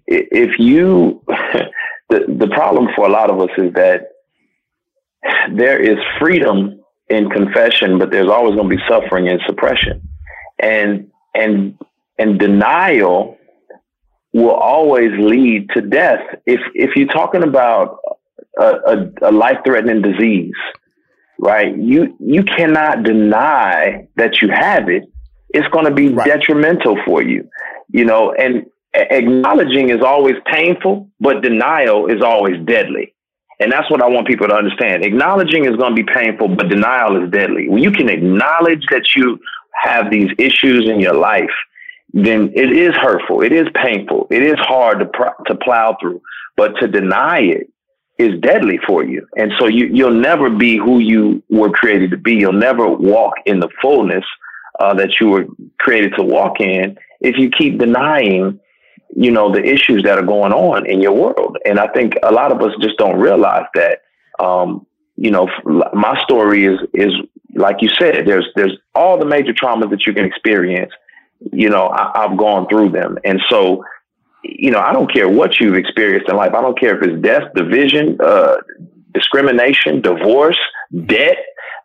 if 0.07 0.59
you 0.59 1.23
the 2.11 2.19
the 2.45 2.47
problem 2.47 2.87
for 2.95 3.07
a 3.07 3.09
lot 3.09 3.29
of 3.31 3.39
us 3.39 3.49
is 3.57 3.73
that 3.73 4.09
there 5.55 5.79
is 5.79 5.97
freedom 6.19 6.81
in 7.09 7.29
confession, 7.29 7.97
but 7.99 8.11
there's 8.11 8.29
always 8.29 8.55
going 8.55 8.69
to 8.69 8.75
be 8.75 8.83
suffering 8.87 9.27
and 9.27 9.39
suppression, 9.47 10.07
and 10.59 11.11
and 11.33 11.77
and 12.17 12.39
denial 12.39 13.37
will 14.33 14.55
always 14.55 15.11
lead 15.17 15.69
to 15.71 15.81
death. 15.81 16.21
If 16.45 16.61
if 16.73 16.95
you're 16.95 17.07
talking 17.07 17.43
about 17.43 17.99
a, 18.57 18.65
a, 18.65 19.11
a 19.23 19.31
life 19.31 19.57
threatening 19.65 20.01
disease, 20.01 20.53
right? 21.39 21.75
You 21.75 22.15
you 22.19 22.43
cannot 22.43 23.03
deny 23.03 24.07
that 24.15 24.41
you 24.41 24.49
have 24.53 24.89
it. 24.89 25.03
It's 25.49 25.67
going 25.67 25.85
to 25.85 25.93
be 25.93 26.09
right. 26.09 26.25
detrimental 26.25 26.97
for 27.05 27.21
you, 27.21 27.49
you 27.89 28.05
know. 28.05 28.33
And 28.33 28.65
acknowledging 28.93 29.89
is 29.89 30.01
always 30.01 30.35
painful, 30.45 31.09
but 31.19 31.41
denial 31.41 32.07
is 32.07 32.21
always 32.21 32.63
deadly. 32.65 33.13
And 33.59 33.71
that's 33.71 33.89
what 33.91 34.01
I 34.01 34.07
want 34.07 34.27
people 34.27 34.47
to 34.47 34.55
understand. 34.55 35.05
Acknowledging 35.05 35.65
is 35.65 35.75
going 35.75 35.95
to 35.95 36.03
be 36.03 36.11
painful, 36.11 36.49
but 36.55 36.67
denial 36.69 37.23
is 37.23 37.29
deadly. 37.29 37.69
When 37.69 37.83
you 37.83 37.91
can 37.91 38.09
acknowledge 38.09 38.83
that 38.89 39.15
you 39.15 39.39
have 39.81 40.09
these 40.09 40.29
issues 40.39 40.89
in 40.89 40.99
your 40.99 41.13
life, 41.13 41.51
then 42.13 42.51
it 42.55 42.71
is 42.71 42.93
hurtful. 42.95 43.41
It 43.41 43.53
is 43.53 43.67
painful. 43.75 44.27
It 44.31 44.43
is 44.43 44.55
hard 44.57 44.99
to, 44.99 45.05
pr- 45.05 45.43
to 45.47 45.55
plow 45.55 45.95
through, 46.01 46.21
but 46.57 46.73
to 46.79 46.87
deny 46.87 47.39
it 47.39 47.67
is 48.17 48.39
deadly 48.41 48.79
for 48.85 49.03
you. 49.03 49.25
And 49.37 49.51
so 49.59 49.67
you, 49.67 49.85
you'll 49.85 50.11
never 50.11 50.49
be 50.49 50.77
who 50.77 50.99
you 50.99 51.41
were 51.49 51.69
created 51.69 52.11
to 52.11 52.17
be. 52.17 52.33
You'll 52.33 52.53
never 52.53 52.87
walk 52.87 53.35
in 53.45 53.59
the 53.59 53.69
fullness 53.81 54.25
uh, 54.79 54.93
that 54.95 55.19
you 55.19 55.29
were 55.29 55.45
created 55.79 56.13
to 56.17 56.23
walk 56.23 56.59
in 56.59 56.97
if 57.19 57.37
you 57.37 57.49
keep 57.51 57.77
denying, 57.77 58.59
you 59.15 59.31
know, 59.31 59.51
the 59.51 59.63
issues 59.63 60.03
that 60.03 60.17
are 60.17 60.25
going 60.25 60.53
on 60.53 60.85
in 60.85 61.01
your 61.01 61.13
world. 61.13 61.57
And 61.65 61.79
I 61.79 61.87
think 61.87 62.13
a 62.23 62.31
lot 62.31 62.51
of 62.51 62.61
us 62.61 62.73
just 62.81 62.97
don't 62.97 63.19
realize 63.19 63.65
that. 63.75 64.01
Um, 64.39 64.85
you 65.17 65.29
know, 65.29 65.47
my 65.93 66.19
story 66.23 66.65
is 66.65 66.79
is 66.93 67.13
like 67.55 67.77
you 67.81 67.89
said. 67.99 68.25
There's 68.25 68.47
there's 68.55 68.75
all 68.95 69.19
the 69.19 69.25
major 69.25 69.53
traumas 69.53 69.89
that 69.91 70.07
you 70.07 70.13
can 70.13 70.25
experience. 70.25 70.91
You 71.51 71.69
know, 71.69 71.87
I, 71.87 72.23
I've 72.23 72.37
gone 72.37 72.67
through 72.67 72.91
them, 72.91 73.17
and 73.23 73.39
so 73.49 73.83
you 74.43 74.71
know, 74.71 74.79
I 74.79 74.93
don't 74.93 75.11
care 75.11 75.29
what 75.29 75.59
you've 75.59 75.75
experienced 75.75 76.29
in 76.29 76.35
life. 76.35 76.53
I 76.53 76.61
don't 76.61 76.79
care 76.79 76.97
if 76.97 77.03
it's 77.03 77.21
death, 77.21 77.43
division, 77.55 78.17
uh, 78.23 78.55
discrimination, 79.13 80.01
divorce, 80.01 80.57
debt. 81.05 81.37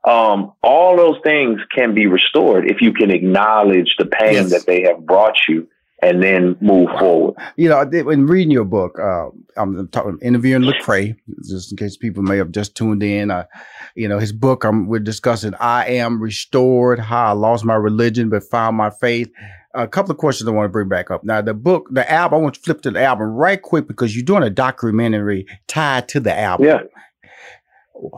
Um, 0.04 0.52
all 0.62 0.96
those 0.96 1.16
things 1.24 1.60
can 1.74 1.92
be 1.92 2.06
restored 2.06 2.70
if 2.70 2.80
you 2.80 2.92
can 2.92 3.10
acknowledge 3.10 3.94
the 3.98 4.06
pain 4.06 4.34
yes. 4.34 4.50
that 4.52 4.64
they 4.66 4.82
have 4.82 5.04
brought 5.04 5.34
you 5.48 5.68
and 6.06 6.22
then 6.22 6.56
move 6.60 6.88
forward. 6.98 7.34
You 7.56 7.68
know, 7.68 7.80
in 7.80 8.26
reading 8.26 8.50
your 8.50 8.64
book, 8.64 8.98
uh, 8.98 9.28
I'm 9.56 9.88
talking 9.88 10.18
interviewing 10.22 10.62
Lecrae, 10.62 11.16
just 11.44 11.72
in 11.72 11.76
case 11.76 11.96
people 11.96 12.22
may 12.22 12.36
have 12.36 12.52
just 12.52 12.76
tuned 12.76 13.02
in. 13.02 13.30
Uh, 13.30 13.46
you 13.94 14.08
know, 14.08 14.18
his 14.18 14.32
book, 14.32 14.64
um, 14.64 14.86
we're 14.86 15.00
discussing 15.00 15.54
I 15.54 15.86
Am 15.86 16.22
Restored, 16.22 17.00
How 17.00 17.28
I 17.28 17.32
Lost 17.32 17.64
My 17.64 17.74
Religion 17.74 18.28
But 18.28 18.44
Found 18.44 18.76
My 18.76 18.90
Faith 18.90 19.30
a 19.74 19.86
couple 19.86 20.10
of 20.10 20.16
questions 20.16 20.48
I 20.48 20.52
want 20.52 20.64
to 20.64 20.70
bring 20.70 20.88
back 20.88 21.10
up. 21.10 21.22
Now, 21.22 21.42
the 21.42 21.52
book, 21.54 21.88
the 21.90 22.10
album, 22.10 22.38
I 22.38 22.42
want 22.42 22.54
to 22.54 22.60
flip 22.60 22.80
to 22.82 22.90
the 22.90 23.02
album 23.02 23.26
right 23.28 23.60
quick 23.60 23.86
because 23.86 24.16
you're 24.16 24.24
doing 24.24 24.42
a 24.42 24.50
documentary 24.50 25.46
tied 25.66 26.08
to 26.08 26.20
the 26.20 26.36
album. 26.36 26.66
Yeah. 26.66 26.80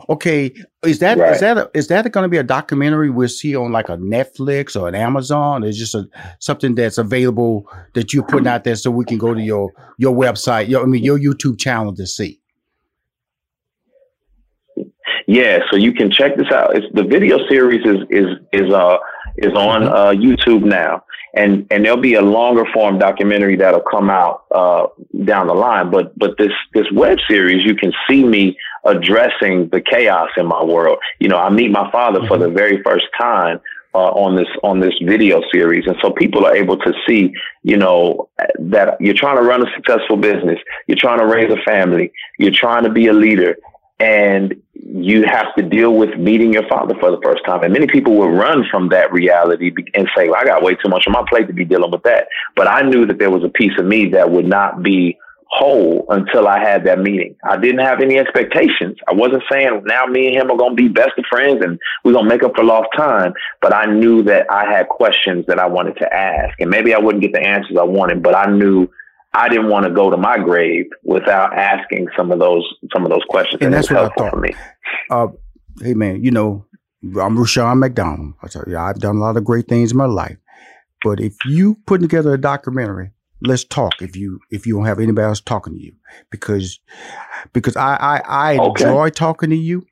Okay, 0.09 0.53
is 0.83 0.99
that 0.99 1.17
right. 1.17 1.33
is 1.33 1.39
that 1.39 1.57
a, 1.57 1.71
is 1.73 1.87
that 1.87 2.11
going 2.11 2.23
to 2.23 2.29
be 2.29 2.37
a 2.37 2.43
documentary 2.43 3.09
we'll 3.09 3.29
see 3.29 3.55
on 3.55 3.71
like 3.71 3.89
a 3.89 3.97
Netflix 3.97 4.79
or 4.79 4.87
an 4.87 4.95
Amazon? 4.95 5.63
Is 5.63 5.77
just 5.77 5.95
a 5.95 6.07
something 6.39 6.75
that's 6.75 6.97
available 6.97 7.69
that 7.93 8.13
you're 8.13 8.25
putting 8.25 8.47
out 8.47 8.63
there 8.63 8.75
so 8.75 8.91
we 8.91 9.05
can 9.05 9.17
go 9.17 9.33
to 9.33 9.41
your 9.41 9.71
your 9.97 10.15
website, 10.15 10.67
your 10.67 10.83
I 10.83 10.85
mean 10.85 11.03
your 11.03 11.17
YouTube 11.17 11.59
channel 11.59 11.95
to 11.95 12.05
see. 12.05 12.41
Yeah, 15.27 15.59
so 15.69 15.77
you 15.77 15.93
can 15.93 16.11
check 16.11 16.35
this 16.35 16.51
out. 16.51 16.75
It's 16.75 16.87
the 16.93 17.03
video 17.03 17.37
series 17.47 17.85
is 17.85 17.99
is 18.09 18.25
is 18.51 18.73
uh 18.73 18.97
is 19.37 19.53
on 19.53 19.83
mm-hmm. 19.83 19.93
uh, 19.93 20.11
YouTube 20.11 20.63
now 20.63 21.03
and 21.33 21.67
and 21.69 21.85
there'll 21.85 22.01
be 22.01 22.15
a 22.15 22.21
longer 22.21 22.65
form 22.73 22.97
documentary 22.97 23.55
that'll 23.55 23.81
come 23.81 24.09
out 24.09 24.45
uh, 24.51 24.87
down 25.25 25.47
the 25.47 25.53
line. 25.53 25.91
But 25.91 26.17
but 26.17 26.37
this 26.37 26.51
this 26.73 26.85
web 26.93 27.17
series, 27.29 27.63
you 27.65 27.75
can 27.75 27.91
see 28.09 28.23
me 28.23 28.57
addressing 28.85 29.69
the 29.69 29.81
chaos 29.81 30.29
in 30.37 30.45
my 30.45 30.63
world. 30.63 30.97
You 31.19 31.29
know, 31.29 31.37
I 31.37 31.49
meet 31.49 31.71
my 31.71 31.91
father 31.91 32.19
mm-hmm. 32.19 32.27
for 32.27 32.37
the 32.37 32.49
very 32.49 32.81
first 32.83 33.05
time 33.19 33.59
uh, 33.93 34.11
on 34.11 34.35
this 34.35 34.47
on 34.63 34.79
this 34.79 34.93
video 35.03 35.41
series, 35.51 35.85
and 35.87 35.95
so 36.01 36.11
people 36.11 36.45
are 36.45 36.55
able 36.55 36.77
to 36.77 36.93
see, 37.07 37.33
you 37.63 37.77
know, 37.77 38.29
that 38.59 38.99
you're 39.01 39.15
trying 39.15 39.37
to 39.37 39.43
run 39.43 39.67
a 39.67 39.71
successful 39.75 40.17
business, 40.17 40.59
you're 40.87 40.97
trying 40.97 41.19
to 41.19 41.25
raise 41.25 41.51
a 41.51 41.61
family, 41.63 42.11
you're 42.37 42.51
trying 42.53 42.83
to 42.83 42.91
be 42.91 43.07
a 43.07 43.13
leader, 43.13 43.57
and 43.99 44.61
you 44.73 45.23
have 45.23 45.53
to 45.57 45.63
deal 45.63 45.93
with 45.93 46.17
meeting 46.17 46.53
your 46.53 46.67
father 46.69 46.95
for 46.99 47.11
the 47.11 47.19
first 47.21 47.43
time. 47.45 47.63
And 47.63 47.73
many 47.73 47.87
people 47.87 48.15
will 48.15 48.31
run 48.31 48.63
from 48.71 48.89
that 48.89 49.11
reality 49.11 49.73
and 49.93 50.07
say, 50.15 50.29
well, 50.29 50.39
I 50.39 50.45
got 50.45 50.63
way 50.63 50.75
too 50.75 50.89
much 50.89 51.03
on 51.05 51.13
my 51.13 51.23
plate 51.27 51.47
to 51.47 51.53
be 51.53 51.65
dealing 51.65 51.91
with 51.91 52.03
that. 52.03 52.27
But 52.55 52.67
I 52.67 52.81
knew 52.81 53.05
that 53.05 53.19
there 53.19 53.29
was 53.29 53.43
a 53.43 53.49
piece 53.49 53.77
of 53.77 53.85
me 53.85 54.09
that 54.09 54.31
would 54.31 54.47
not 54.47 54.81
be 54.81 55.17
whole 55.49 56.05
until 56.09 56.47
I 56.47 56.59
had 56.59 56.83
that 56.85 56.99
meeting. 56.99 57.35
I 57.43 57.57
didn't 57.57 57.83
have 57.83 58.01
any 58.01 58.19
expectations. 58.19 58.97
I 59.07 59.13
wasn't 59.13 59.43
saying 59.51 59.83
now 59.85 60.05
me 60.05 60.27
and 60.27 60.35
him 60.35 60.51
are 60.51 60.57
going 60.57 60.75
to 60.75 60.81
be 60.81 60.87
best 60.87 61.11
of 61.17 61.25
friends 61.29 61.63
and 61.63 61.79
we're 62.03 62.13
going 62.13 62.25
to 62.25 62.29
make 62.29 62.43
up 62.43 62.55
for 62.55 62.63
lost 62.63 62.89
time. 62.95 63.33
But 63.61 63.73
I 63.73 63.85
knew 63.85 64.21
that 64.23 64.45
I 64.51 64.71
had 64.71 64.89
questions 64.89 65.45
that 65.47 65.59
I 65.59 65.65
wanted 65.65 65.97
to 65.97 66.13
ask. 66.13 66.59
And 66.59 66.69
maybe 66.69 66.93
I 66.93 66.99
wouldn't 66.99 67.23
get 67.23 67.33
the 67.33 67.41
answers 67.41 67.77
I 67.79 67.83
wanted, 67.83 68.21
but 68.21 68.35
I 68.35 68.45
knew 68.45 68.87
I 69.33 69.49
didn't 69.49 69.69
want 69.69 69.85
to 69.85 69.91
go 69.91 70.09
to 70.11 70.17
my 70.17 70.37
grave 70.37 70.85
without 71.03 71.57
asking 71.57 72.07
some 72.15 72.31
of 72.31 72.39
those 72.39 72.63
some 72.93 73.03
of 73.03 73.11
those 73.11 73.23
questions. 73.29 73.61
And, 73.61 73.73
that's 73.73 73.89
what 73.89 74.05
I 74.05 74.09
thought. 74.17 74.31
For 74.31 74.39
me. 74.39 74.53
Uh, 75.09 75.27
hey 75.81 75.93
man, 75.93 76.23
you 76.23 76.31
know, 76.31 76.65
I'm 77.19 77.37
Rushion 77.37 77.79
McDonald. 77.79 78.33
I 78.43 78.47
tell 78.47 78.63
you, 78.67 78.77
I've 78.77 78.99
done 78.99 79.17
a 79.17 79.19
lot 79.19 79.37
of 79.37 79.43
great 79.43 79.67
things 79.67 79.91
in 79.91 79.97
my 79.97 80.05
life. 80.05 80.37
But 81.03 81.19
if 81.19 81.33
you 81.45 81.75
put 81.85 82.01
together 82.01 82.33
a 82.33 82.41
documentary, 82.41 83.11
let's 83.41 83.63
talk. 83.63 84.01
If 84.01 84.15
you 84.15 84.39
if 84.51 84.65
you 84.65 84.75
don't 84.75 84.85
have 84.85 84.99
anybody 84.99 85.25
else 85.25 85.41
talking 85.41 85.73
to 85.73 85.81
you, 85.81 85.93
because 86.29 86.79
because 87.53 87.75
I 87.75 87.95
I, 87.95 88.21
I 88.27 88.57
okay. 88.57 88.83
enjoy 88.83 89.09
talking 89.09 89.49
to 89.49 89.55
you, 89.55 89.85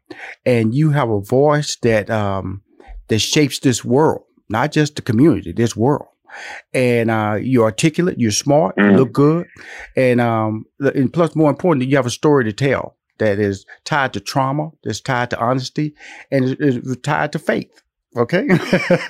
and 0.46 0.74
you 0.74 0.92
have 0.92 1.10
a 1.10 1.22
voice 1.22 1.78
that 1.84 2.10
um 2.10 2.62
that 3.08 3.20
shapes 3.20 3.60
this 3.60 3.84
world, 3.86 4.24
not 4.50 4.72
just 4.72 4.96
the 4.96 5.02
community, 5.02 5.52
this 5.52 5.76
world 5.76 6.08
and 6.74 7.10
uh, 7.10 7.38
you're 7.42 7.64
articulate, 7.64 8.20
you're 8.20 8.32
smart, 8.32 8.76
mm-hmm. 8.76 8.92
you 8.92 8.98
look 8.98 9.12
good, 9.12 9.48
and 9.96 10.22
um, 10.22 10.66
and 10.80 11.12
plus, 11.12 11.36
more 11.36 11.50
importantly, 11.50 11.88
you 11.88 11.96
have 11.96 12.06
a 12.06 12.12
story 12.12 12.44
to 12.44 12.54
tell 12.54 12.98
that 13.18 13.40
is 13.40 13.66
tied 13.84 14.14
to 14.14 14.20
trauma, 14.20 14.70
that's 14.84 15.02
tied 15.02 15.30
to 15.32 15.40
honesty, 15.40 15.96
and 16.32 16.46
is, 16.46 16.78
is 16.78 16.98
tied 16.98 17.32
to 17.32 17.40
faith. 17.40 17.82
Okay, 18.18 18.48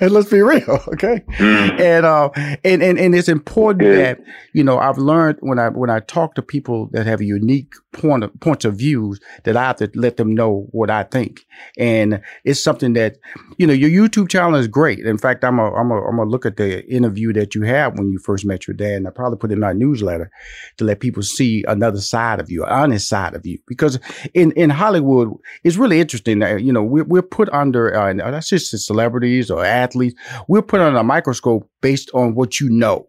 let's 0.02 0.28
be 0.28 0.42
real. 0.42 0.78
Okay, 0.88 1.24
mm. 1.38 1.80
and 1.80 2.04
uh, 2.04 2.28
and 2.62 2.82
and 2.82 2.98
and 2.98 3.14
it's 3.14 3.28
important 3.28 3.94
that 3.96 4.18
you 4.52 4.62
know 4.62 4.78
I've 4.78 4.98
learned 4.98 5.38
when 5.40 5.58
I 5.58 5.70
when 5.70 5.88
I 5.88 6.00
talk 6.00 6.34
to 6.34 6.42
people 6.42 6.90
that 6.92 7.06
have 7.06 7.20
a 7.20 7.24
unique 7.24 7.72
point 7.92 8.22
of 8.22 8.38
points 8.40 8.66
of 8.66 8.76
views 8.76 9.18
that 9.44 9.56
I 9.56 9.64
have 9.64 9.76
to 9.76 9.90
let 9.94 10.18
them 10.18 10.34
know 10.34 10.66
what 10.72 10.90
I 10.90 11.04
think, 11.04 11.46
and 11.78 12.20
it's 12.44 12.62
something 12.62 12.92
that 12.94 13.16
you 13.56 13.66
know 13.66 13.72
your 13.72 13.88
YouTube 13.88 14.28
channel 14.28 14.56
is 14.56 14.68
great. 14.68 14.98
In 14.98 15.16
fact, 15.16 15.42
I'm 15.42 15.58
a 15.58 15.72
I'm 15.72 15.90
a 15.90 16.04
I'm 16.04 16.16
gonna 16.18 16.28
look 16.28 16.44
at 16.44 16.58
the 16.58 16.86
interview 16.86 17.32
that 17.32 17.54
you 17.54 17.62
had 17.62 17.96
when 17.96 18.12
you 18.12 18.18
first 18.18 18.44
met 18.44 18.66
your 18.68 18.74
dad, 18.74 18.92
and 18.92 19.08
I 19.08 19.10
probably 19.10 19.38
put 19.38 19.52
in 19.52 19.60
my 19.60 19.72
newsletter 19.72 20.30
to 20.76 20.84
let 20.84 21.00
people 21.00 21.22
see 21.22 21.64
another 21.66 22.00
side 22.00 22.40
of 22.40 22.50
you, 22.50 22.62
an 22.64 22.70
honest 22.70 23.08
side 23.08 23.34
of 23.34 23.46
you, 23.46 23.58
because 23.66 23.98
in 24.34 24.52
in 24.52 24.68
Hollywood 24.68 25.30
it's 25.64 25.76
really 25.76 25.98
interesting 25.98 26.40
that 26.40 26.62
you 26.62 26.74
know 26.74 26.82
we're 26.82 27.04
we're 27.04 27.22
put 27.22 27.48
under 27.54 27.94
uh, 27.94 28.12
that's 28.12 28.50
just 28.50 28.74
celebrities 28.98 29.50
or 29.50 29.64
athletes, 29.64 30.20
we're 30.48 30.62
put 30.62 30.80
under 30.80 30.98
a 30.98 31.04
microscope 31.04 31.68
based 31.80 32.10
on 32.14 32.34
what 32.34 32.60
you 32.60 32.68
know, 32.68 33.08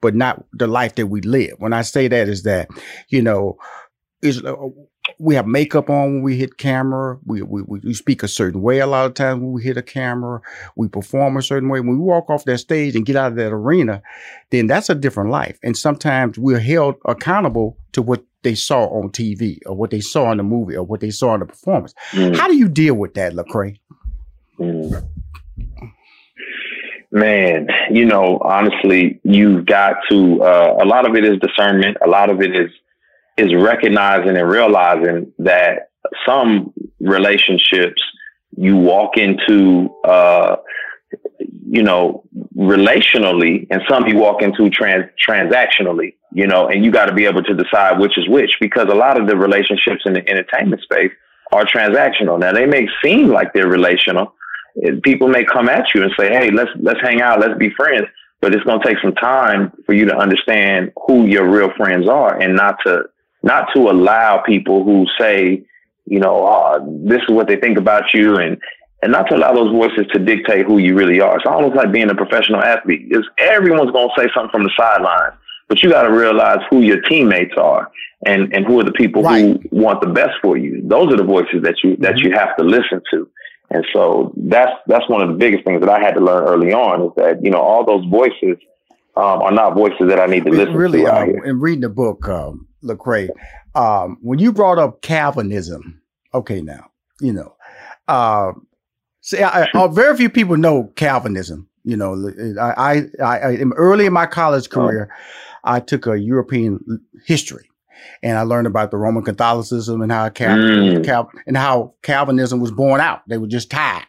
but 0.00 0.14
not 0.14 0.44
the 0.52 0.66
life 0.66 0.94
that 0.94 1.08
we 1.08 1.20
live. 1.20 1.54
When 1.58 1.72
I 1.72 1.82
say 1.82 2.08
that 2.08 2.28
is 2.28 2.44
that, 2.44 2.68
you 3.08 3.22
know, 3.22 3.58
is 4.22 4.42
uh, 4.42 4.54
we 5.18 5.34
have 5.34 5.46
makeup 5.46 5.90
on 5.90 6.14
when 6.14 6.22
we 6.22 6.36
hit 6.36 6.56
camera. 6.58 7.18
We, 7.24 7.42
we 7.42 7.62
we 7.62 7.94
speak 7.94 8.22
a 8.22 8.28
certain 8.28 8.62
way 8.62 8.80
a 8.80 8.86
lot 8.86 9.06
of 9.06 9.14
times 9.14 9.40
when 9.40 9.52
we 9.52 9.62
hit 9.62 9.76
a 9.76 9.82
camera. 9.82 10.40
We 10.76 10.88
perform 10.88 11.36
a 11.36 11.42
certain 11.42 11.68
way. 11.68 11.80
When 11.80 11.90
we 11.90 12.04
walk 12.04 12.30
off 12.30 12.44
that 12.44 12.58
stage 12.58 12.96
and 12.96 13.06
get 13.06 13.16
out 13.16 13.32
of 13.32 13.36
that 13.36 13.52
arena, 13.52 14.02
then 14.50 14.66
that's 14.66 14.90
a 14.90 14.94
different 14.94 15.30
life. 15.30 15.58
And 15.62 15.76
sometimes 15.76 16.38
we're 16.38 16.58
held 16.58 16.96
accountable 17.04 17.78
to 17.92 18.02
what 18.02 18.24
they 18.42 18.54
saw 18.54 18.86
on 18.86 19.10
TV 19.10 19.58
or 19.66 19.76
what 19.76 19.90
they 19.90 20.00
saw 20.00 20.30
in 20.32 20.38
the 20.38 20.44
movie 20.44 20.76
or 20.76 20.84
what 20.84 21.00
they 21.00 21.10
saw 21.10 21.34
in 21.34 21.40
the 21.40 21.46
performance. 21.46 21.94
Mm. 22.12 22.36
How 22.36 22.48
do 22.48 22.56
you 22.56 22.68
deal 22.68 22.94
with 22.94 23.14
that, 23.14 23.34
Lecrae? 23.34 23.78
Mm. 24.58 25.08
Man, 27.10 27.68
you 27.90 28.04
know, 28.04 28.38
honestly, 28.42 29.18
you've 29.24 29.64
got 29.64 29.96
to. 30.10 30.42
Uh, 30.42 30.76
a 30.82 30.84
lot 30.84 31.08
of 31.08 31.16
it 31.16 31.24
is 31.24 31.38
discernment. 31.38 31.96
A 32.04 32.08
lot 32.08 32.28
of 32.28 32.42
it 32.42 32.54
is 32.54 32.70
is 33.38 33.54
recognizing 33.54 34.36
and 34.36 34.50
realizing 34.50 35.32
that 35.38 35.90
some 36.26 36.72
relationships 37.00 38.02
you 38.56 38.76
walk 38.76 39.16
into, 39.16 39.88
uh, 40.04 40.56
you 41.70 41.82
know, 41.82 42.24
relationally, 42.56 43.66
and 43.70 43.80
some 43.88 44.06
you 44.06 44.16
walk 44.16 44.42
into 44.42 44.68
trans 44.68 45.06
transactionally. 45.26 46.14
You 46.30 46.46
know, 46.46 46.68
and 46.68 46.84
you 46.84 46.90
got 46.90 47.06
to 47.06 47.14
be 47.14 47.24
able 47.24 47.42
to 47.42 47.54
decide 47.54 47.98
which 47.98 48.18
is 48.18 48.28
which 48.28 48.50
because 48.60 48.88
a 48.90 48.94
lot 48.94 49.18
of 49.18 49.26
the 49.26 49.36
relationships 49.36 50.02
in 50.04 50.12
the 50.12 50.28
entertainment 50.28 50.82
space 50.82 51.10
are 51.52 51.64
transactional. 51.64 52.38
Now 52.38 52.52
they 52.52 52.66
may 52.66 52.86
seem 53.02 53.28
like 53.28 53.54
they're 53.54 53.66
relational, 53.68 54.34
people 55.02 55.28
may 55.28 55.44
come 55.44 55.68
at 55.68 55.86
you 55.94 56.02
and 56.02 56.12
say, 56.18 56.28
"Hey, 56.28 56.50
let's 56.50 56.70
let's 56.80 57.00
hang 57.00 57.20
out, 57.20 57.40
let's 57.40 57.58
be 57.58 57.70
friends," 57.70 58.06
but 58.40 58.54
it's 58.54 58.64
going 58.64 58.80
to 58.80 58.86
take 58.86 58.98
some 59.02 59.14
time 59.14 59.72
for 59.86 59.94
you 59.94 60.04
to 60.06 60.16
understand 60.16 60.92
who 61.06 61.26
your 61.26 61.48
real 61.48 61.70
friends 61.76 62.08
are, 62.08 62.36
and 62.36 62.54
not 62.54 62.76
to 62.86 63.04
not 63.42 63.68
to 63.74 63.90
allow 63.90 64.42
people 64.42 64.84
who 64.84 65.06
say, 65.18 65.64
you 66.06 66.20
know, 66.20 66.46
oh, 66.46 67.02
this 67.06 67.20
is 67.22 67.30
what 67.34 67.46
they 67.48 67.56
think 67.56 67.78
about 67.78 68.14
you, 68.14 68.36
and 68.36 68.58
and 69.02 69.12
not 69.12 69.28
to 69.28 69.36
allow 69.36 69.52
those 69.52 69.70
voices 69.72 70.06
to 70.12 70.18
dictate 70.18 70.66
who 70.66 70.78
you 70.78 70.94
really 70.94 71.20
are. 71.20 71.36
It's 71.36 71.46
almost 71.46 71.76
like 71.76 71.92
being 71.92 72.10
a 72.10 72.14
professional 72.14 72.62
athlete. 72.62 73.08
Is 73.10 73.26
everyone's 73.38 73.92
going 73.92 74.08
to 74.08 74.22
say 74.22 74.28
something 74.34 74.50
from 74.50 74.64
the 74.64 74.72
sidelines, 74.76 75.34
but 75.68 75.82
you 75.82 75.90
got 75.90 76.02
to 76.02 76.12
realize 76.12 76.58
who 76.70 76.80
your 76.80 77.00
teammates 77.02 77.54
are 77.56 77.90
and 78.26 78.52
and 78.52 78.66
who 78.66 78.80
are 78.80 78.84
the 78.84 78.92
people 78.92 79.22
right. 79.22 79.44
who 79.44 79.60
want 79.70 80.00
the 80.00 80.08
best 80.08 80.32
for 80.42 80.56
you. 80.56 80.82
Those 80.86 81.12
are 81.12 81.16
the 81.16 81.24
voices 81.24 81.62
that 81.62 81.76
you 81.84 81.96
that 81.98 82.14
mm-hmm. 82.14 82.28
you 82.28 82.32
have 82.34 82.56
to 82.56 82.64
listen 82.64 83.00
to. 83.12 83.28
And 83.70 83.84
so 83.92 84.32
that's 84.36 84.72
that's 84.86 85.08
one 85.08 85.20
of 85.20 85.28
the 85.28 85.34
biggest 85.34 85.64
things 85.64 85.80
that 85.80 85.90
I 85.90 86.00
had 86.00 86.14
to 86.14 86.20
learn 86.20 86.44
early 86.44 86.72
on 86.72 87.02
is 87.02 87.10
that 87.16 87.44
you 87.44 87.50
know 87.50 87.60
all 87.60 87.84
those 87.84 88.04
voices 88.10 88.56
um, 89.16 89.42
are 89.42 89.52
not 89.52 89.74
voices 89.74 90.08
that 90.08 90.18
I 90.18 90.26
need 90.26 90.44
to 90.44 90.50
listen 90.50 90.74
really, 90.74 91.00
to. 91.00 91.10
Really, 91.10 91.38
uh, 91.38 91.42
in 91.42 91.60
reading 91.60 91.82
the 91.82 91.88
book, 91.88 92.26
um, 92.28 92.66
Lecrae, 92.82 93.28
um, 93.74 94.16
when 94.22 94.38
you 94.38 94.52
brought 94.52 94.78
up 94.78 95.02
Calvinism, 95.02 96.00
okay, 96.32 96.62
now 96.62 96.90
you 97.20 97.32
know. 97.32 97.54
Uh, 98.06 98.52
see, 99.20 99.42
I, 99.42 99.68
I, 99.74 99.86
very 99.88 100.16
few 100.16 100.30
people 100.30 100.56
know 100.56 100.90
Calvinism. 100.96 101.68
You 101.84 101.96
know, 101.96 102.32
I, 102.60 103.06
I, 103.22 103.24
I 103.24 103.56
early 103.76 104.06
in 104.06 104.12
my 104.12 104.26
college 104.26 104.68
oh. 104.68 104.74
career, 104.74 105.14
I 105.64 105.80
took 105.80 106.06
a 106.06 106.18
European 106.18 107.02
history, 107.26 107.68
and 108.22 108.38
I 108.38 108.42
learned 108.42 108.66
about 108.66 108.90
the 108.90 108.96
Roman 108.96 109.22
Catholicism 109.22 110.02
and 110.02 110.10
how 110.12 110.28
Cal- 110.28 110.56
mm. 110.56 111.04
Cal- 111.04 111.30
and 111.46 111.56
how 111.56 111.94
Calvinism 112.02 112.60
was 112.60 112.70
born 112.70 113.00
out. 113.00 113.22
They 113.28 113.38
were 113.38 113.46
just 113.46 113.70
tied. 113.70 114.04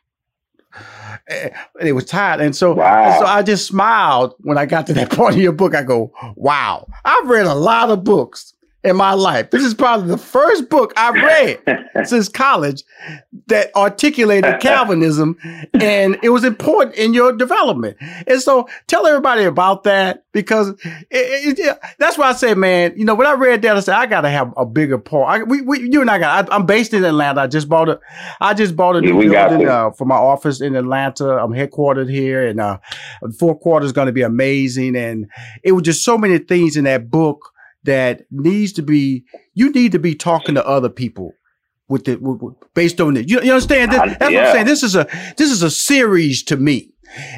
Eh, 1.27 1.49
they 1.81 1.91
was 1.91 2.05
tied, 2.05 2.41
and 2.41 2.55
so 2.55 2.73
wow. 2.73 3.19
so 3.19 3.25
I 3.25 3.41
just 3.43 3.65
smiled 3.65 4.35
when 4.39 4.57
I 4.57 4.65
got 4.65 4.87
to 4.87 4.93
that 4.93 5.11
part 5.15 5.33
of 5.33 5.39
your 5.39 5.51
book. 5.51 5.75
I 5.75 5.83
go, 5.83 6.13
"Wow, 6.35 6.87
I've 7.05 7.27
read 7.27 7.45
a 7.45 7.55
lot 7.55 7.89
of 7.89 8.03
books." 8.03 8.53
In 8.83 8.95
my 8.95 9.13
life. 9.13 9.49
This 9.49 9.63
is 9.65 9.73
probably 9.73 10.07
the 10.07 10.17
first 10.17 10.69
book 10.69 10.93
I 10.95 11.09
read 11.11 11.85
since 12.07 12.29
college 12.29 12.83
that 13.47 13.75
articulated 13.75 14.59
Calvinism, 14.61 15.37
and 15.73 16.17
it 16.23 16.29
was 16.29 16.45
important 16.45 16.95
in 16.95 17.13
your 17.13 17.33
development. 17.33 17.97
And 18.27 18.41
so, 18.41 18.69
tell 18.87 19.05
everybody 19.05 19.43
about 19.43 19.83
that 19.83 20.23
because 20.31 20.69
it, 20.69 21.09
it, 21.11 21.59
it, 21.59 21.79
that's 21.97 22.17
why 22.17 22.29
I 22.29 22.33
say, 22.33 22.53
man, 22.53 22.93
you 22.95 23.03
know, 23.03 23.15
when 23.15 23.27
I 23.27 23.33
read 23.33 23.61
that, 23.63 23.75
I 23.75 23.79
said 23.81 23.95
I 23.95 24.05
got 24.05 24.21
to 24.21 24.29
have 24.29 24.53
a 24.55 24.65
bigger 24.65 24.97
part. 24.97 25.41
I, 25.41 25.43
we, 25.43 25.61
we, 25.61 25.89
you 25.89 25.99
and 25.99 26.09
I 26.09 26.17
got. 26.17 26.51
I, 26.51 26.55
am 26.55 26.65
based 26.65 26.93
in 26.93 27.03
Atlanta. 27.03 27.41
I 27.41 27.47
just 27.47 27.67
bought 27.67 27.89
a, 27.89 27.99
I 28.39 28.53
just 28.53 28.77
bought 28.77 28.95
a 28.95 29.01
new 29.01 29.21
yeah, 29.29 29.49
building 29.49 29.67
uh, 29.67 29.91
for 29.91 30.05
my 30.05 30.15
office 30.15 30.61
in 30.61 30.75
Atlanta. 30.75 31.37
I'm 31.37 31.51
headquartered 31.51 32.09
here, 32.09 32.47
and 32.47 32.61
uh, 32.61 32.77
fourth 33.37 33.59
quarter 33.59 33.85
is 33.85 33.91
going 33.91 34.07
to 34.07 34.13
be 34.13 34.21
amazing. 34.21 34.95
And 34.95 35.27
it 35.63 35.73
was 35.73 35.83
just 35.83 36.05
so 36.05 36.17
many 36.17 36.37
things 36.37 36.77
in 36.77 36.85
that 36.85 37.11
book 37.11 37.51
that 37.89 38.21
needs 38.29 38.71
to 38.73 38.83
be 38.83 39.25
you 39.55 39.71
need 39.71 39.91
to 39.91 39.99
be 39.99 40.13
talking 40.15 40.55
to 40.55 40.65
other 40.65 40.89
people 40.89 41.33
with 41.87 42.07
it 42.07 42.19
based 42.75 43.01
on 43.01 43.17
it. 43.17 43.27
You, 43.27 43.41
you 43.41 43.51
understand? 43.51 43.91
This, 43.91 43.99
that's 44.19 44.31
yeah. 44.31 44.39
what 44.39 44.47
I'm 44.47 44.53
saying. 44.53 44.65
This 44.67 44.83
is 44.83 44.95
a 44.95 45.07
this 45.37 45.51
is 45.51 45.63
a 45.63 45.71
series 45.71 46.43
to 46.43 46.55
me. 46.55 46.93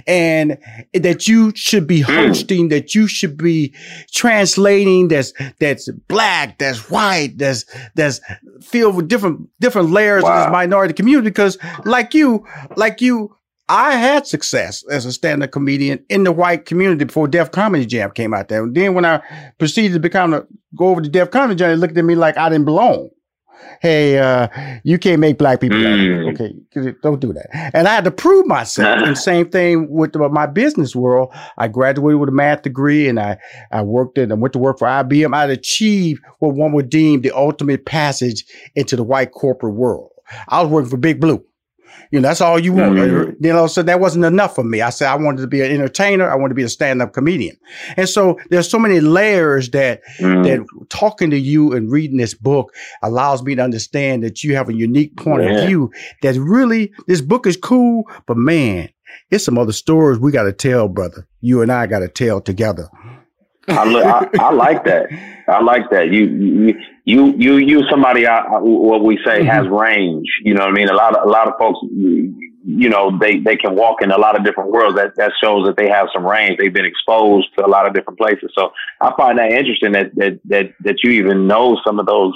And 0.06 0.58
that 0.94 1.30
you 1.30 1.54
should 1.56 1.88
be 1.88 2.02
hmm. 2.02 2.12
hosting, 2.12 2.68
mm. 2.68 2.72
that 2.72 2.94
you 2.94 3.08
should 3.08 3.38
be 3.38 3.74
translating 4.12 5.08
that's 5.08 5.32
that's 5.62 5.90
black, 6.10 6.58
that's 6.58 6.90
white, 6.90 7.38
that's 7.38 7.64
that's 7.96 8.20
filled 8.62 8.98
with 8.98 9.08
different 9.08 9.48
different 9.62 9.92
layers 9.92 10.24
wow. 10.24 10.34
of 10.34 10.40
this 10.40 10.52
minority 10.52 10.94
community. 10.94 11.30
Because 11.30 11.58
like 11.86 12.14
you, 12.14 12.46
like 12.76 13.00
you, 13.00 13.38
I 13.71 13.93
had 13.93 14.27
success 14.27 14.84
as 14.91 15.05
a 15.05 15.13
stand-up 15.13 15.51
comedian 15.51 16.03
in 16.10 16.25
the 16.25 16.34
white 16.34 16.65
community 16.65 17.05
before 17.05 17.29
Def 17.29 17.51
Comedy 17.51 17.86
Jam 17.86 18.12
came 18.12 18.34
out 18.34 18.49
there. 18.49 18.63
And 18.63 18.75
then 18.75 18.95
when 18.95 19.05
I 19.05 19.21
proceeded 19.60 19.93
to 19.93 19.99
become 20.01 20.34
a, 20.34 20.45
go 20.75 20.88
over 20.88 20.99
to 20.99 21.07
Def 21.07 21.31
Comedy 21.31 21.55
Jam, 21.55 21.69
they 21.69 21.77
looked 21.77 21.97
at 21.97 22.03
me 22.03 22.15
like 22.15 22.38
I 22.38 22.49
didn't 22.49 22.65
belong. 22.65 23.12
Hey, 23.81 24.19
uh, 24.19 24.49
you 24.84 24.99
can't 24.99 25.21
make 25.21 25.38
black 25.38 25.62
people 25.62 25.77
mm. 25.77 26.34
okay. 26.34 26.93
Don't 27.01 27.21
do 27.21 27.31
that. 27.31 27.71
And 27.73 27.88
I 27.88 27.95
had 27.95 28.03
to 28.03 28.12
prove 28.12 28.45
myself. 28.45 29.03
and 29.03 29.17
same 29.17 29.49
thing 29.49 29.89
with 29.89 30.15
my 30.15 30.47
business 30.47 30.93
world. 30.93 31.34
I 31.57 31.69
graduated 31.69 32.19
with 32.19 32.27
a 32.27 32.34
math 32.34 32.63
degree, 32.63 33.07
and 33.07 33.19
I 33.19 33.38
I 33.71 33.84
worked 33.84 34.17
in. 34.17 34.31
I 34.31 34.36
went 34.36 34.53
to 34.53 34.60
work 34.60 34.79
for 34.79 34.88
IBM. 34.88 35.34
I 35.34 35.45
achieved 35.45 36.21
what 36.39 36.55
one 36.55 36.73
would 36.73 36.89
deem 36.89 37.21
the 37.21 37.31
ultimate 37.31 37.86
passage 37.86 38.43
into 38.75 38.97
the 38.97 39.03
white 39.03 39.31
corporate 39.31 39.75
world. 39.75 40.12
I 40.47 40.62
was 40.62 40.69
working 40.69 40.89
for 40.89 40.97
Big 40.97 41.21
Blue. 41.21 41.43
You 42.12 42.19
know, 42.19 42.28
that's 42.28 42.41
all 42.41 42.60
you 42.60 42.74
want. 42.74 42.95
Mm-hmm. 42.95 43.43
You 43.43 43.54
know, 43.54 43.67
so 43.67 43.82
that 43.84 44.00
wasn't 44.00 44.26
enough 44.26 44.56
for 44.56 44.63
me. 44.63 44.82
I 44.82 44.89
said 44.89 45.08
I 45.08 45.15
wanted 45.15 45.41
to 45.41 45.47
be 45.47 45.62
an 45.62 45.71
entertainer. 45.71 46.30
I 46.30 46.36
wanted 46.36 46.50
to 46.50 46.56
be 46.56 46.63
a 46.63 46.69
stand-up 46.69 47.13
comedian. 47.13 47.58
And 47.97 48.08
so 48.08 48.38
there's 48.50 48.69
so 48.69 48.78
many 48.78 49.00
layers 49.00 49.69
that 49.71 50.02
mm-hmm. 50.19 50.43
that 50.43 50.88
talking 50.89 51.30
to 51.30 51.38
you 51.38 51.74
and 51.74 51.91
reading 51.91 52.17
this 52.17 52.34
book 52.34 52.74
allows 53.02 53.43
me 53.43 53.56
to 53.56 53.63
understand 53.63 54.24
that 54.24 54.43
you 54.43 54.56
have 54.56 54.69
a 54.69 54.74
unique 54.74 55.15
point 55.15 55.43
yeah. 55.43 55.52
of 55.52 55.67
view. 55.67 55.91
That 56.21 56.36
really 56.36 56.91
this 57.08 57.21
book 57.21 57.47
is 57.47 57.58
cool, 57.58 58.04
but 58.28 58.38
man, 58.38 58.89
it's 59.30 59.45
some 59.45 59.58
other 59.58 59.71
stories 59.71 60.19
we 60.19 60.32
got 60.32 60.43
to 60.43 60.54
tell, 60.54 60.88
brother. 60.88 61.28
You 61.39 61.62
and 61.62 61.71
I 61.71 61.88
got 61.88 62.00
to 62.00 62.10
tell 62.10 62.41
together. 62.41 62.89
I, 63.67 63.74
I, 63.74 64.30
I, 64.39 64.52
like 64.52 64.84
that. 64.86 65.08
I 65.47 65.62
like 65.62 65.89
that. 65.91 66.12
You 66.12 66.26
you 66.26 66.76
you 67.06 67.34
you, 67.38 67.58
you 67.58 67.89
somebody 67.89 68.26
I, 68.26 68.43
what 68.60 69.04
we 69.04 69.17
say 69.26 69.39
mm-hmm. 69.39 69.47
has 69.47 69.67
range. 69.67 70.28
You 70.43 70.56
know 70.56 70.62
what 70.62 70.71
I 70.71 70.74
mean? 70.74 70.89
A 70.89 70.95
lot 70.95 71.15
of 71.15 71.28
a 71.28 71.30
lot 71.30 71.47
of 71.47 71.54
folks, 71.60 71.80
you 71.84 72.89
know, 72.89 73.17
they 73.19 73.39
they 73.39 73.56
can 73.56 73.76
walk 73.76 74.02
in 74.02 74.12
a 74.12 74.17
lot 74.17 74.36
of 74.36 74.43
different 74.43 74.71
worlds. 74.71 74.95
That 74.95 75.15
that 75.17 75.34
shows 75.41 75.67
that 75.67 75.78
they 75.78 75.89
have 75.89 76.08
some 76.13 76.26
range. 76.26 76.58
They've 76.58 76.74
been 76.74 76.86
exposed 76.86 77.50
to 77.58 77.65
a 77.65 77.69
lot 77.69 77.88
of 77.88 77.93
different 77.93 78.17
places. 78.17 78.52
So 78.56 78.71
I 79.00 79.13
find 79.15 79.38
that 79.38 79.52
interesting 79.52 79.91
that 79.91 80.15
that 80.15 80.39
that 80.45 80.74
that 80.82 81.04
you 81.04 81.12
even 81.12 81.47
know 81.47 81.80
some 81.86 82.00
of 82.00 82.08
those 82.08 82.34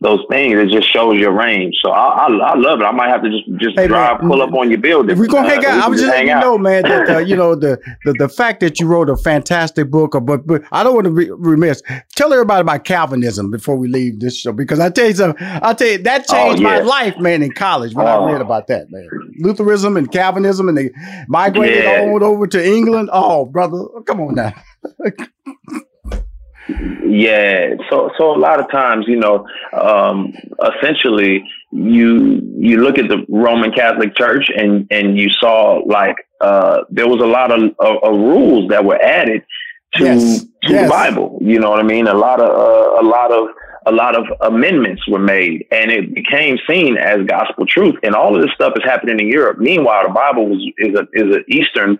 those 0.00 0.20
things. 0.30 0.58
It 0.58 0.68
just 0.68 0.92
shows 0.92 1.18
your 1.18 1.32
range. 1.32 1.76
So 1.80 1.90
I, 1.90 2.26
I, 2.26 2.26
I 2.26 2.54
love 2.56 2.80
it. 2.80 2.84
I 2.84 2.90
might 2.90 3.08
have 3.08 3.22
to 3.22 3.30
just 3.30 3.44
just 3.58 3.78
hey, 3.78 3.86
drive, 3.86 4.20
man, 4.20 4.30
pull 4.30 4.42
up 4.42 4.52
on 4.52 4.68
your 4.68 4.80
building. 4.80 5.18
We're 5.18 5.26
gonna 5.26 5.48
uh, 5.48 5.50
hang 5.50 5.64
out. 5.64 5.84
I 5.84 5.88
was 5.88 6.00
just 6.00 6.10
letting 6.10 6.28
you 6.28 6.34
know, 6.34 6.58
man, 6.58 6.82
that 6.82 7.08
uh, 7.08 7.18
you 7.30 7.36
know 7.36 7.54
the, 7.54 7.80
the 8.04 8.12
the 8.14 8.28
fact 8.28 8.60
that 8.60 8.80
you 8.80 8.86
wrote 8.86 9.08
a 9.08 9.16
fantastic 9.16 9.90
book. 9.90 10.14
Uh, 10.14 10.20
but 10.20 10.46
but 10.46 10.62
I 10.72 10.82
don't 10.82 10.94
want 10.94 11.06
to 11.06 11.14
be 11.14 11.30
remiss. 11.30 11.82
Tell 12.16 12.32
everybody 12.32 12.60
about 12.60 12.84
Calvinism 12.84 13.50
before 13.50 13.76
we 13.76 13.88
leave 13.88 14.20
this 14.20 14.38
show 14.38 14.52
because 14.52 14.80
I 14.80 14.90
tell 14.90 15.06
you 15.06 15.14
something. 15.14 15.44
I 15.46 15.72
tell 15.74 15.88
you 15.88 15.98
that 15.98 16.26
oh, 16.28 16.34
changed 16.34 16.64
oh, 16.64 16.68
yeah. 16.68 16.78
my 16.78 16.84
life, 16.84 17.18
man, 17.18 17.42
in 17.42 17.52
college 17.52 17.94
when 17.94 18.06
oh. 18.06 18.26
I 18.26 18.32
read 18.32 18.40
about 18.40 18.66
that, 18.68 18.90
man. 18.90 19.08
Lutheranism 19.38 19.96
and 19.96 20.10
Calvinism, 20.10 20.68
and 20.68 20.76
they 20.76 20.90
migrated 21.28 21.84
yeah. 21.84 22.12
on 22.12 22.22
over 22.22 22.46
to 22.46 22.64
England. 22.64 23.10
Oh, 23.12 23.46
brother, 23.46 23.84
come 24.06 24.20
on 24.20 24.34
now. 24.34 24.52
Yeah, 26.68 27.74
so 27.90 28.10
so 28.16 28.34
a 28.34 28.38
lot 28.38 28.58
of 28.58 28.70
times, 28.70 29.04
you 29.06 29.16
know, 29.16 29.46
um, 29.72 30.32
essentially, 30.76 31.44
you 31.70 32.40
you 32.56 32.82
look 32.82 32.98
at 32.98 33.08
the 33.08 33.24
Roman 33.28 33.70
Catholic 33.72 34.16
Church 34.16 34.50
and 34.56 34.86
and 34.90 35.18
you 35.18 35.28
saw 35.30 35.82
like 35.84 36.16
uh, 36.40 36.84
there 36.90 37.08
was 37.08 37.20
a 37.20 37.26
lot 37.26 37.50
of, 37.50 37.74
of, 37.78 38.02
of 38.02 38.18
rules 38.18 38.68
that 38.70 38.84
were 38.84 39.00
added 39.00 39.42
to 39.94 40.04
yes. 40.04 40.40
to 40.62 40.72
yes. 40.72 40.84
the 40.84 40.88
Bible. 40.88 41.38
You 41.42 41.58
know 41.58 41.70
what 41.70 41.80
I 41.80 41.84
mean? 41.84 42.06
A 42.06 42.14
lot 42.14 42.40
of 42.40 42.48
uh, 42.48 43.02
a 43.02 43.04
lot 43.06 43.30
of 43.30 43.48
a 43.86 43.92
lot 43.92 44.16
of 44.16 44.24
amendments 44.40 45.06
were 45.06 45.18
made, 45.18 45.66
and 45.70 45.90
it 45.90 46.14
became 46.14 46.58
seen 46.68 46.96
as 46.96 47.26
gospel 47.26 47.66
truth. 47.66 47.96
And 48.02 48.14
all 48.14 48.34
of 48.34 48.42
this 48.42 48.52
stuff 48.54 48.72
is 48.76 48.84
happening 48.84 49.20
in 49.20 49.28
Europe. 49.28 49.58
Meanwhile, 49.58 50.04
the 50.08 50.14
Bible 50.14 50.48
was 50.48 50.66
is 50.78 50.94
a 50.94 51.06
is 51.12 51.36
an 51.36 51.44
Eastern 51.48 51.98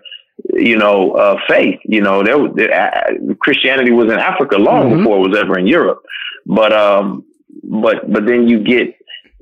you 0.53 0.77
know, 0.77 1.11
uh, 1.11 1.37
faith. 1.47 1.79
You 1.85 2.01
know, 2.01 2.23
there, 2.23 2.37
there 2.53 2.73
uh, 2.73 3.35
Christianity 3.39 3.91
was 3.91 4.11
in 4.11 4.19
Africa 4.19 4.57
long 4.57 4.89
mm-hmm. 4.89 4.97
before 4.99 5.17
it 5.17 5.29
was 5.29 5.37
ever 5.37 5.57
in 5.57 5.67
Europe. 5.67 6.03
But 6.45 6.73
um, 6.73 7.25
but 7.63 8.11
but 8.11 8.25
then 8.25 8.47
you 8.47 8.63
get 8.63 8.95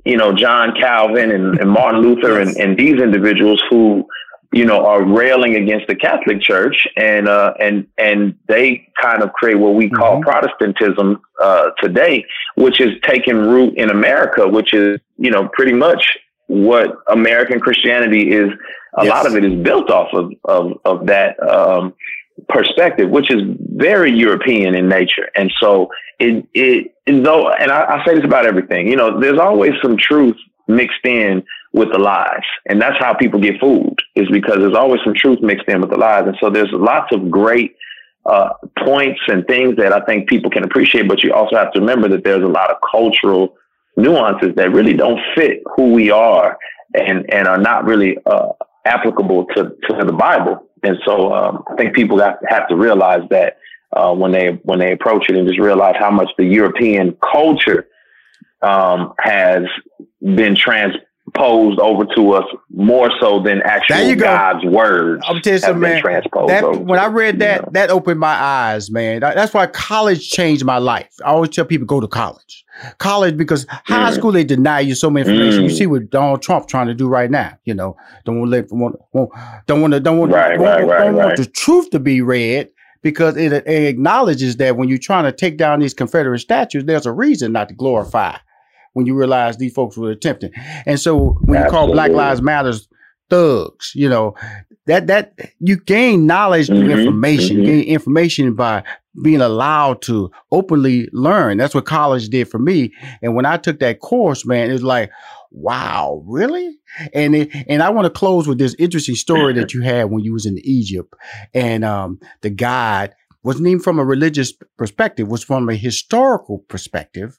you 0.04 0.16
know 0.16 0.32
John 0.32 0.74
Calvin 0.78 1.30
and, 1.30 1.58
and 1.58 1.70
Martin 1.70 2.00
Luther 2.00 2.40
and, 2.40 2.56
and 2.56 2.78
these 2.78 3.00
individuals 3.00 3.62
who 3.70 4.06
you 4.52 4.64
know 4.64 4.86
are 4.86 5.04
railing 5.04 5.56
against 5.56 5.86
the 5.88 5.96
Catholic 5.96 6.40
Church 6.40 6.86
and 6.96 7.28
uh, 7.28 7.54
and 7.60 7.86
and 7.98 8.36
they 8.46 8.88
kind 9.00 9.22
of 9.22 9.32
create 9.32 9.58
what 9.58 9.74
we 9.74 9.90
call 9.90 10.20
mm-hmm. 10.20 10.30
Protestantism 10.30 11.20
uh, 11.42 11.70
today, 11.82 12.24
which 12.56 12.80
is 12.80 12.90
taking 13.02 13.36
root 13.36 13.76
in 13.76 13.90
America, 13.90 14.48
which 14.48 14.72
is 14.72 15.00
you 15.18 15.30
know 15.30 15.48
pretty 15.52 15.72
much 15.72 16.16
what 16.46 16.98
American 17.08 17.58
Christianity 17.58 18.30
is 18.30 18.50
a 18.96 19.04
yes. 19.04 19.12
lot 19.12 19.26
of 19.26 19.36
it 19.36 19.44
is 19.44 19.62
built 19.62 19.90
off 19.90 20.08
of 20.12 20.32
of, 20.44 20.72
of 20.84 21.06
that 21.06 21.40
um, 21.42 21.94
perspective, 22.48 23.10
which 23.10 23.30
is 23.30 23.42
very 23.58 24.12
European 24.12 24.74
in 24.74 24.88
nature. 24.88 25.28
And 25.34 25.52
so 25.60 25.88
it 26.18 26.46
it 26.54 26.92
though, 27.06 27.50
and 27.50 27.70
I, 27.70 27.98
I 27.98 28.04
say 28.04 28.14
this 28.14 28.24
about 28.24 28.46
everything. 28.46 28.88
You 28.88 28.96
know, 28.96 29.20
there's 29.20 29.38
always 29.38 29.72
some 29.82 29.96
truth 29.96 30.36
mixed 30.68 31.04
in 31.04 31.42
with 31.72 31.90
the 31.92 31.98
lies, 31.98 32.44
and 32.66 32.80
that's 32.80 32.96
how 32.98 33.14
people 33.14 33.40
get 33.40 33.60
fooled. 33.60 33.98
Is 34.14 34.28
because 34.30 34.58
there's 34.58 34.76
always 34.76 35.00
some 35.04 35.14
truth 35.14 35.40
mixed 35.40 35.68
in 35.68 35.80
with 35.80 35.90
the 35.90 35.98
lies, 35.98 36.24
and 36.26 36.36
so 36.40 36.50
there's 36.50 36.72
lots 36.72 37.14
of 37.14 37.30
great. 37.30 37.76
Uh, 38.26 38.54
points 38.78 39.20
and 39.26 39.46
things 39.46 39.76
that 39.76 39.92
I 39.92 40.00
think 40.06 40.30
people 40.30 40.50
can 40.50 40.64
appreciate, 40.64 41.06
but 41.06 41.22
you 41.22 41.30
also 41.34 41.56
have 41.56 41.70
to 41.74 41.80
remember 41.80 42.08
that 42.08 42.24
there's 42.24 42.42
a 42.42 42.46
lot 42.46 42.70
of 42.70 42.78
cultural 42.90 43.54
nuances 43.98 44.54
that 44.56 44.72
really 44.72 44.94
don't 44.94 45.20
fit 45.34 45.62
who 45.76 45.92
we 45.92 46.10
are 46.10 46.56
and 46.94 47.30
and 47.30 47.46
are 47.46 47.58
not 47.58 47.84
really 47.84 48.16
uh, 48.24 48.52
applicable 48.84 49.46
to, 49.56 49.76
to 49.88 50.04
the 50.04 50.12
Bible. 50.12 50.66
And 50.82 50.98
so 51.04 51.32
um, 51.32 51.64
I 51.68 51.76
think 51.76 51.94
people 51.94 52.18
have, 52.20 52.36
have 52.48 52.68
to 52.68 52.76
realize 52.76 53.22
that 53.30 53.58
uh, 53.92 54.12
when 54.12 54.32
they 54.32 54.58
when 54.64 54.78
they 54.78 54.92
approach 54.92 55.30
it 55.30 55.36
and 55.36 55.46
just 55.46 55.60
realize 55.60 55.94
how 55.98 56.10
much 56.10 56.28
the 56.36 56.44
European 56.44 57.16
culture 57.32 57.86
um, 58.60 59.14
has 59.20 59.62
been 60.20 60.56
transposed 61.34 61.78
over 61.80 62.04
to 62.16 62.32
us 62.32 62.44
more 62.70 63.10
so 63.20 63.40
than 63.40 63.62
actual 63.62 64.14
God's 64.16 64.64
words. 64.64 65.24
I'm 65.26 65.40
telling 65.40 65.54
you 65.54 65.58
something, 65.60 65.80
man. 65.80 66.02
That, 66.02 66.80
when 66.84 66.98
I 66.98 67.06
read 67.06 67.38
that, 67.40 67.72
that 67.72 67.90
opened 67.90 68.20
my 68.20 68.34
eyes, 68.34 68.90
man. 68.90 69.20
That's 69.20 69.54
why 69.54 69.66
college 69.66 70.28
changed 70.28 70.64
my 70.64 70.78
life. 70.78 71.14
I 71.24 71.28
always 71.28 71.50
tell 71.50 71.64
people 71.64 71.86
go 71.86 72.00
to 72.00 72.08
college 72.08 72.64
college 72.98 73.36
because 73.36 73.66
high 73.68 74.10
mm. 74.10 74.14
school 74.14 74.32
they 74.32 74.42
deny 74.42 74.80
you 74.80 74.96
so 74.96 75.08
much 75.08 75.26
information. 75.26 75.60
Mm. 75.60 75.64
You 75.64 75.70
see 75.70 75.86
what 75.86 76.10
Donald 76.10 76.42
Trump 76.42 76.66
trying 76.66 76.88
to 76.88 76.94
do 76.94 77.06
right 77.06 77.30
now. 77.30 77.56
You 77.64 77.74
know, 77.74 77.96
don't 78.24 78.40
want 78.40 78.52
to 78.52 78.74
want, 78.74 78.96
don't 79.66 79.80
want 79.80 79.92
to 79.92 80.00
don't 80.00 80.18
want 80.18 80.32
right, 80.32 80.56
don't, 80.56 80.64
right, 80.64 80.78
don't, 80.78 80.88
right, 80.88 81.04
don't 81.04 81.14
want 81.14 81.36
the 81.36 81.46
truth 81.46 81.90
to 81.90 82.00
be 82.00 82.20
read 82.20 82.68
because 83.02 83.36
it, 83.36 83.52
it 83.52 83.84
acknowledges 83.84 84.56
that 84.56 84.76
when 84.76 84.88
you're 84.88 84.98
trying 84.98 85.24
to 85.24 85.32
take 85.32 85.56
down 85.56 85.78
these 85.78 85.94
Confederate 85.94 86.40
statues, 86.40 86.84
there's 86.84 87.06
a 87.06 87.12
reason 87.12 87.52
not 87.52 87.68
to 87.68 87.74
glorify 87.74 88.36
when 88.94 89.06
you 89.06 89.14
realize 89.14 89.56
these 89.56 89.74
folks 89.74 89.96
were 89.96 90.10
attempting. 90.10 90.50
And 90.86 90.98
so 90.98 91.36
when 91.42 91.62
you 91.62 91.70
call 91.70 91.92
Black 91.92 92.10
Lives 92.10 92.42
Matters 92.42 92.88
thugs, 93.30 93.92
you 93.94 94.08
know, 94.08 94.34
that 94.86 95.06
that 95.06 95.34
you 95.60 95.76
gain 95.76 96.26
knowledge 96.26 96.66
through 96.66 96.88
Mhm, 96.88 96.98
information, 96.98 97.56
mhm. 97.56 97.60
you 97.60 97.66
gain 97.66 97.84
information 97.84 98.54
by 98.54 98.82
being 99.22 99.40
allowed 99.40 100.02
to 100.02 100.30
openly 100.50 101.08
learn. 101.12 101.56
That's 101.56 101.74
what 101.74 101.84
college 101.86 102.28
did 102.28 102.48
for 102.48 102.58
me. 102.58 102.92
And 103.22 103.34
when 103.36 103.46
I 103.46 103.56
took 103.56 103.78
that 103.80 104.00
course, 104.00 104.44
man, 104.44 104.68
it 104.68 104.72
was 104.72 104.82
like, 104.82 105.10
wow, 105.52 106.22
really? 106.26 106.76
And 107.12 107.34
it, 107.34 107.50
and 107.68 107.82
I 107.82 107.90
want 107.90 108.06
to 108.06 108.10
close 108.10 108.46
with 108.48 108.58
this 108.58 108.74
interesting 108.78 109.14
story 109.14 109.52
that 109.54 109.72
you 109.72 109.82
had 109.82 110.10
when 110.10 110.22
you 110.24 110.32
was 110.32 110.46
in 110.46 110.58
Egypt, 110.64 111.14
and 111.54 111.84
um, 111.84 112.18
the 112.42 112.50
guide 112.50 113.14
wasn't 113.44 113.66
even 113.68 113.80
from 113.80 113.98
a 113.98 114.04
religious 114.04 114.52
perspective, 114.78 115.28
was 115.28 115.44
from 115.44 115.68
a 115.68 115.74
historical 115.76 116.58
perspective, 116.68 117.38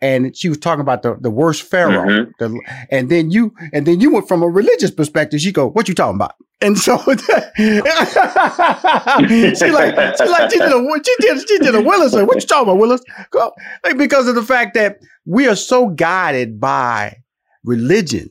and 0.00 0.36
she 0.36 0.48
was 0.48 0.58
talking 0.58 0.80
about 0.82 1.02
the, 1.02 1.16
the 1.20 1.30
worst 1.30 1.62
pharaoh, 1.62 2.06
Mhm. 2.06 2.30
the, 2.38 2.60
and 2.90 3.10
then 3.10 3.30
you 3.30 3.52
and 3.72 3.86
then 3.86 4.00
you 4.00 4.12
went 4.12 4.28
from 4.28 4.42
a 4.42 4.48
religious 4.48 4.90
perspective. 4.90 5.40
She 5.40 5.52
go, 5.52 5.68
"What 5.68 5.88
you 5.88 5.94
talking 5.94 6.16
about?" 6.16 6.34
And 6.60 6.78
so 6.78 6.96
she 7.06 7.80
like 9.70 10.16
she 10.16 10.26
like 10.28 10.50
she 10.50 10.58
did 10.58 10.72
a 10.72 11.00
she 11.04 11.14
did 11.20 11.48
she 11.48 11.58
did 11.58 11.74
a 11.74 11.80
Willis. 11.80 12.12
What 12.14 12.34
you 12.36 12.40
talking 12.46 12.68
about, 12.68 12.78
Willis? 12.78 13.02
Go. 13.30 13.52
Like, 13.84 13.96
because 13.98 14.28
of 14.28 14.34
the 14.34 14.42
fact 14.42 14.74
that 14.74 14.98
we 15.24 15.48
are 15.48 15.56
so 15.56 15.88
guided 15.88 16.60
by 16.60 17.16
religion 17.64 18.30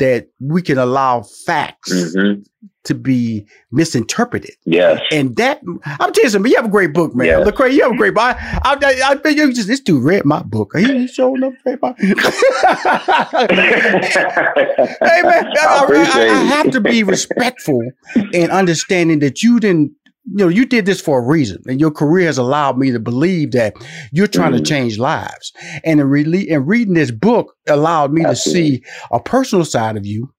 that 0.00 0.28
we 0.40 0.60
can 0.62 0.76
allow 0.78 1.22
facts 1.22 1.92
Mhm. 1.92 2.44
to 2.84 2.94
be 2.94 3.46
misinterpreted. 3.70 4.54
Yes. 4.64 5.00
And 5.12 5.36
that 5.36 5.60
I'm 5.86 6.12
telling 6.12 6.24
you 6.24 6.28
something. 6.30 6.50
You 6.50 6.56
have 6.56 6.66
a 6.66 6.70
great 6.70 6.92
book, 6.92 7.14
man. 7.14 7.26
Lecrae, 7.44 7.72
you 7.72 7.82
have 7.82 7.92
a 7.92 7.96
great 7.96 8.14
book. 8.14 8.22
I, 8.24 8.60
I, 8.64 9.18
I, 9.24 9.28
you 9.28 9.52
just 9.52 9.68
this 9.68 9.80
dude 9.80 10.02
read 10.02 10.24
my 10.24 10.42
book. 10.42 10.72
He, 10.76 10.84
he 11.00 11.06
showing 11.06 11.44
up 11.44 11.52
hey 11.64 11.76
man, 15.22 15.46
I, 15.46 15.60
I, 15.66 15.86
I- 15.88 16.28
I 16.30 16.44
have 16.44 16.70
to 16.72 16.80
be 16.80 17.02
respectful 17.02 17.80
and 18.34 18.50
understanding 18.50 19.18
that 19.20 19.42
you 19.42 19.60
didn't. 19.60 19.92
You 20.32 20.44
know, 20.44 20.48
you 20.48 20.64
did 20.64 20.86
this 20.86 21.00
for 21.00 21.18
a 21.18 21.26
reason, 21.26 21.62
and 21.66 21.80
your 21.80 21.90
career 21.90 22.26
has 22.26 22.38
allowed 22.38 22.78
me 22.78 22.90
to 22.92 23.00
believe 23.00 23.50
that 23.52 23.74
you're 24.12 24.26
trying 24.28 24.52
to 24.52 24.58
Mhm. 24.58 24.66
change 24.66 24.98
lives. 24.98 25.52
And 25.84 26.00
in, 26.00 26.08
re- 26.08 26.48
and 26.48 26.66
reading 26.68 26.94
this 26.94 27.10
book 27.10 27.54
allowed 27.68 28.12
me 28.12 28.24
Absolutely. 28.24 28.70
to 28.70 28.76
see 28.76 28.84
a 29.10 29.20
personal 29.20 29.64
side 29.64 29.96
of 29.96 30.06
you, 30.06 30.32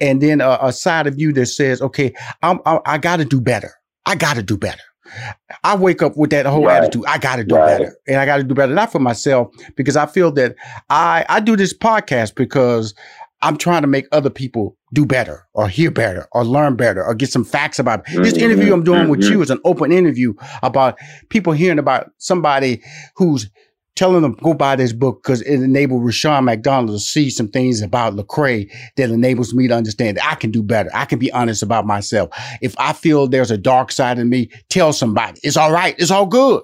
and 0.00 0.20
then 0.20 0.40
a, 0.40 0.58
a 0.62 0.72
side 0.72 1.06
of 1.06 1.18
you 1.18 1.32
that 1.34 1.46
says, 1.46 1.80
"Okay, 1.80 2.12
I'm, 2.42 2.60
I, 2.66 2.80
I 2.86 2.98
got 2.98 3.16
to 3.18 3.24
do 3.24 3.40
better. 3.40 3.72
I 4.06 4.14
got 4.16 4.36
to 4.36 4.42
do 4.42 4.56
better." 4.56 4.82
I 5.64 5.74
wake 5.74 6.02
up 6.02 6.16
with 6.18 6.30
that 6.30 6.44
whole 6.44 6.66
Right. 6.66 6.82
attitude. 6.82 7.04
I 7.08 7.16
got 7.16 7.36
to 7.36 7.44
do 7.44 7.54
Right. 7.56 7.78
better, 7.78 7.96
and 8.06 8.16
I 8.20 8.26
got 8.26 8.36
to 8.38 8.42
do 8.44 8.54
better. 8.54 8.74
Not 8.74 8.92
for 8.92 8.98
myself 8.98 9.48
because 9.76 9.96
I 9.96 10.04
feel 10.06 10.30
that 10.32 10.54
I 10.90 11.24
I 11.28 11.40
do 11.40 11.56
this 11.56 11.72
podcast 11.76 12.34
because 12.34 12.94
I'm 13.40 13.56
trying 13.56 13.82
to 13.82 13.88
make 13.88 14.06
other 14.12 14.30
people 14.30 14.76
do 14.92 15.04
better, 15.04 15.46
or 15.52 15.68
hear 15.68 15.90
better, 15.90 16.26
or 16.32 16.44
learn 16.44 16.76
better, 16.76 17.04
or 17.04 17.14
get 17.14 17.30
some 17.30 17.44
facts 17.44 17.78
about 17.78 18.00
it. 18.00 18.22
This 18.22 18.34
Mhm, 18.34 18.42
interview 18.42 18.72
I'm 18.72 18.84
doing 18.84 19.08
with 19.08 19.20
mhm. 19.20 19.30
you 19.30 19.42
is 19.42 19.50
an 19.50 19.60
open 19.64 19.92
interview 19.92 20.34
about 20.62 20.98
people 21.28 21.52
hearing 21.52 21.78
about 21.78 22.10
somebody 22.18 22.82
who's 23.16 23.50
telling 23.96 24.22
them 24.22 24.36
go 24.40 24.54
buy 24.54 24.76
this 24.76 24.92
book 24.92 25.22
because 25.22 25.42
it 25.42 25.60
enabled 25.60 26.04
Rushion 26.04 26.44
McDonald 26.44 26.96
to 26.96 27.04
see 27.04 27.28
some 27.30 27.48
things 27.48 27.82
about 27.82 28.14
Lecrae 28.14 28.70
that 28.96 29.10
enables 29.10 29.52
me 29.52 29.66
to 29.66 29.74
understand 29.74 30.16
that 30.16 30.24
I 30.30 30.36
can 30.36 30.52
do 30.52 30.62
better. 30.62 30.88
I 30.94 31.04
can 31.04 31.18
be 31.18 31.32
honest 31.32 31.64
about 31.64 31.84
myself. 31.84 32.30
If 32.62 32.76
I 32.78 32.92
feel 32.92 33.26
there's 33.26 33.50
a 33.50 33.58
dark 33.58 33.90
side 33.90 34.20
in 34.20 34.28
me, 34.28 34.50
tell 34.68 34.92
somebody. 34.92 35.40
It's 35.42 35.56
all 35.56 35.72
right. 35.72 35.96
It's 35.98 36.12
all 36.12 36.26
good. 36.26 36.62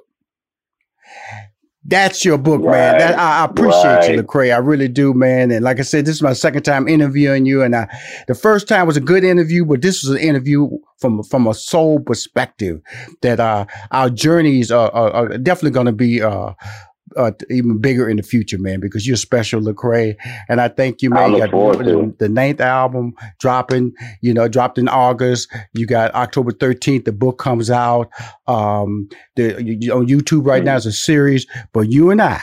That's 1.86 2.24
your 2.24 2.38
book, 2.38 2.62
man. 2.62 2.98
That 2.98 3.18
I, 3.18 3.42
I 3.42 3.44
appreciate 3.44 4.10
you, 4.10 4.16
Right. 4.16 4.26
Lecrae. 4.26 4.54
I 4.54 4.58
really 4.58 4.88
do, 4.88 5.12
man. 5.12 5.50
And 5.50 5.62
like 5.62 5.78
I 5.78 5.82
said, 5.82 6.06
this 6.06 6.16
is 6.16 6.22
my 6.22 6.32
second 6.32 6.62
time 6.62 6.88
interviewing 6.88 7.44
you, 7.44 7.62
and 7.62 7.76
I, 7.76 7.88
the 8.26 8.34
first 8.34 8.68
time 8.68 8.86
was 8.86 8.96
a 8.96 9.02
good 9.02 9.22
interview, 9.22 9.66
but 9.66 9.82
this 9.82 10.02
was 10.02 10.12
an 10.12 10.22
interview 10.22 10.68
from 10.98 11.22
from 11.24 11.46
a 11.46 11.52
soul 11.52 12.00
perspective. 12.00 12.80
That 13.20 13.38
uh, 13.38 13.66
our 13.90 14.08
journeys 14.08 14.70
are, 14.70 14.90
are, 14.92 15.10
are 15.10 15.38
definitely 15.38 15.72
going 15.72 15.86
to 15.86 15.92
be 15.92 16.22
uh, 16.22 16.52
uh, 17.16 17.32
even 17.50 17.78
bigger 17.78 18.08
in 18.08 18.16
the 18.16 18.22
future, 18.22 18.58
man. 18.58 18.80
Because 18.80 19.06
you're 19.06 19.16
special, 19.16 19.60
Lecrae, 19.60 20.16
and 20.48 20.60
I 20.60 20.68
thank 20.68 21.02
you, 21.02 21.10
man. 21.10 21.22
I 21.22 21.26
You 21.26 21.32
look 21.32 21.40
got 21.42 21.50
forward 21.50 21.86
the, 21.86 22.14
the 22.18 22.28
ninth 22.28 22.60
album 22.60 23.14
dropping. 23.40 23.92
You 24.20 24.34
know, 24.34 24.48
dropped 24.48 24.78
in 24.78 24.88
August. 24.88 25.48
You 25.72 25.86
got 25.86 26.14
October 26.14 26.52
13th. 26.52 27.04
The 27.04 27.12
book 27.12 27.38
comes 27.38 27.70
out. 27.70 28.10
Um, 28.46 29.08
the 29.36 29.62
you, 29.62 29.92
on 29.92 30.06
YouTube 30.06 30.46
right 30.46 30.64
now 30.64 30.76
is 30.76 30.86
a 30.86 30.92
series. 30.92 31.46
But 31.72 31.90
you 31.90 32.10
and 32.10 32.20
I, 32.20 32.40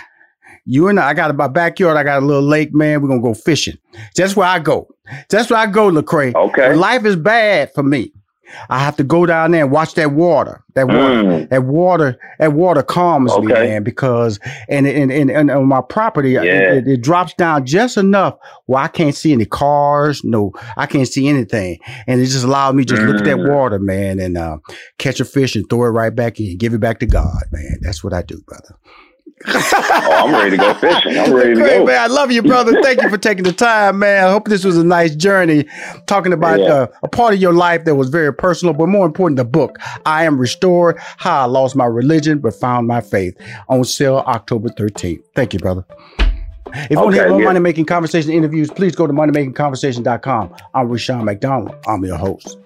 you 0.65 0.87
and 0.87 0.99
I, 0.99 1.09
I 1.09 1.13
got 1.13 1.35
my 1.35 1.47
backyard. 1.47 1.97
I 1.97 2.03
got 2.03 2.21
a 2.21 2.25
little 2.25 2.43
lake, 2.43 2.73
man. 2.73 3.01
We're 3.01 3.09
gonna 3.09 3.21
go 3.21 3.33
fishing. 3.33 3.77
That's 4.15 4.35
where 4.35 4.47
I 4.47 4.59
go. 4.59 4.87
That's 5.29 5.49
where 5.49 5.59
I 5.59 5.67
go, 5.67 5.89
Lecrae. 5.89 6.33
Okay. 6.33 6.69
When 6.69 6.79
life 6.79 7.05
is 7.05 7.15
bad 7.15 7.73
for 7.73 7.83
me, 7.83 8.13
I 8.69 8.79
have 8.79 8.95
to 8.97 9.03
go 9.03 9.25
down 9.25 9.51
there 9.51 9.63
and 9.63 9.71
watch 9.71 9.95
that 9.95 10.11
water. 10.11 10.63
That 10.75 10.87
water. 10.87 11.23
Mm. 11.23 11.49
That 11.49 11.63
water, 11.65 12.19
that 12.39 12.53
water 12.53 12.81
calms 12.83 13.37
me, 13.39 13.47
man, 13.47 13.83
because 13.83 14.39
and 14.69 14.87
and 14.87 15.11
and, 15.11 15.29
and 15.29 15.51
on 15.51 15.65
my 15.67 15.81
property, 15.81 16.35
it- 16.35 16.43
Yeah. 16.45 16.73
it, 16.73 16.87
it 16.87 17.01
drops 17.01 17.33
down 17.33 17.65
just 17.65 17.97
enough 17.97 18.35
where 18.67 18.81
I 18.81 18.87
can't 18.87 19.15
see 19.15 19.33
any 19.33 19.45
cars, 19.45 20.23
no, 20.23 20.53
I 20.77 20.85
can't 20.85 21.07
see 21.07 21.27
anything, 21.27 21.79
and 22.07 22.21
it 22.21 22.25
just 22.27 22.45
allowed 22.45 22.75
me 22.75 22.85
just 22.85 23.01
look 23.01 23.17
at 23.17 23.25
that 23.25 23.37
Mm. 23.37 23.53
water, 23.53 23.79
man, 23.79 24.19
and 24.19 24.37
uh, 24.37 24.57
catch 24.97 25.19
a 25.19 25.25
fish 25.25 25.55
and 25.55 25.69
throw 25.69 25.83
it 25.85 25.89
right 25.89 26.15
back 26.15 26.39
in, 26.39 26.57
give 26.57 26.73
it 26.73 26.79
back 26.79 26.99
to 26.99 27.05
God, 27.05 27.41
man. 27.51 27.77
That's 27.81 28.03
what 28.03 28.13
I 28.13 28.21
do, 28.21 28.41
brother. 28.47 28.75
Oh, 29.47 30.25
I'm 30.27 30.33
ready 30.33 30.51
to 30.51 30.57
go 30.57 30.73
fishing. 30.75 31.17
I'm 31.17 31.33
ready 31.33 31.55
to 31.55 31.61
Great, 31.61 31.77
go. 31.79 31.85
man. 31.85 31.99
I 31.99 32.07
love 32.07 32.31
you, 32.31 32.41
brother. 32.41 32.79
Thank 32.81 33.01
you 33.01 33.09
for 33.09 33.17
taking 33.17 33.43
the 33.43 33.53
time, 33.53 33.99
man. 33.99 34.25
I 34.25 34.31
hope 34.31 34.47
this 34.47 34.63
was 34.63 34.77
a 34.77 34.83
nice 34.83 35.15
journey 35.15 35.65
talking 36.07 36.33
about 36.33 36.59
Yeah. 36.59 36.65
uh, 36.73 36.87
a 37.03 37.07
part 37.07 37.33
of 37.33 37.39
your 37.41 37.53
life 37.53 37.85
that 37.85 37.95
was 37.95 38.09
very 38.09 38.33
personal, 38.33 38.73
but 38.73 38.87
more 38.87 39.05
important, 39.05 39.37
the 39.37 39.45
book, 39.45 39.77
I 40.05 40.25
Am 40.25 40.37
Restored 40.37 40.97
How 41.17 41.41
I 41.41 41.45
Lost 41.45 41.75
My 41.75 41.85
Religion 41.85 42.39
But 42.39 42.53
Found 42.55 42.87
My 42.87 43.01
Faith, 43.01 43.35
on 43.69 43.83
sale 43.83 44.23
October 44.27 44.69
13th. 44.69 45.21
Thank 45.35 45.53
you, 45.53 45.59
brother. 45.59 45.83
If 46.73 46.91
you 46.91 46.97
want 46.97 47.13
to 47.15 47.17
Okay, 47.19 47.27
hear 47.27 47.29
more 47.29 47.39
yeah. 47.41 47.45
money 47.47 47.59
making 47.59 47.85
conversation 47.85 48.31
interviews, 48.31 48.69
please 48.71 48.95
go 48.95 49.05
to 49.05 49.11
moneymakingconversation.com. 49.13 50.55
I'm 50.73 50.87
Rushion 50.87 51.25
McDonald. 51.25 51.75
I'm 51.87 52.03
your 52.05 52.15
host. 52.17 52.57